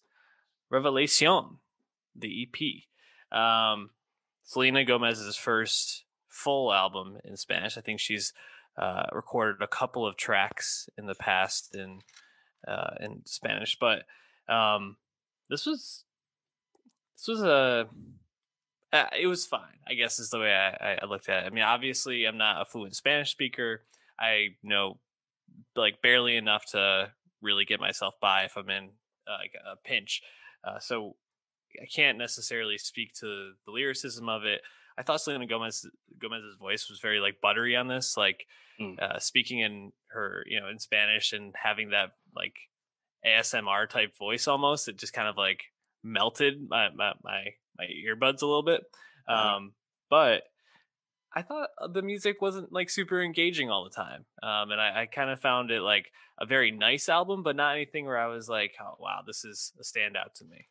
Revelacion, 0.72 1.56
the 2.14 2.46
EP. 2.46 3.36
Um, 3.36 3.90
Selena 4.50 4.84
Gomez's 4.84 5.36
first 5.36 6.02
full 6.26 6.72
album 6.72 7.18
in 7.24 7.36
Spanish. 7.36 7.78
I 7.78 7.82
think 7.82 8.00
she's 8.00 8.32
uh, 8.76 9.04
recorded 9.12 9.62
a 9.62 9.68
couple 9.68 10.04
of 10.04 10.16
tracks 10.16 10.88
in 10.98 11.06
the 11.06 11.14
past 11.14 11.72
and 11.72 12.02
uh, 12.66 12.94
in 12.98 13.22
Spanish. 13.26 13.78
But 13.78 14.06
um, 14.52 14.96
this 15.48 15.66
was 15.66 16.02
this 17.16 17.28
was 17.28 17.44
a 17.44 17.86
uh, 18.92 19.04
it 19.16 19.28
was 19.28 19.46
fine. 19.46 19.78
I 19.86 19.94
guess 19.94 20.18
is 20.18 20.30
the 20.30 20.40
way 20.40 20.52
I, 20.52 20.98
I 21.00 21.06
looked 21.06 21.28
at 21.28 21.44
it. 21.44 21.46
I 21.46 21.50
mean, 21.50 21.62
obviously, 21.62 22.24
I'm 22.24 22.36
not 22.36 22.60
a 22.60 22.64
fluent 22.64 22.96
Spanish 22.96 23.30
speaker. 23.30 23.82
I 24.18 24.56
know 24.64 24.98
like 25.76 26.02
barely 26.02 26.34
enough 26.34 26.64
to 26.72 27.12
really 27.40 27.66
get 27.66 27.78
myself 27.78 28.14
by 28.20 28.46
if 28.46 28.56
I'm 28.56 28.68
in 28.68 28.88
uh, 29.28 29.36
like 29.38 29.52
a 29.54 29.76
pinch. 29.76 30.22
Uh, 30.64 30.80
so 30.80 31.14
I 31.80 31.86
can't 31.86 32.18
necessarily 32.18 32.78
speak 32.78 33.14
to 33.14 33.52
the 33.66 33.70
lyricism 33.72 34.28
of 34.28 34.44
it. 34.44 34.60
I 34.98 35.02
thought 35.02 35.20
Selena 35.20 35.46
Gomez 35.46 35.86
Gomez's 36.18 36.56
voice 36.56 36.88
was 36.90 37.00
very 37.00 37.20
like 37.20 37.40
buttery 37.40 37.76
on 37.76 37.88
this, 37.88 38.16
like 38.16 38.46
mm. 38.80 38.98
uh, 38.98 39.18
speaking 39.18 39.60
in 39.60 39.92
her, 40.08 40.44
you 40.46 40.60
know, 40.60 40.68
in 40.68 40.78
Spanish 40.78 41.32
and 41.32 41.54
having 41.60 41.90
that 41.90 42.10
like 42.36 42.54
ASMR 43.26 43.88
type 43.88 44.16
voice 44.18 44.48
almost. 44.48 44.88
It 44.88 44.96
just 44.98 45.12
kind 45.12 45.28
of 45.28 45.36
like 45.36 45.62
melted 46.02 46.68
my 46.68 46.88
my 46.94 47.12
my, 47.22 47.44
my 47.78 47.86
earbuds 47.86 48.42
a 48.42 48.46
little 48.46 48.64
bit. 48.64 48.82
Um, 49.28 49.72
but 50.08 50.42
I 51.32 51.42
thought 51.42 51.70
uh, 51.80 51.88
the 51.88 52.02
music 52.02 52.42
wasn't 52.42 52.72
like 52.72 52.90
super 52.90 53.22
engaging 53.22 53.70
all 53.70 53.84
the 53.84 53.90
time. 53.90 54.24
Um, 54.42 54.72
and 54.72 54.80
I, 54.80 55.02
I 55.02 55.06
kind 55.06 55.30
of 55.30 55.40
found 55.40 55.70
it 55.70 55.82
like 55.82 56.10
a 56.40 56.46
very 56.46 56.70
nice 56.70 57.08
album, 57.08 57.42
but 57.42 57.56
not 57.56 57.76
anything 57.76 58.06
where 58.06 58.18
I 58.18 58.26
was 58.26 58.48
like, 58.48 58.72
oh, 58.82 58.96
wow, 58.98 59.20
this 59.24 59.44
is 59.44 59.72
a 59.78 59.84
standout 59.84 60.34
to 60.36 60.44
me. 60.44 60.66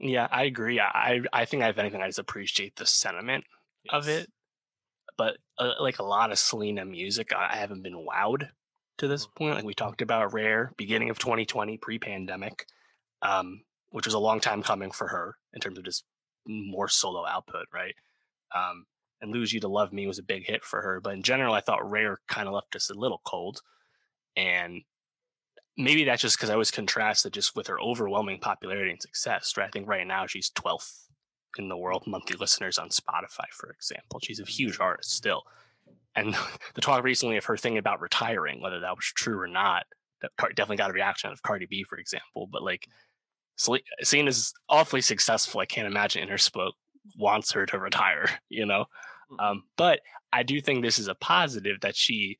Yeah, 0.00 0.26
I 0.30 0.44
agree. 0.44 0.80
I 0.80 1.20
I 1.32 1.44
think 1.44 1.62
if 1.62 1.78
anything, 1.78 2.00
I 2.00 2.06
just 2.06 2.18
appreciate 2.18 2.76
the 2.76 2.86
sentiment 2.86 3.44
yes. 3.84 3.94
of 3.94 4.08
it. 4.08 4.28
But 5.18 5.36
uh, 5.58 5.72
like 5.78 5.98
a 5.98 6.04
lot 6.04 6.32
of 6.32 6.38
Selena 6.38 6.86
music, 6.86 7.32
I 7.36 7.56
haven't 7.56 7.82
been 7.82 8.06
wowed 8.06 8.48
to 8.98 9.08
this 9.08 9.26
mm-hmm. 9.26 9.44
point. 9.44 9.54
Like 9.56 9.64
we 9.64 9.74
talked 9.74 10.00
about 10.00 10.32
Rare, 10.32 10.72
beginning 10.78 11.10
of 11.10 11.18
2020, 11.18 11.76
pre-pandemic, 11.76 12.64
um, 13.20 13.60
which 13.90 14.06
was 14.06 14.14
a 14.14 14.18
long 14.18 14.40
time 14.40 14.62
coming 14.62 14.90
for 14.90 15.08
her 15.08 15.36
in 15.52 15.60
terms 15.60 15.76
of 15.76 15.84
just 15.84 16.04
more 16.46 16.88
solo 16.88 17.26
output, 17.26 17.66
right? 17.72 17.94
Um, 18.56 18.86
and 19.20 19.30
Lose 19.30 19.52
You 19.52 19.60
to 19.60 19.68
Love 19.68 19.92
Me 19.92 20.06
was 20.06 20.18
a 20.18 20.22
big 20.22 20.46
hit 20.46 20.64
for 20.64 20.80
her. 20.80 21.00
But 21.02 21.12
in 21.12 21.22
general, 21.22 21.52
I 21.52 21.60
thought 21.60 21.88
Rare 21.88 22.18
kind 22.26 22.48
of 22.48 22.54
left 22.54 22.74
us 22.74 22.88
a 22.88 22.94
little 22.94 23.20
cold. 23.26 23.60
And 24.36 24.82
maybe 25.76 26.04
that's 26.04 26.22
just 26.22 26.36
because 26.36 26.50
I 26.50 26.56
was 26.56 26.70
contrasted 26.70 27.32
just 27.32 27.56
with 27.56 27.66
her 27.68 27.80
overwhelming 27.80 28.40
popularity 28.40 28.90
and 28.90 29.02
success. 29.02 29.54
Right? 29.56 29.66
I 29.66 29.70
think 29.70 29.88
right 29.88 30.06
now 30.06 30.26
she's 30.26 30.50
12th 30.50 31.06
in 31.58 31.68
the 31.68 31.76
world 31.76 32.04
monthly 32.06 32.36
listeners 32.36 32.78
on 32.78 32.88
Spotify, 32.90 33.48
for 33.50 33.70
example. 33.70 34.20
She's 34.22 34.40
a 34.40 34.44
huge 34.44 34.74
mm-hmm. 34.74 34.82
artist 34.82 35.14
still. 35.14 35.42
And 36.14 36.36
the 36.74 36.80
talk 36.80 37.02
recently 37.04 37.36
of 37.36 37.44
her 37.46 37.56
thing 37.56 37.78
about 37.78 38.00
retiring, 38.00 38.60
whether 38.60 38.80
that 38.80 38.96
was 38.96 39.04
true 39.04 39.38
or 39.38 39.48
not, 39.48 39.84
that 40.22 40.30
definitely 40.38 40.76
got 40.76 40.90
a 40.90 40.94
reaction 40.94 41.30
of 41.30 41.42
Cardi 41.42 41.66
B, 41.66 41.82
for 41.82 41.98
example. 41.98 42.48
But 42.50 42.62
like, 42.62 42.86
Selena's 43.56 44.54
awfully 44.68 45.02
successful. 45.02 45.60
I 45.60 45.66
can't 45.66 45.86
imagine 45.86 46.26
Interscope 46.26 46.72
wants 47.16 47.52
her 47.52 47.66
to 47.66 47.78
retire, 47.78 48.26
you 48.48 48.66
know? 48.66 48.86
Mm. 49.32 49.44
Um, 49.50 49.62
but 49.76 50.00
I 50.32 50.42
do 50.42 50.60
think 50.60 50.82
this 50.82 50.98
is 50.98 51.08
a 51.08 51.14
positive 51.14 51.80
that 51.82 51.96
she 51.96 52.38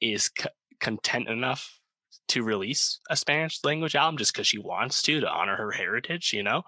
is 0.00 0.30
c- 0.38 0.48
content 0.80 1.28
enough 1.28 1.80
to 2.28 2.42
release 2.42 3.00
a 3.10 3.16
Spanish 3.16 3.62
language 3.64 3.96
album 3.96 4.18
just 4.18 4.32
because 4.32 4.46
she 4.46 4.58
wants 4.58 5.02
to 5.02 5.20
to 5.20 5.28
honor 5.28 5.56
her 5.56 5.72
heritage, 5.72 6.32
you 6.32 6.42
know. 6.42 6.62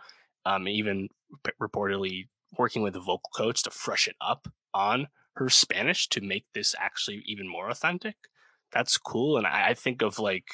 Um, 0.47 0.67
even 0.69 1.09
p- 1.45 1.53
reportedly 1.61 2.29
working 2.57 2.83
with 2.83 2.97
a 2.97 3.01
vocal 3.01 3.31
coach 3.35 3.63
to 3.63 3.71
freshen 3.71 4.15
up 4.21 4.49
on 4.73 5.09
her 5.35 5.49
Spanish 5.49 6.09
to 6.09 6.21
make 6.21 6.47
this 6.55 6.75
actually 6.79 7.23
even 7.27 7.49
more 7.49 7.69
authentic. 7.69 8.17
That's 8.73 8.99
cool, 8.99 9.37
and 9.37 9.47
I, 9.47 9.69
I 9.69 9.75
think 9.75 10.03
of 10.03 10.19
like, 10.19 10.49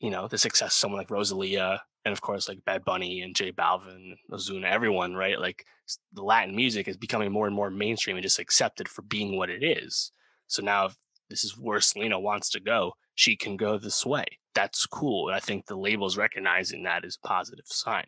you 0.00 0.10
know, 0.10 0.28
the 0.28 0.38
success 0.38 0.68
of 0.68 0.72
someone 0.72 0.98
like 0.98 1.10
Rosalia, 1.10 1.82
and 2.04 2.12
of 2.12 2.20
course 2.20 2.48
like 2.48 2.64
Bad 2.64 2.84
Bunny 2.84 3.22
and 3.22 3.34
J 3.34 3.52
Balvin, 3.52 4.14
Ozuna, 4.30 4.70
everyone, 4.70 5.14
right? 5.14 5.38
Like 5.38 5.64
the 6.12 6.22
Latin 6.22 6.54
music 6.54 6.88
is 6.88 6.96
becoming 6.96 7.32
more 7.32 7.46
and 7.46 7.54
more 7.54 7.70
mainstream 7.70 8.16
and 8.16 8.22
just 8.22 8.38
accepted 8.38 8.88
for 8.88 9.02
being 9.02 9.36
what 9.36 9.50
it 9.50 9.62
is. 9.62 10.12
So 10.46 10.62
now, 10.62 10.86
if 10.86 10.96
this 11.30 11.44
is 11.44 11.56
where 11.56 11.80
Selena 11.80 12.20
wants 12.20 12.50
to 12.50 12.60
go, 12.60 12.92
she 13.14 13.36
can 13.36 13.56
go 13.56 13.78
this 13.78 14.04
way. 14.06 14.24
That's 14.54 14.86
cool. 14.86 15.30
I 15.32 15.40
think 15.40 15.66
the 15.66 15.76
label's 15.76 16.16
recognizing 16.16 16.82
that 16.82 17.04
is 17.04 17.18
a 17.22 17.26
positive 17.26 17.66
sign. 17.66 18.06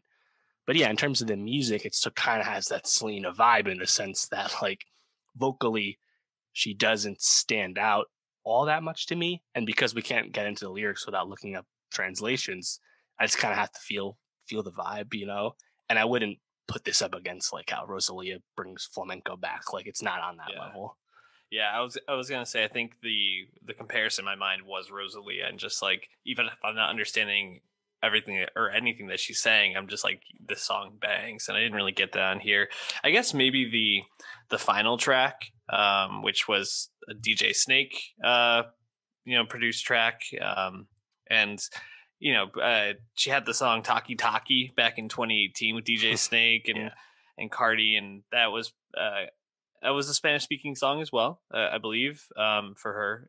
But 0.66 0.76
yeah, 0.76 0.90
in 0.90 0.96
terms 0.96 1.20
of 1.20 1.28
the 1.28 1.36
music, 1.36 1.84
it 1.84 1.94
still 1.94 2.12
kind 2.12 2.40
of 2.40 2.46
has 2.46 2.66
that 2.66 2.86
Selena 2.86 3.32
vibe 3.32 3.68
in 3.68 3.78
the 3.78 3.86
sense 3.86 4.26
that 4.28 4.55
like 4.62 4.84
vocally, 5.36 5.98
she 6.52 6.74
doesn't 6.74 7.20
stand 7.20 7.78
out 7.78 8.07
all 8.44 8.66
that 8.66 8.82
much 8.82 9.07
to 9.07 9.16
me. 9.16 9.42
And 9.55 9.66
because 9.66 9.94
we 9.94 10.02
can't 10.02 10.32
get 10.32 10.46
into 10.46 10.64
the 10.64 10.70
lyrics 10.70 11.07
without 11.07 11.28
looking 11.28 11.57
up 11.57 11.66
translations, 11.92 12.80
I 13.18 13.26
just 13.26 13.38
kind 13.38 13.52
of 13.52 13.59
have 13.59 13.72
to 13.72 13.80
feel 13.80 14.16
feel 14.46 14.62
the 14.62 14.72
vibe, 14.72 15.14
you 15.14 15.26
know. 15.26 15.55
And 15.88 15.98
I 15.98 16.05
wouldn't 16.05 16.38
put 16.66 16.84
this 16.84 17.02
up 17.02 17.14
against 17.14 17.52
like 17.52 17.70
how 17.70 17.84
Rosalia 17.86 18.38
brings 18.57 18.86
flamenco 18.86 19.36
back. 19.36 19.72
Like 19.72 19.86
it's 19.86 20.02
not 20.02 20.20
on 20.20 20.36
that 20.38 20.50
yeah. 20.55 20.61
level. 20.61 20.96
Yeah, 21.55 21.70
I 21.72 21.82
was 21.82 21.96
I 22.09 22.14
was 22.14 22.28
gonna 22.28 22.44
say 22.44 22.64
I 22.64 22.68
think 22.68 22.96
the 23.00 23.46
the 23.64 23.74
comparison 23.74 24.22
in 24.22 24.26
my 24.26 24.34
mind 24.34 24.62
was 24.66 24.90
Rosalia 24.90 25.46
and 25.46 25.57
just 25.57 25.82
like 25.82 26.09
even 26.26 26.46
if 26.46 26.55
I'm 26.64 26.74
not 26.74 26.90
understanding 26.90 27.61
everything 28.02 28.44
or 28.57 28.72
anything 28.72 29.07
that 29.07 29.20
she's 29.20 29.40
saying, 29.40 29.76
I'm 29.76 29.86
just 29.86 30.02
like 30.02 30.20
this 30.44 30.62
song 30.62 30.98
bangs, 31.00 31.46
and 31.46 31.57
I 31.57 31.61
didn't 31.61 31.76
really 31.76 31.92
get 31.92 32.11
that 32.14 32.22
on 32.22 32.40
here. 32.40 32.70
I 33.05 33.12
guess 33.12 33.32
maybe 33.32 33.70
the 33.70 34.02
the 34.50 34.59
final 34.59 34.98
track, 34.98 35.42
um, 35.72 36.24
which 36.24 36.48
was 36.48 36.90
a 37.09 37.14
DJ 37.14 37.55
Snake, 37.55 37.94
uh, 38.24 38.64
you 39.24 39.38
know, 39.38 39.44
produced 39.46 39.84
track, 39.84 40.22
um, 40.42 40.88
and 41.30 41.61
you 42.18 42.32
know, 42.32 42.46
uh, 42.61 42.94
she 43.14 43.30
had 43.30 43.46
the 43.46 43.55
song 43.55 43.84
"Taki 43.84 44.16
Taki" 44.16 44.72
back 44.76 44.98
in 44.98 45.09
2018 45.09 45.76
with 45.76 45.84
DJ 45.84 46.18
Snake 46.18 46.66
and 46.66 46.78
yeah. 46.78 46.90
and 47.38 47.48
Cardi, 47.48 47.94
and 47.94 48.24
that 48.32 48.46
was 48.46 48.72
uh, 48.98 49.26
that 49.85 49.91
was 49.91 50.09
a 50.09 50.14
Spanish 50.14 50.43
speaking 50.43 50.74
song 50.74 51.01
as 51.03 51.12
well, 51.12 51.43
uh, 51.53 51.68
I 51.72 51.78
believe, 51.78 52.24
um, 52.37 52.74
for 52.76 52.93
her. 52.93 53.28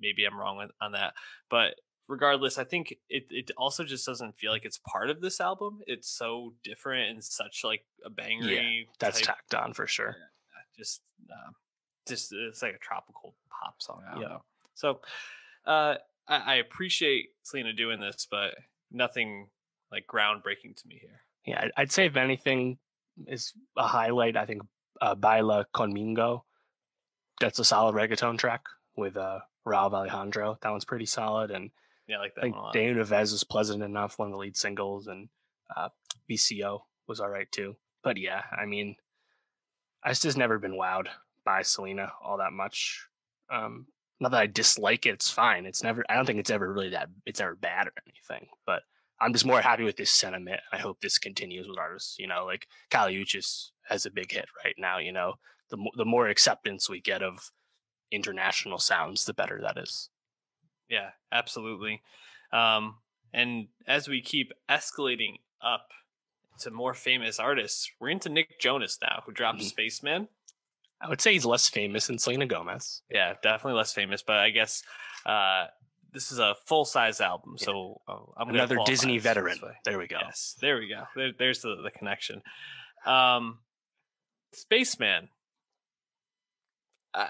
Maybe 0.00 0.24
I'm 0.24 0.38
wrong 0.38 0.68
on 0.80 0.92
that, 0.92 1.14
but 1.48 1.76
regardless, 2.08 2.58
I 2.58 2.64
think 2.64 2.94
it 3.08 3.26
it 3.30 3.50
also 3.56 3.84
just 3.84 4.04
doesn't 4.04 4.36
feel 4.36 4.50
like 4.50 4.64
it's 4.64 4.80
part 4.86 5.10
of 5.10 5.20
this 5.20 5.40
album. 5.40 5.80
It's 5.86 6.08
so 6.08 6.54
different 6.62 7.10
and 7.10 7.24
such 7.24 7.62
like 7.64 7.84
a 8.04 8.10
banger. 8.10 8.50
Yeah, 8.50 8.82
that's 8.98 9.20
type. 9.20 9.36
tacked 9.36 9.54
on 9.54 9.72
for 9.72 9.86
sure. 9.86 10.16
Just, 10.76 11.00
uh, 11.30 11.52
just 12.06 12.32
it's 12.32 12.62
like 12.62 12.74
a 12.74 12.78
tropical 12.78 13.34
pop 13.48 13.80
song. 13.80 14.02
I 14.06 14.12
don't 14.12 14.22
yeah. 14.22 14.28
know. 14.28 14.42
So, 14.74 15.00
uh, 15.64 15.94
I, 16.28 16.36
I 16.36 16.54
appreciate 16.56 17.28
Selena 17.44 17.72
doing 17.72 18.00
this, 18.00 18.26
but 18.30 18.54
nothing 18.90 19.48
like 19.90 20.06
groundbreaking 20.06 20.76
to 20.76 20.88
me 20.88 20.98
here. 21.00 21.22
Yeah, 21.46 21.68
I'd 21.76 21.92
say 21.92 22.06
if 22.06 22.16
anything 22.16 22.78
is 23.26 23.52
a 23.78 23.86
highlight, 23.86 24.36
I 24.36 24.44
think 24.44 24.62
uh, 25.00 25.14
Baila 25.14 25.66
Conmigo. 25.74 26.42
That's 27.40 27.58
a 27.58 27.64
solid 27.64 27.94
reggaeton 27.94 28.38
track 28.38 28.62
with 28.96 29.16
uh, 29.16 29.40
Rauw 29.66 29.92
Alejandro. 29.92 30.58
That 30.62 30.70
one's 30.70 30.84
pretty 30.84 31.06
solid. 31.06 31.50
And 31.50 31.70
yeah, 32.08 32.16
I 32.16 32.20
like 32.20 32.34
that 32.34 32.40
I 32.40 32.44
think 32.44 32.56
De 32.72 32.86
Una 32.88 33.04
Vez 33.04 33.32
is 33.32 33.44
pleasant 33.44 33.82
enough, 33.82 34.18
one 34.18 34.28
of 34.28 34.32
the 34.32 34.38
lead 34.38 34.56
singles, 34.56 35.06
and 35.06 35.28
uh, 35.76 35.88
Vicio 36.28 36.86
was 37.06 37.20
all 37.20 37.28
right 37.28 37.50
too. 37.50 37.76
But 38.02 38.16
yeah, 38.16 38.42
I 38.56 38.66
mean, 38.66 38.96
I 40.02 40.12
just 40.12 40.38
never 40.38 40.58
been 40.58 40.78
wowed 40.78 41.08
by 41.44 41.62
Selena 41.62 42.12
all 42.22 42.38
that 42.38 42.52
much. 42.52 43.06
Um, 43.50 43.86
not 44.20 44.30
that 44.30 44.40
I 44.40 44.46
dislike 44.46 45.04
it; 45.04 45.10
it's 45.10 45.30
fine. 45.30 45.66
It's 45.66 45.82
never. 45.82 46.04
I 46.08 46.14
don't 46.14 46.26
think 46.26 46.38
it's 46.38 46.50
ever 46.50 46.72
really 46.72 46.90
that. 46.90 47.08
It's 47.26 47.40
ever 47.40 47.54
bad 47.54 47.88
or 47.88 47.92
anything. 48.06 48.48
But 48.64 48.82
I'm 49.20 49.32
just 49.32 49.44
more 49.44 49.60
happy 49.60 49.84
with 49.84 49.96
this 49.96 50.10
sentiment. 50.10 50.60
I 50.72 50.78
hope 50.78 51.00
this 51.00 51.18
continues 51.18 51.66
with 51.68 51.78
artists. 51.78 52.18
You 52.18 52.28
know, 52.28 52.44
like 52.46 52.68
Kali 52.90 53.16
Uchis 53.16 53.70
has 53.88 54.06
a 54.06 54.10
big 54.10 54.32
hit 54.32 54.46
right 54.64 54.74
now. 54.78 54.98
You 54.98 55.12
know, 55.12 55.34
the 55.70 55.78
the 55.96 56.04
more 56.04 56.28
acceptance 56.28 56.88
we 56.88 57.00
get 57.00 57.22
of 57.22 57.50
international 58.10 58.78
sounds, 58.78 59.24
the 59.24 59.34
better 59.34 59.60
that 59.62 59.78
is. 59.78 60.10
Yeah, 60.88 61.10
absolutely. 61.32 62.02
Um, 62.52 62.96
and 63.32 63.68
as 63.86 64.08
we 64.08 64.22
keep 64.22 64.52
escalating 64.70 65.36
up 65.60 65.88
to 66.60 66.70
more 66.70 66.94
famous 66.94 67.38
artists, 67.38 67.90
we're 68.00 68.10
into 68.10 68.28
Nick 68.28 68.60
Jonas 68.60 68.98
now, 69.02 69.22
who 69.26 69.32
dropped 69.32 69.58
mm-hmm. 69.58 69.66
Spaceman. 69.66 70.28
I 71.00 71.08
would 71.08 71.20
say 71.20 71.32
he's 71.32 71.44
less 71.44 71.68
famous 71.68 72.06
than 72.06 72.18
Selena 72.18 72.46
Gomez. 72.46 73.02
Yeah, 73.10 73.34
definitely 73.42 73.76
less 73.76 73.92
famous, 73.92 74.22
but 74.22 74.36
I 74.36 74.50
guess 74.50 74.82
uh, 75.26 75.66
this 76.12 76.32
is 76.32 76.38
a 76.38 76.54
full 76.64 76.86
size 76.86 77.20
album, 77.20 77.58
so 77.58 78.00
uh, 78.08 78.16
I'm 78.38 78.48
another 78.48 78.78
Disney 78.86 79.18
veteran. 79.18 79.58
There 79.84 79.98
we 79.98 80.06
go. 80.06 80.16
Yes, 80.22 80.56
there 80.62 80.78
we 80.78 80.88
go. 80.88 81.04
There, 81.14 81.32
there's 81.38 81.60
the, 81.60 81.76
the 81.82 81.90
connection. 81.90 82.40
Um, 83.04 83.58
Spaceman. 84.56 85.28
Uh, 87.14 87.28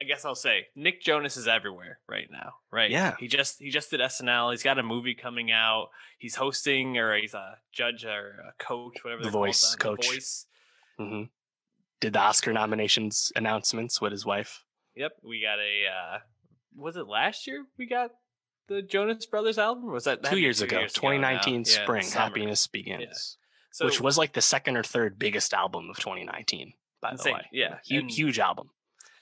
I 0.00 0.04
guess 0.04 0.24
I'll 0.24 0.34
say 0.34 0.66
Nick 0.74 1.02
Jonas 1.02 1.36
is 1.36 1.48
everywhere 1.48 1.98
right 2.08 2.28
now, 2.30 2.54
right? 2.70 2.90
Yeah. 2.90 3.14
He 3.18 3.28
just 3.28 3.60
he 3.60 3.70
just 3.70 3.90
did 3.90 4.00
SNL. 4.00 4.50
He's 4.50 4.62
got 4.62 4.78
a 4.78 4.82
movie 4.82 5.14
coming 5.14 5.50
out. 5.50 5.88
He's 6.18 6.34
hosting 6.34 6.98
or 6.98 7.16
he's 7.16 7.34
a 7.34 7.58
judge 7.72 8.04
or 8.04 8.42
a 8.48 8.62
coach, 8.62 9.02
whatever. 9.02 9.22
The 9.22 9.30
voice 9.30 9.74
coach. 9.76 10.06
The 10.06 10.14
voice. 10.14 10.46
Mm-hmm. 11.00 11.22
Did 12.00 12.12
the 12.12 12.20
Oscar 12.20 12.52
nominations 12.52 13.32
announcements 13.34 14.00
with 14.00 14.12
his 14.12 14.26
wife? 14.26 14.64
Yep. 14.96 15.12
We 15.22 15.40
got 15.40 15.58
a 15.58 15.86
uh, 15.86 16.18
was 16.76 16.96
it 16.96 17.06
last 17.06 17.46
year 17.46 17.64
we 17.78 17.86
got 17.86 18.10
the 18.68 18.82
Jonas 18.82 19.26
Brothers 19.26 19.58
album? 19.58 19.92
was 19.92 20.04
that 20.04 20.24
two 20.24 20.38
years 20.38 20.60
ago, 20.60 20.80
years 20.80 20.92
2019 20.92 21.54
ago 21.54 21.62
spring? 21.64 22.06
Yeah, 22.06 22.18
Happiness 22.18 22.66
begins. 22.66 23.38
So, 23.74 23.86
which 23.86 24.00
was 24.00 24.16
like 24.16 24.34
the 24.34 24.40
second 24.40 24.76
or 24.76 24.84
third 24.84 25.18
biggest 25.18 25.52
album 25.52 25.90
of 25.90 25.96
2019. 25.96 26.74
By 27.02 27.10
insane. 27.10 27.32
the 27.32 27.34
way, 27.34 27.46
yeah, 27.50 27.78
huge, 27.84 28.14
huge 28.14 28.38
album. 28.38 28.70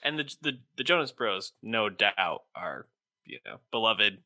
And 0.03 0.19
the, 0.19 0.31
the 0.43 0.59
the 0.77 0.83
Jonas 0.83 1.11
Bros, 1.11 1.53
no 1.63 1.89
doubt, 1.89 2.43
are 2.55 2.85
you 3.25 3.39
know 3.47 3.57
beloved 3.71 4.19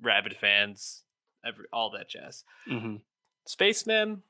rabid 0.00 0.36
fans, 0.36 1.02
every 1.44 1.64
all 1.72 1.90
that 1.90 2.08
jazz. 2.08 2.44
Mm-hmm. 2.70 2.98
Spaceman 3.46 4.22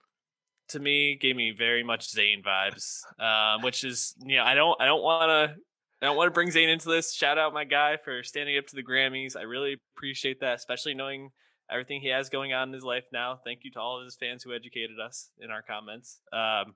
to 0.69 0.81
me 0.81 1.17
gave 1.17 1.37
me 1.37 1.51
very 1.51 1.83
much 1.83 2.11
Zayn 2.11 2.43
vibes, 2.43 3.03
um, 3.23 3.61
which 3.61 3.85
is 3.85 4.15
you 4.25 4.37
know 4.37 4.43
I 4.43 4.55
don't 4.55 4.81
I 4.81 4.87
don't 4.87 5.03
want 5.03 5.29
to 5.29 5.61
I 6.01 6.07
don't 6.07 6.17
want 6.17 6.29
to 6.29 6.33
bring 6.33 6.49
Zayn 6.49 6.73
into 6.73 6.89
this. 6.89 7.13
Shout 7.13 7.37
out 7.37 7.53
my 7.53 7.65
guy 7.65 7.99
for 8.03 8.23
standing 8.23 8.57
up 8.57 8.67
to 8.69 8.75
the 8.75 8.83
Grammys. 8.83 9.37
I 9.37 9.43
really 9.43 9.77
appreciate 9.95 10.41
that, 10.41 10.55
especially 10.55 10.95
knowing 10.95 11.31
everything 11.71 12.01
he 12.01 12.09
has 12.09 12.29
going 12.29 12.53
on 12.53 12.69
in 12.69 12.75
his 12.75 12.85
life 12.85 13.05
now. 13.13 13.41
Thank 13.45 13.61
you 13.65 13.71
to 13.73 13.81
all 13.81 13.99
of 13.99 14.05
his 14.05 14.17
fans 14.17 14.43
who 14.43 14.55
educated 14.55 14.99
us 15.01 15.31
in 15.41 15.51
our 15.51 15.63
comments. 15.63 16.21
Um, 16.33 16.75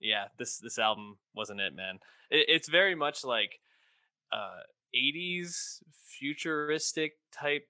yeah, 0.00 0.24
this 0.38 0.58
this 0.58 0.78
album 0.78 1.18
wasn't 1.34 1.60
it, 1.60 1.74
man. 1.74 1.98
It, 2.30 2.46
it's 2.48 2.68
very 2.68 2.94
much 2.94 3.24
like 3.24 3.60
uh 4.32 4.60
80s 4.94 5.82
futuristic 6.04 7.12
type 7.32 7.66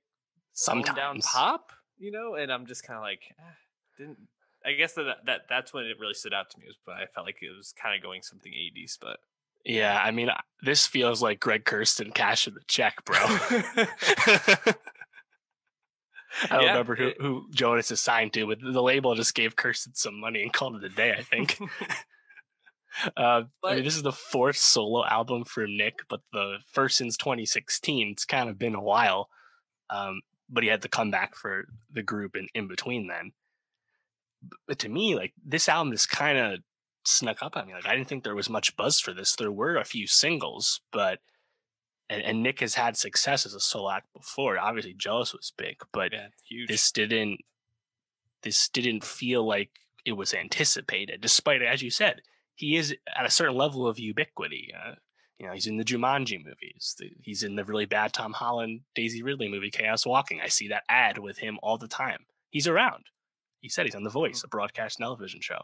Sometimes 0.53 0.97
down 0.97 1.21
pop, 1.21 1.73
you 1.99 2.11
know, 2.11 2.35
and 2.35 2.53
I'm 2.53 2.67
just 2.67 2.85
kind 2.85 2.97
of 2.97 3.03
like 3.03 3.23
eh, 3.39 3.55
didn't 3.99 4.19
I 4.65 4.73
guess 4.73 4.93
that, 4.95 5.25
that 5.27 5.43
that's 5.49 5.73
when 5.73 5.85
it 5.87 5.99
really 5.99 6.15
stood 6.15 6.33
out 6.35 6.51
to 6.51 6.59
me 6.59 6.67
was 6.67 6.77
but 6.85 6.97
I 6.97 7.07
felt 7.07 7.27
like 7.27 7.39
it 7.43 7.57
was 7.57 7.73
kind 7.81 7.97
of 7.97 8.03
going 8.03 8.23
something 8.23 8.53
80s, 8.53 8.97
but 9.01 9.19
Yeah, 9.65 10.01
I 10.03 10.11
mean, 10.11 10.31
this 10.63 10.87
feels 10.87 11.23
like 11.23 11.41
Greg 11.41 11.65
Kurstin 11.65 12.15
cashing 12.15 12.55
the 12.55 12.61
check, 12.67 13.05
bro. 13.05 13.19
I 16.51 16.57
don't 16.57 16.63
Yeah, 16.63 16.69
remember 16.71 16.97
who, 16.97 17.13
who 17.19 17.47
Jonas 17.51 17.91
is 17.91 18.01
signed 18.01 18.33
to, 18.35 18.47
but 18.47 18.59
the 18.61 18.83
label 18.83 19.15
just 19.15 19.35
gave 19.35 19.57
Kurstin 19.57 19.97
some 19.97 20.19
money 20.21 20.43
and 20.43 20.53
called 20.53 20.77
it 20.77 20.85
a 20.85 20.89
day, 20.89 21.15
I 21.17 21.23
think. 21.23 21.59
uh, 23.17 23.43
I 23.65 23.75
mean, 23.75 23.85
this 23.85 23.97
is 23.97 24.03
the 24.03 24.13
fourth 24.13 24.57
solo 24.57 25.05
album 25.05 25.45
for 25.45 25.67
Nick, 25.67 26.01
but 26.09 26.21
the 26.33 26.59
first 26.73 26.97
since 26.97 27.17
2016. 27.17 28.09
It's 28.09 28.25
kind 28.25 28.49
of 28.49 28.59
been 28.59 28.75
a 28.75 28.83
while. 28.83 29.29
Um, 29.91 30.23
but 30.49 30.63
he 30.63 30.69
had 30.69 30.83
to 30.83 30.89
come 30.89 31.11
back 31.11 31.35
for 31.35 31.67
the 31.91 32.03
group 32.03 32.37
in, 32.37 32.49
in 32.55 32.69
between 32.69 33.07
then. 33.07 33.33
But 34.67 34.79
to 34.81 34.89
me, 34.89 35.15
like 35.15 35.33
this 35.45 35.69
album 35.69 35.93
just 35.93 36.11
kind 36.11 36.37
of 36.39 36.59
snuck 37.05 37.43
up 37.43 37.57
on 37.57 37.67
me. 37.67 37.75
Like 37.75 37.87
I 37.87 37.95
didn't 37.95 38.09
think 38.09 38.25
there 38.25 38.35
was 38.35 38.51
much 38.51 38.77
buzz 38.77 39.01
for 39.01 39.15
this. 39.15 39.35
There 39.35 39.53
were 39.53 39.77
a 39.77 39.85
few 39.85 40.07
singles, 40.07 40.81
but 40.93 41.21
and, 42.11 42.23
and 42.23 42.43
Nick 42.43 42.61
has 42.61 42.75
had 42.75 42.97
success 42.97 43.47
as 43.47 43.55
a 43.55 43.61
solo 43.61 43.91
act 43.91 44.13
before. 44.13 44.59
Obviously, 44.59 44.95
Jealous 44.95 45.33
was 45.33 45.53
big, 45.57 45.77
but 45.93 46.13
yeah, 46.13 46.29
huge. 46.49 46.69
this 46.69 46.91
didn't 46.93 47.41
this 48.43 48.69
didn't 48.69 49.05
feel 49.05 49.47
like 49.47 49.71
it 50.05 50.13
was 50.13 50.35
anticipated 50.35 51.21
despite 51.21 51.63
as 51.63 51.81
you 51.81 51.91
said 51.91 52.21
he 52.57 52.75
is 52.77 52.95
at 53.17 53.25
a 53.25 53.31
certain 53.31 53.55
level 53.57 53.87
of 53.87 54.01
ubiquity 54.01 54.73
uh, 54.77 54.95
you 55.39 55.47
know 55.47 55.53
he's 55.53 55.69
in 55.69 55.77
the 55.77 55.85
jumanji 55.85 56.45
movies 56.45 56.97
The- 56.99 57.13
he's 57.23 57.45
in 57.45 57.55
the 57.55 57.65
really 57.65 57.87
bad 57.87 58.13
tom 58.13 58.33
holland 58.33 58.81
daisy 58.97 59.23
ridley 59.23 59.47
movie 59.47 59.71
chaos 59.71 60.05
walking 60.05 60.41
i 60.41 60.49
see 60.49 60.67
that 60.69 60.83
ad 60.89 61.19
with 61.19 61.39
him 61.39 61.57
all 61.63 61.79
the 61.79 61.87
time 61.87 62.27
he's 62.51 62.67
around 62.67 63.05
he 63.61 63.69
said 63.69 63.87
he's 63.87 63.95
on 63.95 64.03
the 64.03 64.11
voice 64.11 64.43
a 64.43 64.49
broadcast 64.49 64.99
television 64.99 65.41
show 65.41 65.61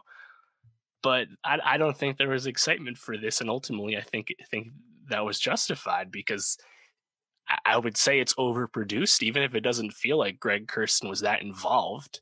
but 1.03 1.27
I, 1.43 1.59
I 1.65 1.77
don't 1.77 1.97
think 1.97 2.17
there 2.17 2.29
was 2.29 2.47
excitement 2.47 2.97
for 2.97 3.17
this 3.17 3.41
and 3.41 3.49
ultimately 3.49 3.97
i 3.97 4.01
think 4.01 4.33
think 4.49 4.69
that 5.09 5.25
was 5.25 5.39
justified 5.39 6.11
because 6.11 6.57
I- 7.65 7.77
would 7.77 7.97
say 7.97 8.19
it's 8.19 8.35
overproduced, 8.35 9.23
even 9.23 9.41
if 9.43 9.55
it 9.55 9.61
doesn't 9.61 9.93
feel 9.93 10.17
like 10.17 10.39
Greg 10.39 10.67
Kurstin 10.67 11.09
was 11.09 11.21
that 11.21 11.41
involved. 11.41 12.21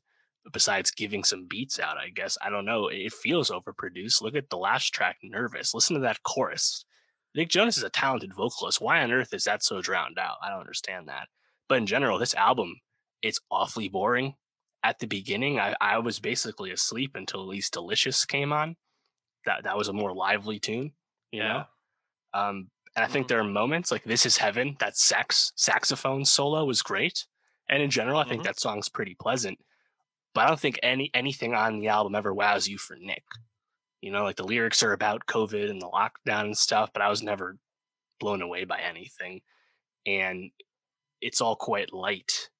Besides 0.52 0.90
giving 0.90 1.24
some 1.24 1.46
beats 1.46 1.78
out, 1.78 1.98
I 1.98 2.08
guess 2.08 2.38
I 2.40 2.48
don't 2.48 2.64
know. 2.64 2.88
It 2.88 3.12
feels 3.12 3.50
overproduced. 3.50 4.22
Look 4.22 4.34
at 4.34 4.48
the 4.48 4.56
last 4.56 4.94
track, 4.94 5.18
"Nervous." 5.22 5.74
Listen 5.74 5.94
to 5.94 6.00
that 6.00 6.22
chorus. 6.22 6.86
Nick 7.34 7.50
Jonas 7.50 7.76
is 7.76 7.82
a 7.82 7.90
talented 7.90 8.32
vocalist. 8.32 8.80
Why 8.80 9.02
on 9.02 9.12
earth 9.12 9.34
is 9.34 9.44
that 9.44 9.62
so 9.62 9.82
drowned 9.82 10.18
out? 10.18 10.38
I 10.42 10.48
don't 10.48 10.60
understand 10.60 11.08
that. 11.08 11.28
But 11.68 11.78
in 11.78 11.86
general, 11.86 12.18
this 12.18 12.34
album, 12.34 12.80
it's 13.20 13.40
awfully 13.50 13.88
boring. 13.88 14.36
At 14.82 14.98
the 15.00 15.06
beginning, 15.06 15.60
I, 15.60 15.74
I 15.80 15.98
was 15.98 16.18
basically 16.20 16.70
asleep 16.70 17.14
until 17.14 17.42
at 17.42 17.48
least 17.48 17.74
"Delicious" 17.74 18.24
came 18.24 18.52
on. 18.52 18.76
That 19.44 19.64
that 19.64 19.76
was 19.76 19.88
a 19.88 19.92
more 19.92 20.14
lively 20.14 20.58
tune, 20.60 20.94
you 21.30 21.40
know. 21.40 21.66
Um, 22.32 22.70
and 22.98 23.04
I 23.08 23.12
think 23.12 23.28
there 23.28 23.38
are 23.40 23.44
moments 23.44 23.90
like 23.92 24.04
"This 24.04 24.26
Is 24.26 24.36
Heaven." 24.38 24.76
That 24.80 24.96
sax 24.96 25.52
saxophone 25.56 26.24
solo 26.24 26.64
was 26.64 26.82
great, 26.82 27.26
and 27.68 27.82
in 27.82 27.90
general, 27.90 28.18
I 28.18 28.24
think 28.24 28.42
Mhm. 28.42 28.46
that 28.46 28.60
song's 28.60 28.88
pretty 28.88 29.14
pleasant. 29.14 29.58
But 30.34 30.44
I 30.44 30.48
don't 30.48 30.60
think 30.60 30.78
any 30.82 31.10
anything 31.14 31.54
on 31.54 31.78
the 31.78 31.88
album 31.88 32.14
ever 32.14 32.34
wows 32.34 32.66
you 32.68 32.76
for 32.78 32.96
Nick. 32.96 33.24
You 34.00 34.10
know, 34.12 34.24
like 34.24 34.36
the 34.36 34.44
lyrics 34.44 34.82
are 34.82 34.92
about 34.92 35.26
COVID 35.26 35.70
and 35.70 35.80
the 35.80 35.88
lockdown 35.88 36.44
and 36.44 36.58
stuff, 36.58 36.90
but 36.92 37.02
I 37.02 37.08
was 37.08 37.22
never 37.22 37.58
blown 38.20 38.42
away 38.42 38.64
by 38.64 38.80
anything, 38.80 39.42
and 40.06 40.50
it's 41.20 41.40
all 41.40 41.56
quite 41.56 41.92
light. 41.92 42.50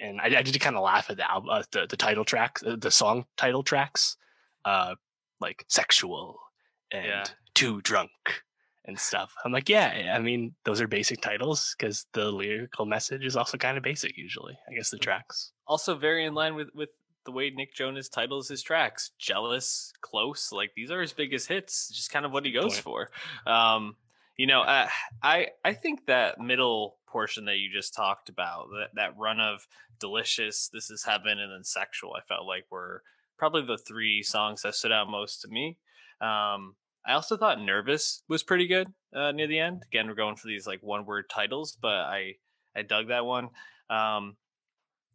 And 0.00 0.20
I, 0.20 0.26
I 0.38 0.42
did 0.42 0.58
kind 0.60 0.76
of 0.76 0.82
laugh 0.82 1.10
at 1.10 1.16
the 1.18 1.30
album, 1.30 1.50
uh, 1.50 1.62
the 1.70 1.86
the 1.86 1.96
title 1.96 2.24
track, 2.24 2.58
the 2.60 2.90
song 2.90 3.26
title 3.36 3.62
tracks, 3.62 4.16
uh, 4.64 4.94
like 5.40 5.64
"sexual" 5.68 6.40
and 6.90 7.06
Yeah. 7.06 7.24
"too 7.54 7.80
drunk." 7.82 8.10
And 8.84 8.98
stuff. 8.98 9.34
I'm 9.44 9.52
like, 9.52 9.68
yeah, 9.68 10.12
I 10.14 10.18
mean, 10.18 10.54
those 10.64 10.80
are 10.80 10.88
basic 10.88 11.20
titles 11.20 11.74
because 11.78 12.06
the 12.12 12.30
lyrical 12.30 12.86
message 12.86 13.24
is 13.24 13.36
also 13.36 13.56
kind 13.56 13.76
of 13.76 13.82
basic 13.82 14.16
usually. 14.16 14.58
I 14.68 14.74
guess 14.74 14.90
the 14.90 14.98
tracks. 14.98 15.52
also 15.66 15.94
very 15.96 16.24
in 16.24 16.34
line 16.34 16.54
with 16.54 16.68
with 16.74 16.90
the 17.24 17.32
way 17.32 17.50
Nick 17.50 17.74
Jonas 17.74 18.08
titles 18.08 18.48
his 18.48 18.62
tracks. 18.62 19.12
Jealous, 19.18 19.92
close, 20.00 20.50
like 20.50 20.72
these 20.74 20.90
are 20.90 21.00
his 21.00 21.12
biggest 21.12 21.48
hits. 21.48 21.88
Just 21.88 22.10
kind 22.10 22.26
of 22.26 22.32
what 22.32 22.44
he 22.44 22.52
goes 22.52 22.78
for. 22.78 23.08
Um, 23.46 23.96
you 24.36 24.46
know, 24.46 24.62
uh, 24.62 24.88
I 25.22 25.48
I 25.64 25.74
think 25.74 26.06
that 26.06 26.40
middle 26.40 26.96
portion 27.06 27.44
that 27.44 27.58
you 27.58 27.70
just 27.72 27.94
talked 27.94 28.28
about, 28.28 28.66
that 28.70 28.88
that 28.94 29.18
run 29.18 29.38
of 29.38 29.66
delicious, 30.00 30.68
this 30.72 30.90
is 30.90 31.04
heaven, 31.04 31.38
and 31.38 31.52
then 31.52 31.64
sexual, 31.64 32.14
I 32.16 32.22
felt 32.22 32.46
like 32.46 32.64
were 32.70 33.02
probably 33.38 33.64
the 33.64 33.78
three 33.78 34.22
songs 34.22 34.62
that 34.62 34.74
stood 34.74 34.92
out 34.92 35.08
most 35.08 35.42
to 35.42 35.48
me. 35.48 35.78
Um, 36.20 36.76
I 37.04 37.14
also 37.14 37.36
thought 37.36 37.60
nervous 37.60 38.22
was 38.28 38.42
pretty 38.42 38.66
good 38.66 38.88
uh, 39.14 39.32
near 39.32 39.46
the 39.46 39.58
end. 39.58 39.82
Again, 39.86 40.06
we're 40.06 40.14
going 40.14 40.36
for 40.36 40.46
these 40.46 40.66
like 40.66 40.82
one 40.82 41.04
word 41.04 41.28
titles, 41.28 41.76
but 41.80 41.88
I 41.88 42.36
I 42.76 42.82
dug 42.82 43.08
that 43.08 43.26
one. 43.26 43.48
Um, 43.90 44.36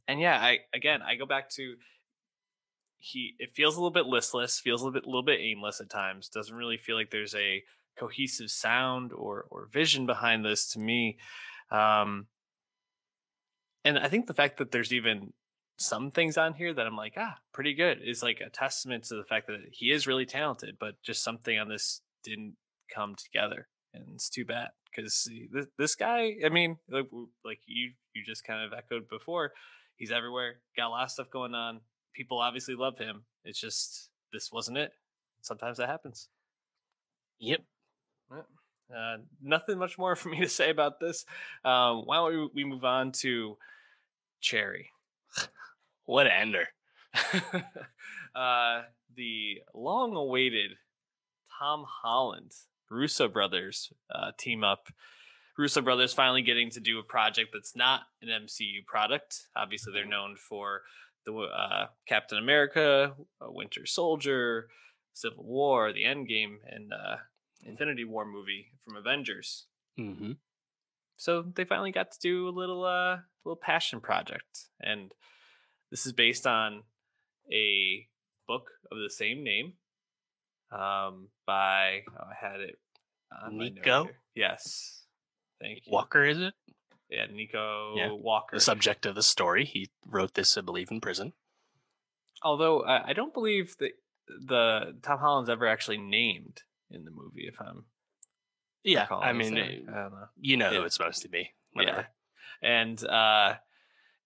and 0.07 0.19
yeah, 0.19 0.37
I 0.39 0.59
again 0.73 1.01
I 1.01 1.15
go 1.15 1.25
back 1.25 1.49
to 1.51 1.75
he. 2.97 3.35
It 3.39 3.55
feels 3.55 3.75
a 3.75 3.79
little 3.79 3.91
bit 3.91 4.05
listless, 4.05 4.59
feels 4.59 4.81
a 4.81 4.85
little 4.85 4.99
bit 4.99 5.07
little 5.07 5.23
bit 5.23 5.39
aimless 5.39 5.79
at 5.79 5.89
times. 5.89 6.29
Doesn't 6.29 6.55
really 6.55 6.77
feel 6.77 6.95
like 6.95 7.11
there's 7.11 7.35
a 7.35 7.63
cohesive 7.97 8.51
sound 8.51 9.11
or 9.13 9.45
or 9.49 9.69
vision 9.71 10.05
behind 10.05 10.43
this 10.43 10.69
to 10.71 10.79
me. 10.79 11.17
Um, 11.71 12.27
and 13.83 13.97
I 13.97 14.09
think 14.09 14.27
the 14.27 14.33
fact 14.33 14.57
that 14.57 14.71
there's 14.71 14.91
even 14.91 15.33
some 15.77 16.11
things 16.11 16.37
on 16.37 16.53
here 16.53 16.73
that 16.73 16.87
I'm 16.87 16.95
like, 16.95 17.13
ah, 17.17 17.35
pretty 17.53 17.73
good 17.73 17.99
is 18.03 18.23
like 18.23 18.41
a 18.41 18.49
testament 18.49 19.05
to 19.05 19.15
the 19.15 19.23
fact 19.23 19.47
that 19.47 19.59
he 19.71 19.91
is 19.91 20.07
really 20.07 20.25
talented, 20.25 20.77
but 20.79 21.01
just 21.03 21.23
something 21.23 21.57
on 21.57 21.69
this 21.69 22.01
didn't 22.23 22.55
come 22.93 23.15
together. 23.15 23.67
And 23.93 24.05
it's 24.13 24.29
too 24.29 24.43
bad 24.43 24.69
because 24.93 25.29
this, 25.51 25.67
this 25.77 25.95
guy, 25.95 26.35
I 26.43 26.49
mean, 26.49 26.77
like, 26.89 27.07
like 27.45 27.59
you, 27.67 27.91
you 28.13 28.23
just 28.25 28.43
kind 28.43 28.65
of 28.65 28.77
echoed 28.77 29.07
before, 29.07 29.51
he's 29.95 30.11
everywhere, 30.11 30.55
got 30.75 30.87
a 30.87 30.89
lot 30.89 31.05
of 31.05 31.11
stuff 31.11 31.29
going 31.31 31.53
on. 31.53 31.81
People 32.13 32.39
obviously 32.39 32.75
love 32.75 32.97
him. 32.97 33.23
It's 33.45 33.59
just, 33.59 34.09
this 34.33 34.51
wasn't 34.51 34.77
it. 34.77 34.91
Sometimes 35.41 35.77
that 35.77 35.89
happens. 35.89 36.27
Yep. 37.39 37.61
Uh, 38.95 39.17
nothing 39.41 39.77
much 39.77 39.97
more 39.97 40.15
for 40.17 40.29
me 40.29 40.39
to 40.39 40.49
say 40.49 40.71
about 40.71 40.99
this. 40.99 41.25
Um, 41.63 42.01
why 42.05 42.17
don't 42.17 42.33
we, 42.33 42.49
we 42.55 42.63
move 42.63 42.83
on 42.83 43.11
to 43.13 43.57
Cherry? 44.41 44.89
What 46.07 46.25
an 46.25 46.31
ender. 46.33 46.67
uh, 48.35 48.81
the 49.15 49.57
long 49.73 50.15
awaited 50.15 50.71
Tom 51.59 51.85
Holland 52.01 52.51
Russo 52.89 53.27
brothers 53.27 53.91
uh, 54.09 54.31
team 54.39 54.63
up. 54.63 54.87
Russo 55.57 55.81
brothers 55.81 56.13
finally 56.13 56.43
getting 56.43 56.69
to 56.71 56.79
do 56.79 56.97
a 56.97 57.03
project 57.03 57.49
that's 57.53 57.75
not 57.75 58.03
an 58.21 58.29
MCU 58.29 58.85
product. 58.85 59.47
Obviously, 59.55 59.91
they're 59.91 60.05
known 60.05 60.37
for 60.37 60.83
the 61.25 61.33
uh, 61.33 61.87
Captain 62.07 62.37
America, 62.37 63.13
uh, 63.41 63.51
Winter 63.51 63.85
Soldier, 63.85 64.69
Civil 65.13 65.43
War, 65.43 65.91
the 65.91 66.03
Endgame, 66.03 66.57
and 66.71 66.93
uh, 66.93 67.17
Infinity 67.63 68.05
War 68.05 68.25
movie 68.25 68.67
from 68.85 68.95
Avengers. 68.95 69.65
Mm-hmm. 69.99 70.33
So 71.17 71.41
they 71.53 71.65
finally 71.65 71.91
got 71.91 72.11
to 72.11 72.19
do 72.21 72.47
a 72.47 72.51
little 72.51 72.85
uh 72.85 73.17
little 73.43 73.57
passion 73.57 73.99
project. 73.99 74.67
And 74.79 75.11
this 75.91 76.05
is 76.05 76.13
based 76.13 76.45
on 76.47 76.83
a 77.51 78.07
book 78.47 78.69
of 78.91 78.97
the 78.97 79.09
same 79.09 79.43
name. 79.43 79.73
Um 80.71 81.29
by 81.45 82.01
oh, 82.09 82.25
I 82.29 82.33
had 82.45 82.59
it 82.59 82.77
Nico? 83.51 84.09
Yes. 84.35 85.03
Thank 85.61 85.81
you. 85.85 85.91
Walker, 85.91 86.23
is 86.25 86.39
it? 86.39 86.53
Yeah, 87.09 87.25
Nico 87.31 87.93
Yeah, 87.95 88.11
Walker. 88.11 88.55
The 88.55 88.59
subject 88.61 89.05
of 89.05 89.15
the 89.15 89.23
story. 89.23 89.65
He 89.65 89.89
wrote 90.05 90.33
this, 90.33 90.57
I 90.57 90.61
believe, 90.61 90.91
in 90.91 91.01
prison. 91.01 91.33
Although 92.43 92.83
I, 92.83 93.09
I 93.09 93.13
don't 93.13 93.33
believe 93.33 93.75
that 93.79 93.91
the 94.27 94.97
Tom 95.01 95.19
Holland's 95.19 95.49
ever 95.49 95.67
actually 95.67 95.97
named 95.97 96.61
in 96.91 97.05
the 97.05 97.11
movie 97.11 97.47
if 97.47 97.55
I'm 97.59 97.85
Yeah. 98.83 99.07
I 99.09 99.33
mean, 99.33 99.57
uh, 99.57 99.61
I 99.61 100.01
don't 100.03 100.11
know. 100.11 100.27
you 100.39 100.57
know 100.57 100.69
who 100.69 100.83
it's 100.83 100.95
supposed 100.95 101.21
to 101.23 101.29
be. 101.29 101.51
Whatever. 101.73 102.07
Yeah. 102.61 102.69
And 102.81 103.03
uh, 103.05 103.55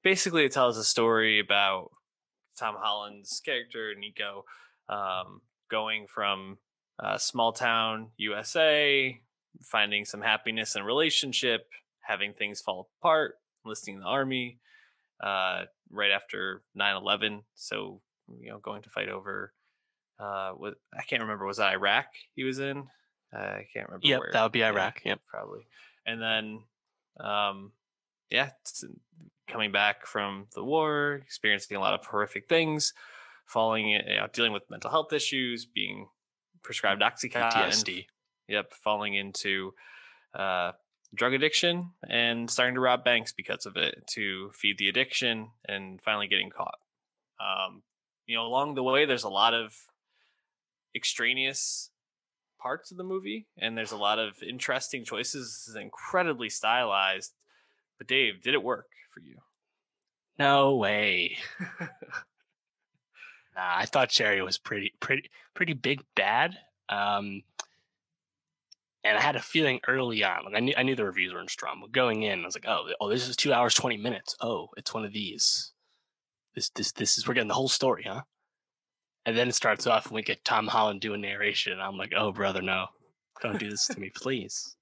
basically, 0.03 0.45
it 0.45 0.51
tells 0.51 0.77
a 0.77 0.83
story 0.83 1.39
about 1.39 1.91
Tom 2.57 2.75
Holland's 2.77 3.41
character, 3.43 3.93
Nico, 3.97 4.45
um, 4.89 5.41
going 5.69 6.07
from 6.07 6.57
uh, 6.99 7.17
small 7.17 7.53
town 7.53 8.11
USA, 8.17 9.19
finding 9.63 10.05
some 10.05 10.21
happiness 10.21 10.75
in 10.75 10.83
relationship, 10.83 11.67
having 12.01 12.33
things 12.33 12.61
fall 12.61 12.89
apart, 12.99 13.35
enlisting 13.65 13.95
in 13.95 14.01
the 14.01 14.07
army 14.07 14.59
uh, 15.21 15.63
right 15.89 16.11
after 16.11 16.61
9 16.75 16.95
11. 16.95 17.43
So, 17.55 18.01
you 18.39 18.49
know, 18.49 18.59
going 18.59 18.83
to 18.83 18.89
fight 18.89 19.09
over 19.09 19.53
uh, 20.19 20.51
what 20.51 20.75
I 20.97 21.03
can't 21.03 21.23
remember. 21.23 21.45
Was 21.45 21.57
that 21.57 21.73
Iraq 21.73 22.05
he 22.35 22.43
was 22.43 22.59
in? 22.59 22.87
I 23.33 23.65
can't 23.73 23.87
remember. 23.87 24.07
Yep, 24.07 24.19
where. 24.19 24.29
that 24.33 24.43
would 24.43 24.51
be 24.51 24.59
Yeah, 24.59 24.69
Iraq. 24.69 25.01
Yep. 25.05 25.19
probably. 25.27 25.65
And 26.05 26.21
then, 26.21 26.63
um, 27.25 27.71
yeah, 28.31 28.51
coming 29.47 29.71
back 29.71 30.05
from 30.05 30.47
the 30.55 30.63
war, 30.63 31.21
experiencing 31.23 31.77
a 31.77 31.79
lot 31.79 31.93
of 31.93 32.05
horrific 32.05 32.47
things, 32.47 32.93
falling, 33.45 33.89
you 33.89 33.99
know, 33.99 34.27
dealing 34.31 34.53
with 34.53 34.63
mental 34.69 34.89
health 34.89 35.13
issues, 35.13 35.65
being 35.65 36.07
prescribed 36.63 37.01
oxycontin, 37.01 37.51
PTSD. 37.51 38.05
Yep, 38.47 38.73
falling 38.73 39.13
into 39.13 39.73
uh, 40.33 40.71
drug 41.13 41.33
addiction 41.33 41.91
and 42.07 42.49
starting 42.49 42.75
to 42.75 42.81
rob 42.81 43.03
banks 43.03 43.33
because 43.33 43.65
of 43.65 43.77
it 43.77 44.05
to 44.07 44.51
feed 44.53 44.77
the 44.77 44.89
addiction 44.89 45.49
and 45.67 46.01
finally 46.01 46.27
getting 46.27 46.49
caught. 46.49 46.79
Um, 47.39 47.83
you 48.25 48.35
know, 48.35 48.45
along 48.45 48.75
the 48.75 48.83
way, 48.83 49.05
there's 49.05 49.23
a 49.23 49.29
lot 49.29 49.53
of 49.53 49.73
extraneous 50.95 51.89
parts 52.61 52.91
of 52.91 52.97
the 52.97 53.03
movie, 53.03 53.47
and 53.57 53.77
there's 53.77 53.91
a 53.91 53.97
lot 53.97 54.19
of 54.19 54.41
interesting 54.47 55.03
choices. 55.03 55.63
This 55.65 55.67
is 55.67 55.75
incredibly 55.75 56.49
stylized. 56.49 57.33
But 58.01 58.07
Dave, 58.07 58.41
did 58.41 58.55
it 58.55 58.63
work 58.63 58.87
for 59.13 59.19
you? 59.19 59.35
No 60.39 60.75
way. 60.75 61.37
Nah, 63.53 63.79
I 63.79 63.85
thought 63.85 64.09
Cherry 64.09 64.41
was 64.41 64.57
pretty, 64.57 64.93
pretty, 65.01 65.29
pretty 65.53 65.73
big 65.73 66.03
bad. 66.15 66.57
Um, 66.87 67.43
and 69.03 69.17
I 69.17 69.21
had 69.21 69.35
a 69.35 69.41
feeling 69.41 69.81
early 69.89 70.23
on, 70.23 70.45
like 70.45 70.55
I 70.55 70.61
knew, 70.61 70.73
I 70.77 70.83
knew 70.83 70.95
the 70.95 71.03
reviews 71.03 71.33
weren't 71.33 71.49
strong. 71.49 71.79
But 71.81 71.91
going 71.91 72.23
in, 72.23 72.41
I 72.41 72.45
was 72.45 72.55
like, 72.55 72.65
oh, 72.65 72.87
oh, 73.01 73.09
this 73.09 73.27
is 73.27 73.35
two 73.35 73.51
hours 73.51 73.73
twenty 73.73 73.97
minutes. 73.97 74.37
Oh, 74.39 74.69
it's 74.77 74.93
one 74.93 75.03
of 75.03 75.11
these. 75.11 75.73
This, 76.55 76.69
this, 76.69 76.93
this 76.93 77.17
is 77.17 77.27
we're 77.27 77.33
getting 77.33 77.49
the 77.49 77.53
whole 77.53 77.67
story, 77.67 78.05
huh? 78.07 78.21
And 79.25 79.37
then 79.37 79.49
it 79.49 79.55
starts 79.55 79.85
off, 79.85 80.05
and 80.05 80.15
we 80.15 80.21
get 80.21 80.45
Tom 80.45 80.67
Holland 80.67 81.01
doing 81.01 81.19
narration. 81.19 81.73
And 81.73 81.81
I'm 81.81 81.97
like, 81.97 82.13
oh, 82.15 82.31
brother, 82.31 82.61
no, 82.61 82.87
don't 83.41 83.59
do 83.59 83.69
this 83.69 83.85
to 83.87 83.99
me, 83.99 84.09
please. 84.15 84.77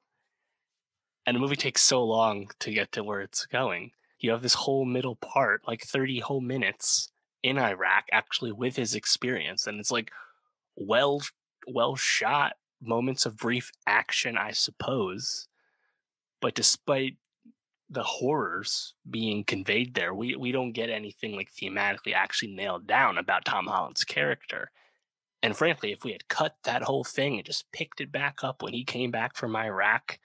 And 1.30 1.36
the 1.36 1.42
movie 1.42 1.56
takes 1.56 1.84
so 1.84 2.04
long 2.04 2.50
to 2.58 2.72
get 2.72 2.92
to 2.94 3.04
where 3.04 3.22
it's 3.22 3.46
going. 3.46 3.92
You 4.18 4.32
have 4.32 4.42
this 4.42 4.56
whole 4.56 4.84
middle 4.84 5.16
part, 5.16 5.62
like 5.68 5.84
30 5.84 6.22
whole 6.22 6.42
minutes 6.42 7.12
in 7.44 7.60
Iraq, 7.60 8.06
actually 8.12 8.52
with 8.52 8.76
his 8.76 8.96
experience, 8.96 9.68
and 9.68 9.80
it's 9.80 9.92
like 9.92 10.12
well, 10.76 11.22
well 11.68 11.96
shot 11.96 12.54
moments 12.82 13.28
of 13.28 13.38
brief 13.38 13.72
action, 13.86 14.40
I 14.40 14.54
suppose. 14.54 15.48
But 16.42 16.56
despite 16.56 17.18
the 17.92 18.02
horrors 18.02 18.96
being 19.08 19.44
conveyed 19.44 19.94
there, 19.94 20.16
we 20.16 20.36
we 20.36 20.52
don't 20.52 20.72
get 20.72 20.90
anything 20.90 21.36
like 21.36 21.52
thematically 21.54 22.16
actually 22.16 22.56
nailed 22.56 22.88
down 22.88 23.20
about 23.20 23.46
Tom 23.46 23.68
Holland's 23.68 24.04
character. 24.04 24.72
And 25.44 25.56
frankly, 25.56 25.92
if 25.92 26.04
we 26.04 26.12
had 26.12 26.28
cut 26.28 26.56
that 26.64 26.82
whole 26.82 27.04
thing 27.04 27.36
and 27.38 27.46
just 27.46 27.72
picked 27.72 28.02
it 28.02 28.12
back 28.12 28.44
up 28.44 28.64
when 28.64 28.74
he 28.74 28.84
came 28.84 29.12
back 29.12 29.36
from 29.36 29.56
Iraq 29.56 30.18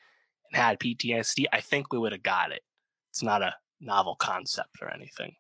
had 0.55 0.79
PTSD, 0.79 1.47
I 1.53 1.61
think 1.61 1.93
we 1.93 1.99
would 1.99 2.13
have 2.13 2.23
got 2.23 2.53
it. 2.53 2.63
It's 3.11 3.23
not 3.23 3.43
a 3.43 3.55
novel 3.81 4.17
concept 4.17 4.83
or 4.83 4.93
anything. 4.93 5.35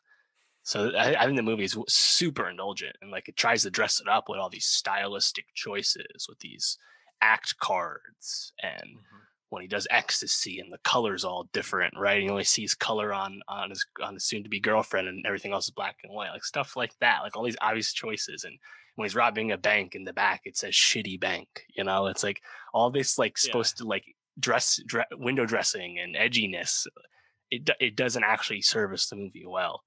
So 0.62 0.90
I, 0.96 1.14
I 1.14 1.24
think 1.26 1.36
the 1.36 1.42
movie 1.42 1.64
is 1.64 1.76
super 1.88 2.48
indulgent 2.48 2.96
and 3.02 3.10
like 3.10 3.28
it 3.28 3.36
tries 3.36 3.62
to 3.62 3.70
dress 3.70 4.00
it 4.00 4.08
up 4.08 4.28
with 4.28 4.38
all 4.38 4.48
these 4.48 4.64
stylistic 4.64 5.44
choices, 5.54 6.26
with 6.28 6.38
these 6.38 6.78
act 7.20 7.58
cards, 7.58 8.52
and 8.62 8.82
mm-hmm. 8.82 9.16
when 9.50 9.62
he 9.62 9.68
does 9.68 9.86
ecstasy 9.90 10.60
and 10.60 10.72
the 10.72 10.78
colors 10.78 11.24
all 11.24 11.48
different, 11.52 11.94
right? 11.98 12.22
He 12.22 12.30
only 12.30 12.44
sees 12.44 12.74
color 12.74 13.12
on 13.12 13.40
on 13.46 13.70
his 13.70 13.84
on 14.02 14.14
his 14.14 14.24
soon 14.24 14.42
to 14.42 14.48
be 14.48 14.58
girlfriend, 14.58 15.06
and 15.06 15.26
everything 15.26 15.52
else 15.52 15.66
is 15.66 15.70
black 15.70 15.96
and 16.02 16.12
white, 16.14 16.30
like 16.30 16.44
stuff 16.44 16.76
like 16.76 16.96
that, 17.00 17.20
like 17.22 17.36
all 17.36 17.44
these 17.44 17.56
obvious 17.60 17.92
choices. 17.92 18.44
And 18.44 18.58
when 18.94 19.04
he's 19.04 19.14
robbing 19.14 19.52
a 19.52 19.58
bank 19.58 19.94
in 19.94 20.04
the 20.04 20.14
back, 20.14 20.42
it 20.44 20.56
says 20.56 20.72
"shitty 20.72 21.20
bank." 21.20 21.48
You 21.76 21.84
know, 21.84 22.06
it's 22.06 22.22
like 22.22 22.40
all 22.72 22.90
this 22.90 23.18
like 23.18 23.36
Yeah. 23.36 23.46
supposed 23.46 23.78
to 23.78 23.84
like 23.84 24.04
dress, 24.38 24.80
dre- 24.86 25.04
window 25.12 25.46
dressing 25.46 25.98
and 25.98 26.14
edginess. 26.14 26.86
It 27.50 27.68
it 27.80 27.96
doesn't 27.96 28.24
actually 28.24 28.62
service 28.62 29.08
the 29.08 29.16
movie 29.16 29.46
well. 29.46 29.82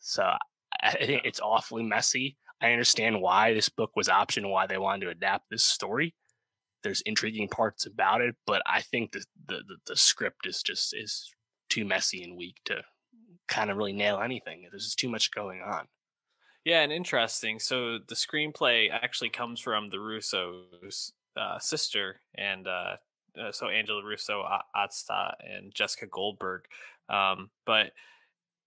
So 0.00 0.22
I, 0.22 0.38
I 0.82 1.06
think 1.06 1.22
it's 1.24 1.40
awfully 1.40 1.82
messy. 1.82 2.36
I 2.60 2.72
understand 2.72 3.20
why 3.20 3.52
this 3.52 3.68
book 3.68 3.92
was 3.96 4.08
optioned, 4.08 4.50
why 4.50 4.66
they 4.66 4.78
wanted 4.78 5.06
to 5.06 5.10
adapt 5.10 5.50
this 5.50 5.62
story. 5.62 6.14
There's 6.82 7.02
intriguing 7.02 7.48
parts 7.48 7.86
about 7.86 8.20
it, 8.20 8.34
but 8.46 8.62
I 8.66 8.82
think 8.82 9.12
the 9.12 9.24
the, 9.46 9.56
the, 9.66 9.76
the 9.86 9.96
script 9.96 10.46
is 10.46 10.62
just 10.62 10.94
is 10.94 11.30
too 11.68 11.84
messy 11.84 12.22
and 12.22 12.36
weak 12.36 12.56
to 12.66 12.82
kind 13.48 13.70
of 13.70 13.76
really 13.76 13.92
nail 13.92 14.20
anything. 14.20 14.66
There's 14.70 14.84
just 14.84 14.98
too 14.98 15.08
much 15.08 15.30
going 15.30 15.62
on. 15.62 15.86
Yeah, 16.64 16.80
and 16.80 16.92
interesting. 16.92 17.60
So 17.60 17.98
the 18.06 18.16
screenplay 18.16 18.90
actually 18.90 19.30
comes 19.30 19.60
from 19.60 19.88
the 19.88 20.00
Russo's 20.00 21.12
uh, 21.36 21.58
sister, 21.60 22.20
and 22.34 22.66
uh, 22.66 22.96
uh, 23.40 23.52
so 23.52 23.68
Angela 23.68 24.04
Russo, 24.04 24.44
Otstot, 24.74 25.34
and 25.40 25.74
Jessica 25.74 26.06
Goldberg. 26.06 26.62
Um, 27.08 27.50
but 27.64 27.92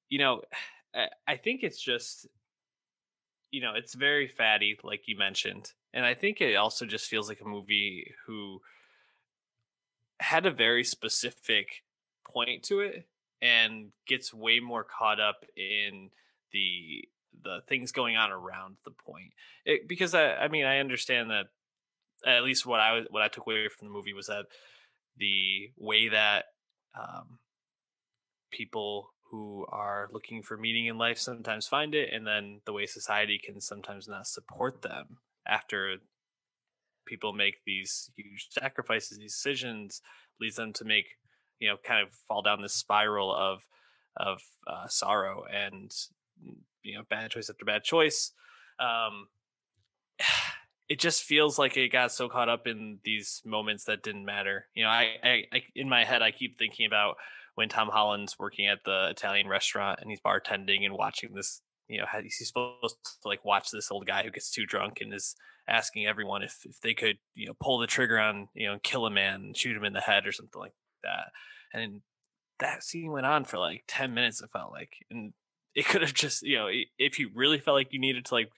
you 0.09 0.19
know, 0.19 0.41
I, 0.95 1.07
I 1.27 1.37
think 1.37 1.63
it's 1.63 1.79
just, 1.79 2.27
you 3.51 3.61
know, 3.61 3.73
it's 3.75 3.93
very 3.93 4.27
fatty, 4.27 4.77
like 4.83 5.03
you 5.07 5.17
mentioned, 5.17 5.71
and 5.93 6.05
I 6.05 6.13
think 6.13 6.41
it 6.41 6.55
also 6.55 6.85
just 6.85 7.07
feels 7.07 7.29
like 7.29 7.41
a 7.41 7.47
movie 7.47 8.13
who 8.25 8.61
had 10.19 10.45
a 10.45 10.51
very 10.51 10.83
specific 10.83 11.83
point 12.25 12.63
to 12.63 12.81
it 12.81 13.07
and 13.41 13.91
gets 14.07 14.33
way 14.33 14.59
more 14.59 14.83
caught 14.83 15.19
up 15.19 15.45
in 15.55 16.09
the 16.51 17.07
the 17.43 17.59
things 17.67 17.91
going 17.91 18.17
on 18.17 18.31
around 18.31 18.75
the 18.83 18.91
point 18.91 19.31
it, 19.65 19.87
because 19.87 20.13
I, 20.13 20.33
I 20.33 20.47
mean 20.47 20.65
i 20.65 20.79
understand 20.79 21.29
that 21.29 21.45
at 22.25 22.43
least 22.43 22.65
what 22.65 22.79
i 22.79 23.01
what 23.09 23.23
i 23.23 23.27
took 23.27 23.45
away 23.45 23.67
from 23.67 23.87
the 23.87 23.93
movie 23.93 24.13
was 24.13 24.27
that 24.27 24.45
the 25.17 25.69
way 25.77 26.07
that 26.09 26.45
um, 26.97 27.39
people 28.51 29.09
who 29.31 29.65
are 29.71 30.09
looking 30.11 30.41
for 30.41 30.57
meaning 30.57 30.87
in 30.87 30.97
life 30.97 31.17
sometimes 31.17 31.67
find 31.67 31.93
it 31.93 32.09
and 32.11 32.25
then 32.25 32.61
the 32.65 32.73
way 32.73 32.85
society 32.85 33.39
can 33.43 33.61
sometimes 33.61 34.07
not 34.07 34.27
support 34.27 34.81
them 34.81 35.17
after 35.47 35.97
people 37.05 37.33
make 37.33 37.55
these 37.65 38.11
huge 38.15 38.47
sacrifices 38.49 39.17
these 39.17 39.33
decisions 39.33 40.01
leads 40.39 40.55
them 40.55 40.73
to 40.73 40.85
make 40.85 41.17
you 41.59 41.67
know 41.67 41.75
kind 41.83 42.05
of 42.05 42.13
fall 42.27 42.41
down 42.41 42.61
this 42.61 42.73
spiral 42.73 43.33
of 43.33 43.67
of 44.17 44.41
uh, 44.67 44.87
sorrow 44.87 45.43
and 45.51 45.91
you 46.83 46.97
know 46.97 47.03
bad 47.09 47.31
choice 47.31 47.49
after 47.49 47.65
bad 47.65 47.83
choice. 47.83 48.31
Um 48.79 49.27
it 50.89 50.99
just 50.99 51.23
feels 51.23 51.59
like 51.59 51.77
it 51.77 51.91
got 51.91 52.11
so 52.11 52.27
caught 52.27 52.49
up 52.49 52.67
in 52.67 52.99
these 53.03 53.41
moments 53.45 53.85
that 53.85 54.03
didn't 54.03 54.25
matter 54.25 54.65
you 54.73 54.83
know 54.83 54.89
I, 54.89 55.11
I 55.23 55.43
i 55.53 55.63
in 55.75 55.87
my 55.87 56.03
head 56.03 56.21
i 56.21 56.31
keep 56.31 56.57
thinking 56.57 56.85
about 56.85 57.15
when 57.55 57.69
tom 57.69 57.89
holland's 57.89 58.37
working 58.39 58.67
at 58.67 58.79
the 58.85 59.07
italian 59.09 59.47
restaurant 59.47 59.99
and 60.01 60.09
he's 60.09 60.21
bartending 60.21 60.85
and 60.85 60.93
watching 60.93 61.33
this 61.33 61.61
you 61.87 61.99
know 61.99 62.05
he's 62.21 62.47
supposed 62.47 62.97
to 63.21 63.27
like 63.27 63.43
watch 63.45 63.71
this 63.71 63.91
old 63.91 64.05
guy 64.05 64.23
who 64.23 64.31
gets 64.31 64.51
too 64.51 64.65
drunk 64.65 64.99
and 65.01 65.13
is 65.13 65.35
asking 65.69 66.05
everyone 66.05 66.41
if, 66.41 66.57
if 66.65 66.81
they 66.81 66.93
could 66.93 67.17
you 67.35 67.47
know 67.47 67.53
pull 67.61 67.77
the 67.77 67.87
trigger 67.87 68.19
on 68.19 68.47
you 68.53 68.67
know 68.67 68.77
kill 68.83 69.05
a 69.05 69.11
man 69.11 69.53
shoot 69.55 69.77
him 69.77 69.85
in 69.85 69.93
the 69.93 70.01
head 70.01 70.25
or 70.25 70.31
something 70.31 70.59
like 70.59 70.73
that. 71.03 71.31
And 71.73 72.01
that 72.59 72.83
scene 72.83 73.11
went 73.11 73.25
on 73.25 73.45
for 73.45 73.57
like 73.57 73.83
10 73.87 74.13
minutes 74.13 74.41
it 74.41 74.49
felt 74.51 74.71
like 74.71 74.93
and 75.09 75.33
it 75.75 75.85
could 75.85 76.01
have 76.01 76.13
just 76.25 76.41
you 76.41 76.57
know 76.57 76.67
if 76.97 77.19
you 77.19 77.29
really 77.33 77.59
felt 77.59 77.75
like 77.75 77.91
you 77.91 77.99
needed 77.99 78.25
to 78.25 78.33
like 78.33 78.49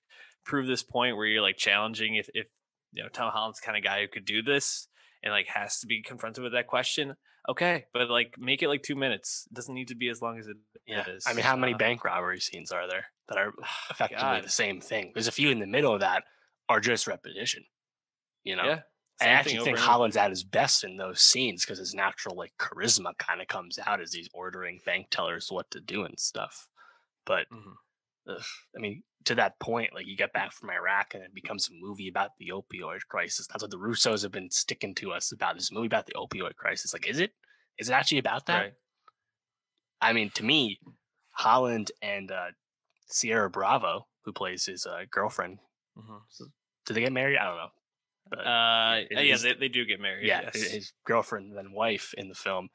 prove 0.45 0.67
this 0.67 0.83
point 0.83 1.15
where 1.15 1.25
you're 1.25 1.41
like 1.41 1.57
challenging 1.57 2.15
if 2.15 2.27
if 2.33 2.47
you 2.93 3.01
know 3.03 3.09
tom 3.09 3.31
holland's 3.31 3.59
kind 3.59 3.77
of 3.77 3.83
guy 3.83 4.01
who 4.01 4.07
could 4.07 4.25
do 4.25 4.41
this 4.41 4.87
and 5.23 5.31
like 5.31 5.47
has 5.47 5.79
to 5.79 5.87
be 5.87 6.01
confronted 6.01 6.43
with 6.43 6.53
that 6.53 6.67
question 6.67 7.15
okay 7.49 7.85
but 7.93 8.09
like 8.09 8.35
make 8.37 8.61
it 8.61 8.67
like 8.67 8.81
two 8.83 8.95
minutes 8.95 9.47
it 9.49 9.53
doesn't 9.55 9.75
need 9.75 9.87
to 9.87 9.95
be 9.95 10.09
as 10.09 10.21
long 10.21 10.37
as 10.39 10.47
it, 10.47 10.57
Yeah. 10.85 11.05
is 11.09 11.25
I 11.27 11.33
mean, 11.33 11.43
how 11.45 11.55
many 11.55 11.73
Uh, 11.73 11.77
bank 11.77 12.03
robbery 12.03 12.39
scenes 12.39 12.71
are 12.71 12.87
there 12.87 13.05
that 13.29 13.37
are 13.37 13.53
effectively 13.89 14.23
God. 14.23 14.43
the 14.43 14.49
same 14.49 14.81
thing? 14.81 15.11
There's 15.13 15.27
a 15.27 15.31
few 15.31 15.49
in 15.49 15.59
the 15.59 15.67
middle 15.67 15.93
of 15.93 15.99
that 16.01 16.23
are 16.69 16.79
just 16.79 17.07
repetition. 17.07 17.63
You 18.43 18.55
know, 18.55 18.65
yeah 18.65 18.81
I 19.21 19.27
actually 19.27 19.59
think. 19.59 19.77
Holland's 19.77 20.17
at 20.17 20.31
his 20.31 20.43
best 20.43 20.83
in 20.83 20.97
those 20.97 21.21
scenes 21.21 21.63
because 21.63 21.77
his 21.77 21.93
natural 21.93 22.35
like 22.35 22.53
charisma 22.59 23.15
kind 23.19 23.39
of 23.41 23.47
comes 23.47 23.77
out 23.85 24.01
as 24.01 24.13
he's 24.13 24.29
ordering 24.33 24.79
bank 24.85 25.07
tellers 25.11 25.47
what 25.51 25.69
to 25.71 25.79
do 25.79 26.03
and 26.03 26.19
stuff. 26.19 26.67
But 27.25 27.45
Mhm. 27.51 27.75
Ugh, 28.30 28.41
I 28.76 28.80
mean, 28.80 29.03
to 29.26 29.36
that 29.36 29.59
point, 29.59 29.93
like 29.93 30.05
you 30.07 30.15
get 30.17 30.34
back 30.34 30.51
from 30.51 30.69
Iraq 30.69 31.13
and 31.13 31.24
it 31.24 31.34
becomes 31.34 31.67
a 31.69 31.74
movie 31.74 32.07
about 32.07 32.32
the 32.39 32.49
opioid 32.53 33.01
crisis. 33.09 33.47
That's 33.47 33.63
what 33.63 33.72
the 33.72 33.78
Russos 33.78 34.24
have 34.24 34.32
been 34.32 34.49
sticking 34.51 34.95
to 34.95 35.11
us 35.11 35.32
about 35.32 35.55
this 35.55 35.72
movie 35.72 35.88
about 35.88 36.05
the 36.07 36.13
opioid 36.13 36.55
crisis. 36.55 36.93
Like, 36.93 37.07
is 37.07 37.19
it? 37.19 37.32
Is 37.78 37.89
it 37.89 37.93
actually 37.93 38.19
about 38.19 38.45
that? 38.47 38.59
right 38.59 38.74
I 40.01 40.13
mean, 40.13 40.32
to 40.36 40.43
me, 40.43 40.80
Holland 41.32 41.91
and 42.01 42.32
uh, 42.32 42.47
Ciara 43.11 43.49
Bravo, 43.49 44.07
who 44.26 44.34
plays 44.34 44.65
his 44.65 44.86
uh, 44.86 45.05
girlfriend, 45.11 45.59
Mhm. 45.97 46.22
did 46.86 46.93
they 46.95 47.01
get 47.01 47.11
married? 47.13 47.38
I 47.38 47.45
don't 47.45 47.57
know. 47.57 47.69
But 48.30 48.39
uh 48.39 49.01
yeah 49.09 49.36
they, 49.38 49.53
they 49.55 49.67
do 49.67 49.84
get 49.84 49.99
married 49.99 50.26
yeah, 50.26 50.41
yes. 50.43 50.53
his- 50.55 50.72
his 50.72 50.93
girlfriend 51.05 51.47
and 51.49 51.57
then 51.57 51.74
wife 51.74 52.13
in 52.17 52.30
the 52.30 52.36
film. 52.36 52.69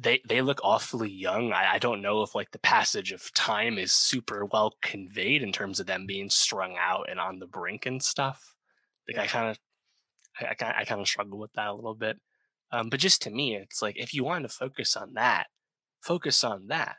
They 0.00 0.20
they 0.26 0.40
look 0.40 0.60
awfully 0.64 1.10
young. 1.10 1.52
I, 1.52 1.74
I 1.74 1.78
don't 1.78 2.02
know 2.02 2.22
if 2.22 2.34
like 2.34 2.50
the 2.50 2.58
passage 2.58 3.12
of 3.12 3.32
time 3.34 3.78
is 3.78 3.92
super 3.92 4.44
well 4.46 4.74
conveyed 4.80 5.42
in 5.42 5.52
terms 5.52 5.80
of 5.80 5.86
them 5.86 6.06
being 6.06 6.30
strung 6.30 6.76
out 6.78 7.08
and 7.10 7.20
on 7.20 7.38
the 7.38 7.46
brink 7.46 7.86
and 7.86 8.02
stuff. 8.02 8.54
Like 9.08 9.18
I 9.18 9.26
kind 9.26 9.50
of 9.50 9.58
I, 10.40 10.64
I, 10.64 10.80
I 10.80 10.84
kind 10.84 11.00
of 11.00 11.08
struggle 11.08 11.38
with 11.38 11.52
that 11.54 11.68
a 11.68 11.74
little 11.74 11.94
bit. 11.94 12.18
Um, 12.72 12.88
but 12.88 13.00
just 13.00 13.22
to 13.22 13.30
me, 13.30 13.54
it's 13.54 13.82
like 13.82 13.98
if 13.98 14.14
you 14.14 14.24
want 14.24 14.44
to 14.44 14.48
focus 14.48 14.96
on 14.96 15.14
that, 15.14 15.48
focus 16.00 16.42
on 16.42 16.68
that. 16.68 16.96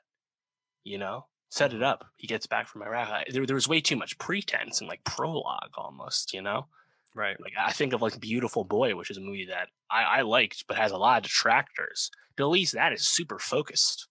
You 0.84 0.98
know, 0.98 1.28
set 1.50 1.74
it 1.74 1.82
up. 1.82 2.06
He 2.18 2.28
gets 2.28 2.46
back 2.46 2.68
from 2.68 2.84
Iraq. 2.84 3.26
There, 3.30 3.46
there 3.46 3.56
was 3.56 3.68
way 3.68 3.82
too 3.82 3.96
much 3.96 4.18
pretense 4.20 4.82
and 4.82 4.88
like 4.88 5.04
prologue 5.04 5.72
almost. 5.78 6.34
You 6.34 6.44
know, 6.44 6.68
right? 7.16 7.40
Like 7.40 7.54
I 7.60 7.72
think 7.72 7.94
of 7.94 8.02
like 8.02 8.20
Beautiful 8.20 8.64
Boy, 8.64 8.96
which 8.96 9.10
is 9.10 9.18
a 9.18 9.22
movie 9.22 9.48
that 9.50 9.70
I, 9.90 10.04
I 10.04 10.22
liked, 10.22 10.66
but 10.68 10.78
has 10.78 10.92
a 10.92 10.98
lot 10.98 11.18
of 11.18 11.24
detractors. 11.24 12.10
But 12.36 12.46
at 12.46 12.50
least 12.50 12.74
that 12.74 12.94
is 12.94 13.08
super 13.08 13.40
focused. 13.40 14.08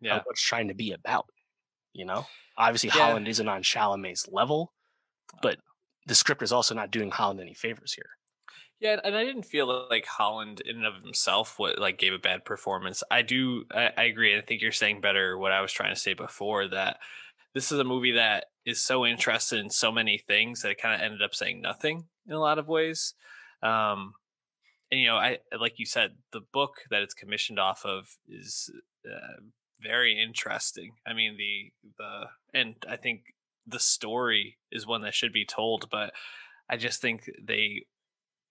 Yeah, 0.00 0.14
on 0.16 0.20
what's 0.24 0.42
trying 0.42 0.68
to 0.68 0.74
be 0.74 0.92
about. 0.92 1.26
You 1.92 2.04
know, 2.04 2.26
obviously 2.58 2.90
Yeah. 2.94 3.06
Holland 3.06 3.28
isn't 3.28 3.48
on 3.48 3.62
Chalamet's 3.62 4.28
level, 4.30 4.72
uh 5.34 5.38
but 5.42 5.58
the 6.06 6.14
script 6.14 6.42
is 6.42 6.52
also 6.52 6.74
not 6.74 6.90
doing 6.90 7.10
Holland 7.10 7.40
any 7.40 7.54
favors 7.54 7.94
here. 7.94 8.10
Yeah, 8.78 9.00
and 9.02 9.16
I 9.16 9.24
didn't 9.24 9.44
feel 9.44 9.86
like 9.88 10.04
Holland 10.04 10.60
in 10.60 10.76
and 10.76 10.86
of 10.86 11.02
himself 11.02 11.58
what 11.58 11.78
like 11.78 11.98
gave 11.98 12.12
a 12.12 12.18
bad 12.18 12.44
performance. 12.44 13.02
I 13.10 13.22
do 13.22 13.64
I, 13.72 13.90
I 13.96 14.02
agree. 14.04 14.36
I 14.36 14.42
think 14.42 14.60
you're 14.60 14.72
saying 14.72 15.00
better 15.00 15.38
what 15.38 15.52
I 15.52 15.62
was 15.62 15.72
trying 15.72 15.94
to 15.94 16.00
say 16.00 16.12
before 16.12 16.68
that 16.68 16.98
this 17.54 17.72
is 17.72 17.78
a 17.78 17.84
movie 17.84 18.12
that 18.12 18.46
is 18.66 18.82
so 18.82 19.06
interested 19.06 19.58
in 19.58 19.70
so 19.70 19.90
many 19.90 20.18
things 20.18 20.60
that 20.60 20.72
it 20.72 20.80
kind 20.80 20.94
of 20.94 21.00
ended 21.00 21.22
up 21.22 21.34
saying 21.34 21.62
nothing 21.62 22.08
in 22.26 22.34
a 22.34 22.40
lot 22.40 22.58
of 22.58 22.68
ways. 22.68 23.14
Um 23.62 24.14
and 24.90 25.00
you 25.00 25.06
know, 25.08 25.16
I 25.16 25.38
like 25.58 25.78
you 25.78 25.86
said, 25.86 26.16
the 26.32 26.42
book 26.52 26.82
that 26.90 27.02
it's 27.02 27.14
commissioned 27.14 27.58
off 27.58 27.84
of 27.84 28.16
is 28.28 28.70
uh, 29.04 29.40
very 29.80 30.20
interesting. 30.20 30.92
I 31.06 31.12
mean, 31.12 31.36
the 31.36 31.72
the 31.98 32.58
and 32.58 32.74
I 32.88 32.96
think 32.96 33.34
the 33.66 33.80
story 33.80 34.58
is 34.70 34.86
one 34.86 35.02
that 35.02 35.14
should 35.14 35.32
be 35.32 35.44
told, 35.44 35.90
but 35.90 36.12
I 36.68 36.76
just 36.76 37.00
think 37.00 37.30
they 37.42 37.86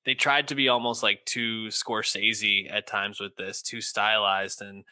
they 0.06 0.14
tried 0.14 0.48
to 0.50 0.56
be 0.56 0.70
almost 0.70 1.04
like 1.04 1.26
too 1.26 1.68
Scorsese 1.68 2.72
at 2.72 2.88
times 2.88 3.20
with 3.20 3.36
this, 3.38 3.62
too 3.62 3.82
stylized, 3.82 4.62
and 4.62 4.84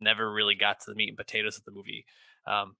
never 0.00 0.32
really 0.32 0.54
got 0.54 0.80
to 0.80 0.90
the 0.90 0.94
meat 0.94 1.08
and 1.08 1.18
potatoes 1.18 1.58
of 1.58 1.64
the 1.64 1.72
movie. 1.72 2.06
Um, 2.46 2.76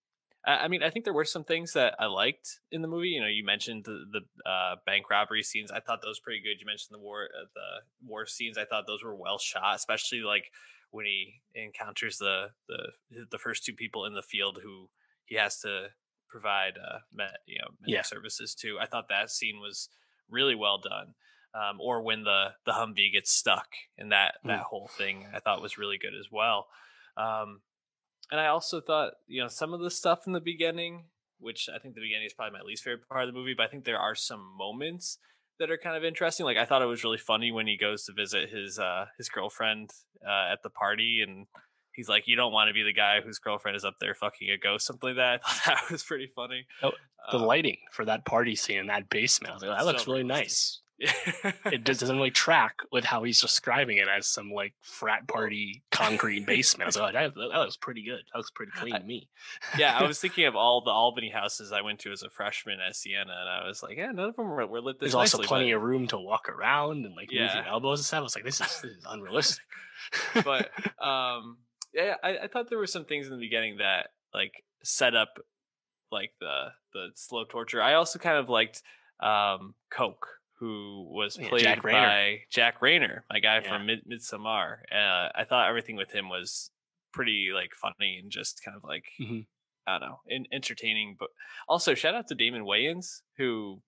I, 0.46 0.68
mean, 0.68 0.82
I 0.82 0.90
think 0.90 1.04
there 1.04 1.14
were 1.14 1.24
some 1.24 1.44
things 1.44 1.72
that 1.72 1.94
I 1.98 2.06
liked 2.06 2.60
in 2.70 2.82
the 2.82 2.88
movie. 2.88 3.08
You 3.08 3.20
know, 3.20 3.26
you 3.26 3.44
mentioned 3.44 3.84
the 3.84 4.04
the 4.12 4.50
uh, 4.50 4.76
bank 4.84 5.08
robbery 5.10 5.42
scenes. 5.42 5.70
I 5.70 5.80
thought 5.80 6.02
those 6.02 6.20
were 6.20 6.24
pretty 6.24 6.42
good. 6.42 6.60
You 6.60 6.66
mentioned 6.66 6.94
the 6.94 6.98
war 7.02 7.24
uh, 7.24 7.46
the 7.54 8.08
war 8.08 8.26
scenes. 8.26 8.58
I 8.58 8.64
thought 8.64 8.86
those 8.86 9.02
were 9.02 9.16
well 9.16 9.38
shot, 9.38 9.76
especially 9.76 10.20
like 10.20 10.44
when 10.90 11.06
he 11.06 11.40
encounters 11.54 12.18
the 12.18 12.48
the 12.68 13.26
the 13.30 13.38
first 13.38 13.64
two 13.64 13.72
people 13.74 14.04
in 14.04 14.14
the 14.14 14.22
field 14.22 14.60
who 14.62 14.90
he 15.24 15.36
has 15.36 15.58
to 15.60 15.88
provide 16.28 16.74
uh, 16.76 16.98
met, 17.12 17.38
you 17.46 17.58
know 17.58 17.68
Yeah. 17.86 18.02
services 18.02 18.54
to. 18.56 18.78
I 18.80 18.86
thought 18.86 19.08
that 19.08 19.30
scene 19.30 19.60
was 19.60 19.88
really 20.28 20.54
well 20.54 20.78
done. 20.78 21.14
Um, 21.54 21.80
or 21.80 22.02
when 22.02 22.24
the 22.24 22.48
the 22.66 22.72
Humvee 22.72 23.12
gets 23.12 23.32
stuck 23.32 23.68
and 23.96 24.12
that 24.12 24.34
that 24.44 24.60
Mm. 24.60 24.64
whole 24.64 24.88
thing 24.88 25.26
I 25.32 25.38
thought 25.38 25.62
was 25.62 25.78
really 25.78 25.98
good 25.98 26.14
as 26.18 26.26
well. 26.30 26.66
Um, 27.16 27.60
and 28.30 28.40
I 28.40 28.46
also 28.46 28.80
thought 28.80 29.14
you 29.26 29.40
know 29.42 29.48
some 29.48 29.72
of 29.74 29.80
the 29.80 29.90
stuff 29.90 30.26
in 30.26 30.32
the 30.32 30.40
beginning, 30.40 31.04
which 31.38 31.68
I 31.74 31.78
think 31.78 31.94
the 31.94 32.00
beginning 32.00 32.26
is 32.26 32.32
probably 32.34 32.58
my 32.58 32.64
least 32.64 32.84
favorite 32.84 33.08
part 33.08 33.22
of 33.22 33.28
the 33.32 33.38
movie, 33.38 33.54
but 33.56 33.64
I 33.64 33.68
think 33.68 33.84
there 33.84 33.98
are 33.98 34.14
some 34.14 34.54
moments 34.56 35.18
that 35.58 35.70
are 35.70 35.78
kind 35.78 35.96
of 35.96 36.04
interesting. 36.04 36.44
Like 36.44 36.56
I 36.56 36.64
thought 36.64 36.82
it 36.82 36.86
was 36.86 37.04
really 37.04 37.18
funny 37.18 37.52
when 37.52 37.66
he 37.66 37.76
goes 37.76 38.04
to 38.04 38.12
visit 38.12 38.50
his 38.50 38.78
uh, 38.78 39.06
his 39.18 39.28
girlfriend 39.28 39.90
uh, 40.26 40.52
at 40.52 40.62
the 40.62 40.70
party 40.70 41.22
and. 41.26 41.46
He's 41.96 42.08
like, 42.08 42.26
you 42.26 42.34
don't 42.34 42.52
want 42.52 42.66
to 42.66 42.74
be 42.74 42.82
the 42.82 42.92
guy 42.92 43.20
whose 43.20 43.38
girlfriend 43.38 43.76
is 43.76 43.84
up 43.84 43.94
there 44.00 44.16
fucking 44.16 44.50
a 44.50 44.58
ghost, 44.58 44.84
something 44.84 45.10
like 45.10 45.16
that. 45.16 45.42
I 45.46 45.52
thought 45.52 45.76
that 45.82 45.92
was 45.92 46.02
pretty 46.02 46.26
funny. 46.34 46.66
Oh, 46.82 46.90
The 47.30 47.36
Um, 47.38 47.44
lighting 47.44 47.76
for 47.92 48.04
that 48.04 48.24
party 48.24 48.56
scene 48.56 48.78
in 48.78 48.88
that 48.88 49.08
basement, 49.08 49.52
I 49.52 49.54
was 49.54 49.62
like, 49.62 49.78
that 49.78 49.86
looks 49.86 50.02
So 50.02 50.10
really 50.10 50.24
realistic. 50.24 50.44
nice. 50.46 50.80
It 50.98 51.84
doesn't 51.84 52.16
really 52.16 52.30
track 52.30 52.78
with 52.92 53.04
how 53.04 53.24
he's 53.24 53.40
describing 53.40 53.98
it 53.98 54.08
as 54.08 54.26
some 54.26 54.50
like 54.50 54.74
frat 54.80 55.26
party 55.26 55.82
concrete 55.90 56.46
basement. 56.46 56.84
I 56.84 56.86
was 56.86 56.96
like, 56.96 57.14
oh, 57.14 57.20
that, 57.20 57.34
that 57.34 57.58
looks 57.58 57.76
pretty 57.76 58.04
good. 58.04 58.20
That 58.32 58.38
looks 58.38 58.50
pretty 58.50 58.72
clean 58.72 58.94
to 58.94 59.04
me. 59.04 59.28
yeah, 59.76 59.98
I 59.98 60.06
was 60.06 60.20
thinking 60.22 60.46
of 60.46 60.54
all 60.54 60.82
the 60.82 60.90
Albany 60.90 61.30
houses 61.30 61.72
I 61.72 61.82
went 61.82 61.98
to 62.00 62.12
as 62.12 62.22
a 62.22 62.30
freshman 62.30 62.78
at 62.80 62.94
Siena, 62.94 63.22
and 63.22 63.48
I 63.48 63.66
was 63.66 63.82
like, 63.82 63.96
yeah, 63.96 64.12
none 64.12 64.28
of 64.28 64.36
them 64.36 64.48
were, 64.48 64.66
were 64.66 64.80
lit 64.80 65.00
this 65.00 65.12
There's 65.12 65.14
also 65.14 65.38
plenty 65.38 65.72
but, 65.72 65.76
of 65.76 65.82
room 65.82 66.06
to 66.08 66.18
walk 66.18 66.48
around 66.48 67.04
and 67.04 67.14
like 67.16 67.30
move 67.32 67.50
your 67.54 67.66
elbows 67.66 68.00
and 68.00 68.06
stuff. 68.06 68.18
I 68.18 68.22
was 68.22 68.36
like, 68.36 68.44
this 68.44 68.60
is, 68.60 68.80
this 68.80 68.84
is 68.84 69.04
unrealistic. 69.08 69.64
but 70.44 70.70
um, 71.04 71.58
yeah, 71.92 72.14
I, 72.22 72.38
I 72.44 72.46
thought 72.48 72.68
there 72.68 72.78
were 72.78 72.86
some 72.86 73.04
things 73.04 73.26
in 73.26 73.32
the 73.32 73.38
beginning 73.38 73.78
that 73.78 74.08
like 74.32 74.64
set 74.82 75.14
up 75.14 75.38
like 76.10 76.32
the 76.40 76.68
the 76.92 77.08
slow 77.14 77.44
torture. 77.44 77.82
I 77.82 77.94
also 77.94 78.18
kind 78.18 78.38
of 78.38 78.48
liked 78.48 78.82
um 79.20 79.74
Coke, 79.90 80.26
who 80.64 81.06
was 81.10 81.36
Yeah, 81.38 81.48
played 81.50 81.62
Jack 81.62 81.82
by 81.82 82.40
Jack 82.50 82.80
Reynor, 82.80 83.22
my 83.30 83.38
guy 83.38 83.56
Yeah. 83.60 83.68
from 83.68 83.84
Mid 83.86 84.04
Midsommar. 84.06 84.78
Uh, 84.90 85.28
I 85.34 85.44
thought 85.46 85.68
everything 85.68 85.96
with 85.96 86.10
him 86.10 86.28
was 86.30 86.70
pretty 87.12 87.50
like 87.52 87.72
funny 87.74 88.18
and 88.18 88.30
just 88.30 88.62
kind 88.64 88.74
of 88.76 88.82
like 88.82 89.04
Mhm. 89.20 89.46
I 89.86 89.98
don't 89.98 90.08
know, 90.08 90.20
in, 90.26 90.46
entertaining. 90.52 91.16
But 91.18 91.28
also 91.68 91.94
shout 91.94 92.14
out 92.14 92.28
to 92.28 92.34
Damon 92.34 92.62
Wayans, 92.62 93.20
who 93.36 93.82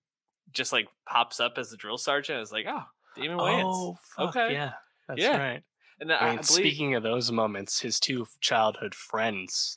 just 0.51 0.71
like 0.71 0.87
pops 1.07 1.39
up 1.39 1.57
as 1.57 1.71
the 1.71 1.77
drill 1.77 1.97
sergeant. 1.97 2.37
I 2.37 2.39
was 2.41 2.51
like, 2.51 2.67
oh, 2.69 2.83
Damon 3.15 3.37
Wayans. 3.39 3.63
Oh, 3.65 3.97
fuck, 4.15 4.35
Okay. 4.35 4.53
yeah. 4.53 4.73
That's 5.07 5.19
Yeah. 5.19 5.37
right. 5.37 5.63
And 5.99 6.13
I, 6.13 6.29
mean, 6.29 6.39
I 6.39 6.41
believe, 6.43 6.45
speaking 6.45 6.93
of 6.93 7.01
those 7.01 7.31
moments, 7.31 7.79
his 7.79 7.99
two 7.99 8.27
childhood 8.39 8.93
friends 8.93 9.75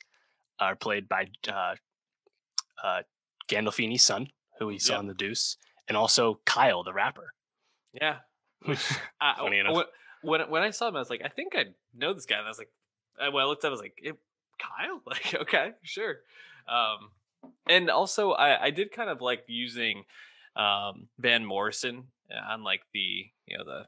are 0.59 0.75
played 0.75 1.09
by 1.09 1.25
uh, 1.47 1.75
uh, 2.83 3.01
Gandolfini's 3.47 4.03
son, 4.03 4.27
who 4.59 4.67
we 4.67 4.77
saw 4.77 4.93
Yep. 4.93 4.99
in 5.01 5.07
The 5.07 5.13
Deuce, 5.15 5.57
and 5.91 5.97
also 5.97 6.39
Kyle, 6.45 6.83
the 6.83 6.93
rapper. 6.93 7.33
yeah, 7.91 8.19
I, 9.19 9.35
Funny 9.37 9.59
enough. 9.59 9.87
When, 10.23 10.41
when 10.49 10.63
I 10.63 10.69
saw 10.69 10.87
him, 10.87 10.95
I 10.95 10.99
was 10.99 11.09
like, 11.09 11.21
I 11.25 11.27
think 11.27 11.53
I 11.53 11.65
know 11.93 12.13
this 12.13 12.25
guy. 12.25 12.37
And 12.37 12.45
I 12.45 12.49
was 12.49 12.57
like, 12.57 12.69
when 13.17 13.43
I 13.43 13.45
looked 13.45 13.65
up, 13.65 13.69
I 13.69 13.71
was 13.71 13.81
like, 13.81 13.97
"Eh, 14.05 14.11
Kyle, 14.57 15.01
like, 15.05 15.35
okay, 15.35 15.71
sure. 15.83 16.19
Um, 16.65 17.51
and 17.67 17.89
also, 17.89 18.31
I 18.31 18.67
I 18.67 18.69
did 18.69 18.93
kind 18.93 19.09
of 19.09 19.19
like 19.19 19.43
using 19.47 20.05
um 20.55 21.09
Van 21.19 21.45
Morrison 21.45 22.05
on 22.49 22.63
like 22.63 22.83
the 22.93 23.25
you 23.47 23.57
know 23.57 23.65
the 23.65 23.87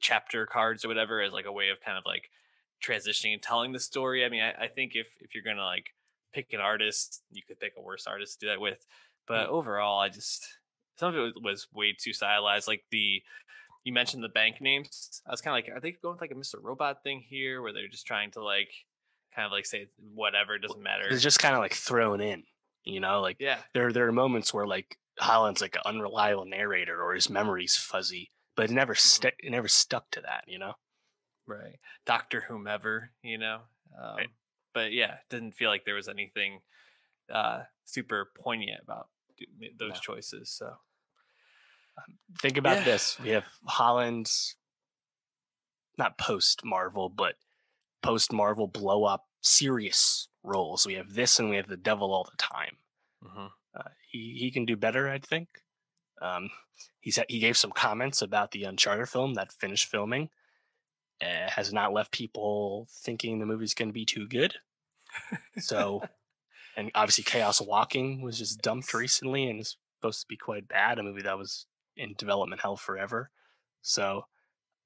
chapter 0.00 0.46
cards 0.46 0.86
or 0.86 0.88
whatever 0.88 1.20
as 1.20 1.32
like 1.32 1.44
a 1.44 1.52
way 1.52 1.68
of 1.68 1.80
kind 1.84 1.98
of 1.98 2.04
like 2.06 2.30
transitioning 2.82 3.34
and 3.34 3.42
telling 3.42 3.72
the 3.72 3.80
story. 3.80 4.24
I 4.24 4.30
mean, 4.30 4.40
I, 4.40 4.64
I 4.64 4.68
think 4.68 4.92
if 4.94 5.08
if 5.20 5.34
you're 5.34 5.44
gonna 5.44 5.66
like 5.66 5.88
pick 6.32 6.54
an 6.54 6.60
artist, 6.60 7.22
you 7.30 7.42
could 7.46 7.60
pick 7.60 7.74
a 7.76 7.82
worse 7.82 8.06
artist 8.06 8.40
to 8.40 8.46
do 8.46 8.50
that 8.52 8.60
with. 8.60 8.86
But 9.26 9.48
overall, 9.48 10.00
I 10.00 10.08
just 10.08 10.57
some 10.98 11.10
of 11.10 11.16
it 11.16 11.20
was, 11.20 11.32
was 11.42 11.66
way 11.72 11.94
too 11.98 12.12
stylized. 12.12 12.68
Like 12.68 12.84
the 12.90 13.22
you 13.84 13.92
mentioned 13.92 14.22
the 14.22 14.28
bank 14.28 14.60
names. 14.60 15.22
I 15.26 15.30
was 15.30 15.40
kind 15.40 15.52
of 15.56 15.64
like, 15.64 15.74
are 15.76 15.80
they 15.80 15.92
going 15.92 16.14
with 16.14 16.20
like 16.20 16.30
a 16.30 16.34
Mr. 16.34 16.56
Robot 16.62 17.02
thing 17.02 17.22
here, 17.26 17.62
where 17.62 17.72
they're 17.72 17.88
just 17.88 18.06
trying 18.06 18.30
to 18.32 18.42
like 18.44 18.70
kind 19.34 19.46
of 19.46 19.52
like 19.52 19.66
say 19.66 19.86
whatever, 20.14 20.54
it 20.56 20.62
doesn't 20.62 20.82
matter. 20.82 21.04
It's 21.08 21.22
just 21.22 21.38
kind 21.38 21.54
of 21.54 21.60
like 21.60 21.74
thrown 21.74 22.20
in, 22.20 22.42
you 22.84 23.00
know, 23.00 23.20
like 23.20 23.36
yeah, 23.40 23.58
there 23.74 23.92
there 23.92 24.06
are 24.08 24.12
moments 24.12 24.52
where 24.52 24.66
like 24.66 24.96
Holland's 25.18 25.60
like 25.60 25.76
an 25.76 25.82
unreliable 25.84 26.44
narrator 26.44 27.00
or 27.02 27.14
his 27.14 27.30
memory's 27.30 27.76
fuzzy, 27.76 28.30
but 28.56 28.70
it 28.70 28.74
never 28.74 28.94
st- 28.94 29.34
it 29.38 29.50
never 29.50 29.68
stuck 29.68 30.10
to 30.12 30.20
that, 30.22 30.44
you 30.46 30.58
know. 30.58 30.74
right. 31.46 31.78
Doctor 32.06 32.42
whomever, 32.42 33.10
you 33.22 33.38
know. 33.38 33.60
Um, 34.00 34.18
But 34.74 34.92
yeah, 34.92 35.16
didn't 35.30 35.52
feel 35.52 35.70
like 35.70 35.84
there 35.84 35.94
was 35.94 36.08
anything 36.08 36.60
uh 37.32 37.62
super 37.84 38.30
poignant 38.42 38.80
about 38.82 39.08
those 39.78 39.94
No. 39.94 40.00
choices. 40.00 40.50
So 40.50 40.74
Think 42.40 42.56
about 42.56 42.78
Yeah. 42.78 42.84
this: 42.84 43.18
we 43.20 43.30
have 43.30 43.46
Holland's 43.66 44.56
not 45.96 46.18
post 46.18 46.64
Marvel, 46.64 47.08
but 47.08 47.36
post 48.02 48.32
Marvel 48.32 48.66
blow 48.68 49.04
up 49.04 49.26
serious 49.40 50.28
roles. 50.42 50.86
We 50.86 50.94
have 50.94 51.14
this, 51.14 51.38
and 51.38 51.50
we 51.50 51.56
have 51.56 51.68
the 51.68 51.76
Devil 51.76 52.12
all 52.12 52.24
the 52.24 52.36
time. 52.36 52.78
mhm. 53.24 53.50
Uh, 53.74 53.90
he 54.10 54.36
he 54.38 54.50
can 54.50 54.64
do 54.64 54.76
better, 54.76 55.08
I 55.08 55.18
think. 55.18 55.48
Um, 56.20 56.50
he 57.00 57.10
said 57.10 57.26
he 57.28 57.38
gave 57.38 57.56
some 57.56 57.70
comments 57.72 58.22
about 58.22 58.50
the 58.52 58.64
Uncharted 58.64 59.08
film 59.08 59.34
that 59.34 59.52
finished 59.52 59.86
filming. 59.86 60.30
Uh, 61.20 61.50
has 61.50 61.72
not 61.72 61.92
left 61.92 62.12
people 62.12 62.86
thinking 62.90 63.38
the 63.38 63.46
movie's 63.46 63.74
going 63.74 63.88
to 63.88 63.92
be 63.92 64.04
too 64.04 64.26
good. 64.28 64.54
So, 65.58 66.02
and 66.76 66.90
obviously, 66.94 67.24
Chaos 67.24 67.60
Walking 67.60 68.20
was 68.22 68.38
just 68.38 68.62
dumped 68.62 68.94
recently 68.94 69.48
and 69.50 69.58
is 69.60 69.76
supposed 69.96 70.20
to 70.20 70.26
be 70.28 70.36
quite 70.36 70.68
bad. 70.68 70.98
A 70.98 71.02
movie 71.02 71.22
that 71.22 71.36
was 71.38 71.66
in 71.98 72.14
development 72.16 72.62
hell 72.62 72.76
forever. 72.76 73.30
So, 73.82 74.22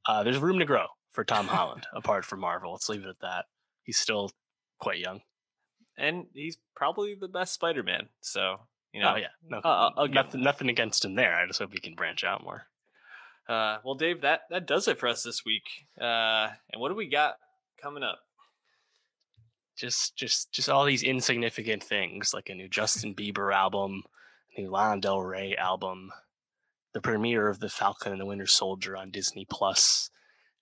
uh, 0.07 0.23
there's 0.25 0.39
room 0.39 0.59
to 0.59 0.65
grow 0.65 0.87
for 1.11 1.25
Tom 1.25 1.47
Holland 1.49 1.87
apart 1.95 2.25
from 2.25 2.41
Marvel. 2.41 2.73
Let's 2.73 2.89
leave 2.89 3.05
it 3.05 3.09
at 3.09 3.21
that. 3.21 3.45
He's 3.85 3.99
still 3.99 4.31
quite 4.81 4.99
young. 4.99 5.21
and 5.97 6.27
he's 6.35 6.57
probably 6.75 7.15
the 7.15 7.29
best 7.29 7.53
Spider-Man. 7.55 8.09
So 8.21 8.57
you 8.93 9.01
know, 9.01 9.13
oh 9.15 9.17
yeah, 9.17 9.29
no, 9.49 9.61
I'll- 9.65 9.95
I'll 9.97 10.09
nothing, 10.09 10.43
nothing 10.43 10.69
against 10.69 11.05
him 11.05 11.15
there. 11.15 11.35
I 11.35 11.47
just 11.47 11.59
hope 11.61 11.73
he 11.73 11.81
can 11.81 11.95
branch 11.95 12.25
out 12.25 12.43
more. 12.45 12.67
Uh, 13.49 13.79
well, 13.85 13.95
Dave, 13.95 14.21
that 14.23 14.43
that 14.51 14.67
does 14.67 14.87
it 14.89 14.99
for 14.99 15.09
us 15.09 15.23
this 15.23 15.45
week. 15.45 15.65
Uh, 16.01 16.49
and 16.71 16.81
what 16.81 16.89
do 16.91 16.95
we 16.95 17.09
got 17.09 17.37
coming 17.81 18.03
up? 18.03 18.19
Just, 19.77 20.17
just, 20.17 20.53
just 20.53 20.69
all 20.69 20.85
these 20.85 21.03
insignificant 21.03 21.83
things, 21.83 22.33
like 22.35 22.49
a 22.51 22.55
new 22.55 22.69
Justin 22.69 23.15
Bieber 23.15 23.53
album, 23.55 24.03
a 24.57 24.61
new 24.61 24.71
Lana 24.71 25.01
Del 25.01 25.21
Rey 25.21 25.57
album, 25.57 26.11
the 26.95 27.01
premiere 27.01 27.49
of 27.49 27.61
The 27.61 27.69
Falcon 27.69 28.13
and 28.13 28.21
the 28.21 28.27
Winter 28.27 28.47
Soldier 28.47 28.97
on 28.97 29.11
Disney 29.11 29.47
Plus, 29.51 30.11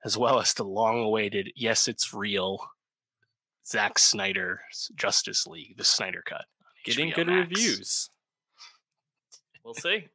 as 0.04 0.16
well 0.16 0.38
as 0.40 0.54
the 0.54 0.64
long-awaited 0.64 1.52
"Yes, 1.56 1.88
It's 1.88 2.12
Real" 2.14 2.60
Zack 3.66 3.98
Snyder's 3.98 4.90
Justice 4.94 5.46
League, 5.46 5.76
the 5.76 5.84
Snyder 5.84 6.22
Cut. 6.24 6.44
Getting 6.84 7.10
HBO 7.10 7.14
good 7.14 7.26
Max. 7.26 7.48
reviews. 7.48 8.10
We'll 9.64 9.74
see. 9.74 10.08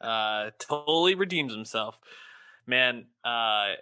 Uh, 0.00 0.50
totally 0.58 1.14
redeems 1.14 1.52
himself, 1.54 1.98
man. 2.66 3.06
Uh, 3.24 3.72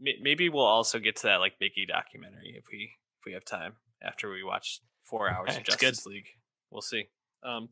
m- 0.00 0.14
maybe 0.22 0.48
we'll 0.48 0.64
also 0.64 0.98
get 1.00 1.16
to 1.16 1.22
that 1.24 1.40
like 1.40 1.54
Mickey 1.60 1.84
documentary 1.86 2.54
if 2.56 2.64
we 2.70 2.90
if 3.18 3.26
we 3.26 3.32
have 3.32 3.44
time 3.44 3.72
after 4.00 4.30
we 4.30 4.44
watch 4.44 4.80
four 5.02 5.28
hours 5.28 5.56
of 5.56 5.62
it's 5.66 5.76
good. 5.76 5.88
Justice 5.88 6.06
League. 6.06 6.28
We'll 6.70 6.82
see. 6.82 7.08
Um, 7.42 7.68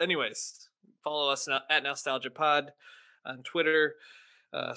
anyways, 0.00 0.68
follow 1.02 1.30
us 1.30 1.48
at 1.70 1.82
Nostalgia 1.82 2.30
Pod 2.30 2.72
on 3.24 3.42
Twitter. 3.42 3.94
Uh, 4.52 4.74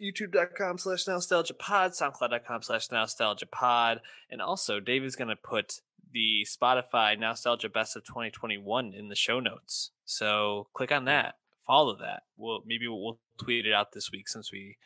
youtube.com 0.00 0.78
slash 0.78 1.06
nostalgia 1.06 1.54
pod 1.54 1.92
soundcloud.com 1.92 2.62
slash 2.62 2.90
nostalgia 2.90 3.46
pod 3.46 4.00
and 4.30 4.40
also 4.40 4.80
dave 4.80 5.04
is 5.04 5.14
going 5.14 5.28
to 5.28 5.36
put 5.36 5.80
the 6.12 6.46
spotify 6.48 7.18
nostalgia 7.18 7.68
best 7.68 7.96
of 7.96 8.04
2021 8.04 8.94
in 8.94 9.08
the 9.08 9.14
show 9.14 9.40
notes. 9.40 9.90
So 10.04 10.68
click 10.72 10.90
on 10.90 11.04
that. 11.04 11.34
Follow 11.66 11.96
that. 11.98 12.22
We'll 12.36 12.62
maybe 12.66 12.88
we'll, 12.88 13.02
we'll 13.02 13.18
tweet 13.38 13.66
it 13.66 13.72
out 13.72 13.92
this 13.92 14.10
week 14.10 14.28
since 14.28 14.50
we 14.50 14.76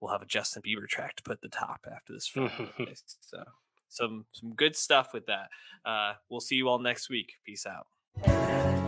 will 0.00 0.10
have 0.10 0.22
a 0.22 0.26
justin 0.26 0.62
bieber 0.62 0.86
track 0.86 1.16
to 1.16 1.22
put 1.22 1.40
the 1.40 1.48
top 1.48 1.86
after 1.90 2.12
this 2.12 2.30
so 3.20 3.44
some 3.88 4.26
some 4.32 4.52
good 4.54 4.76
stuff 4.76 5.14
with 5.14 5.26
that. 5.26 5.48
Uh 5.84 6.14
we'll 6.28 6.40
see 6.40 6.56
you 6.56 6.68
all 6.68 6.78
next 6.78 7.08
week. 7.08 7.34
Peace 7.44 7.66
out 7.66 8.85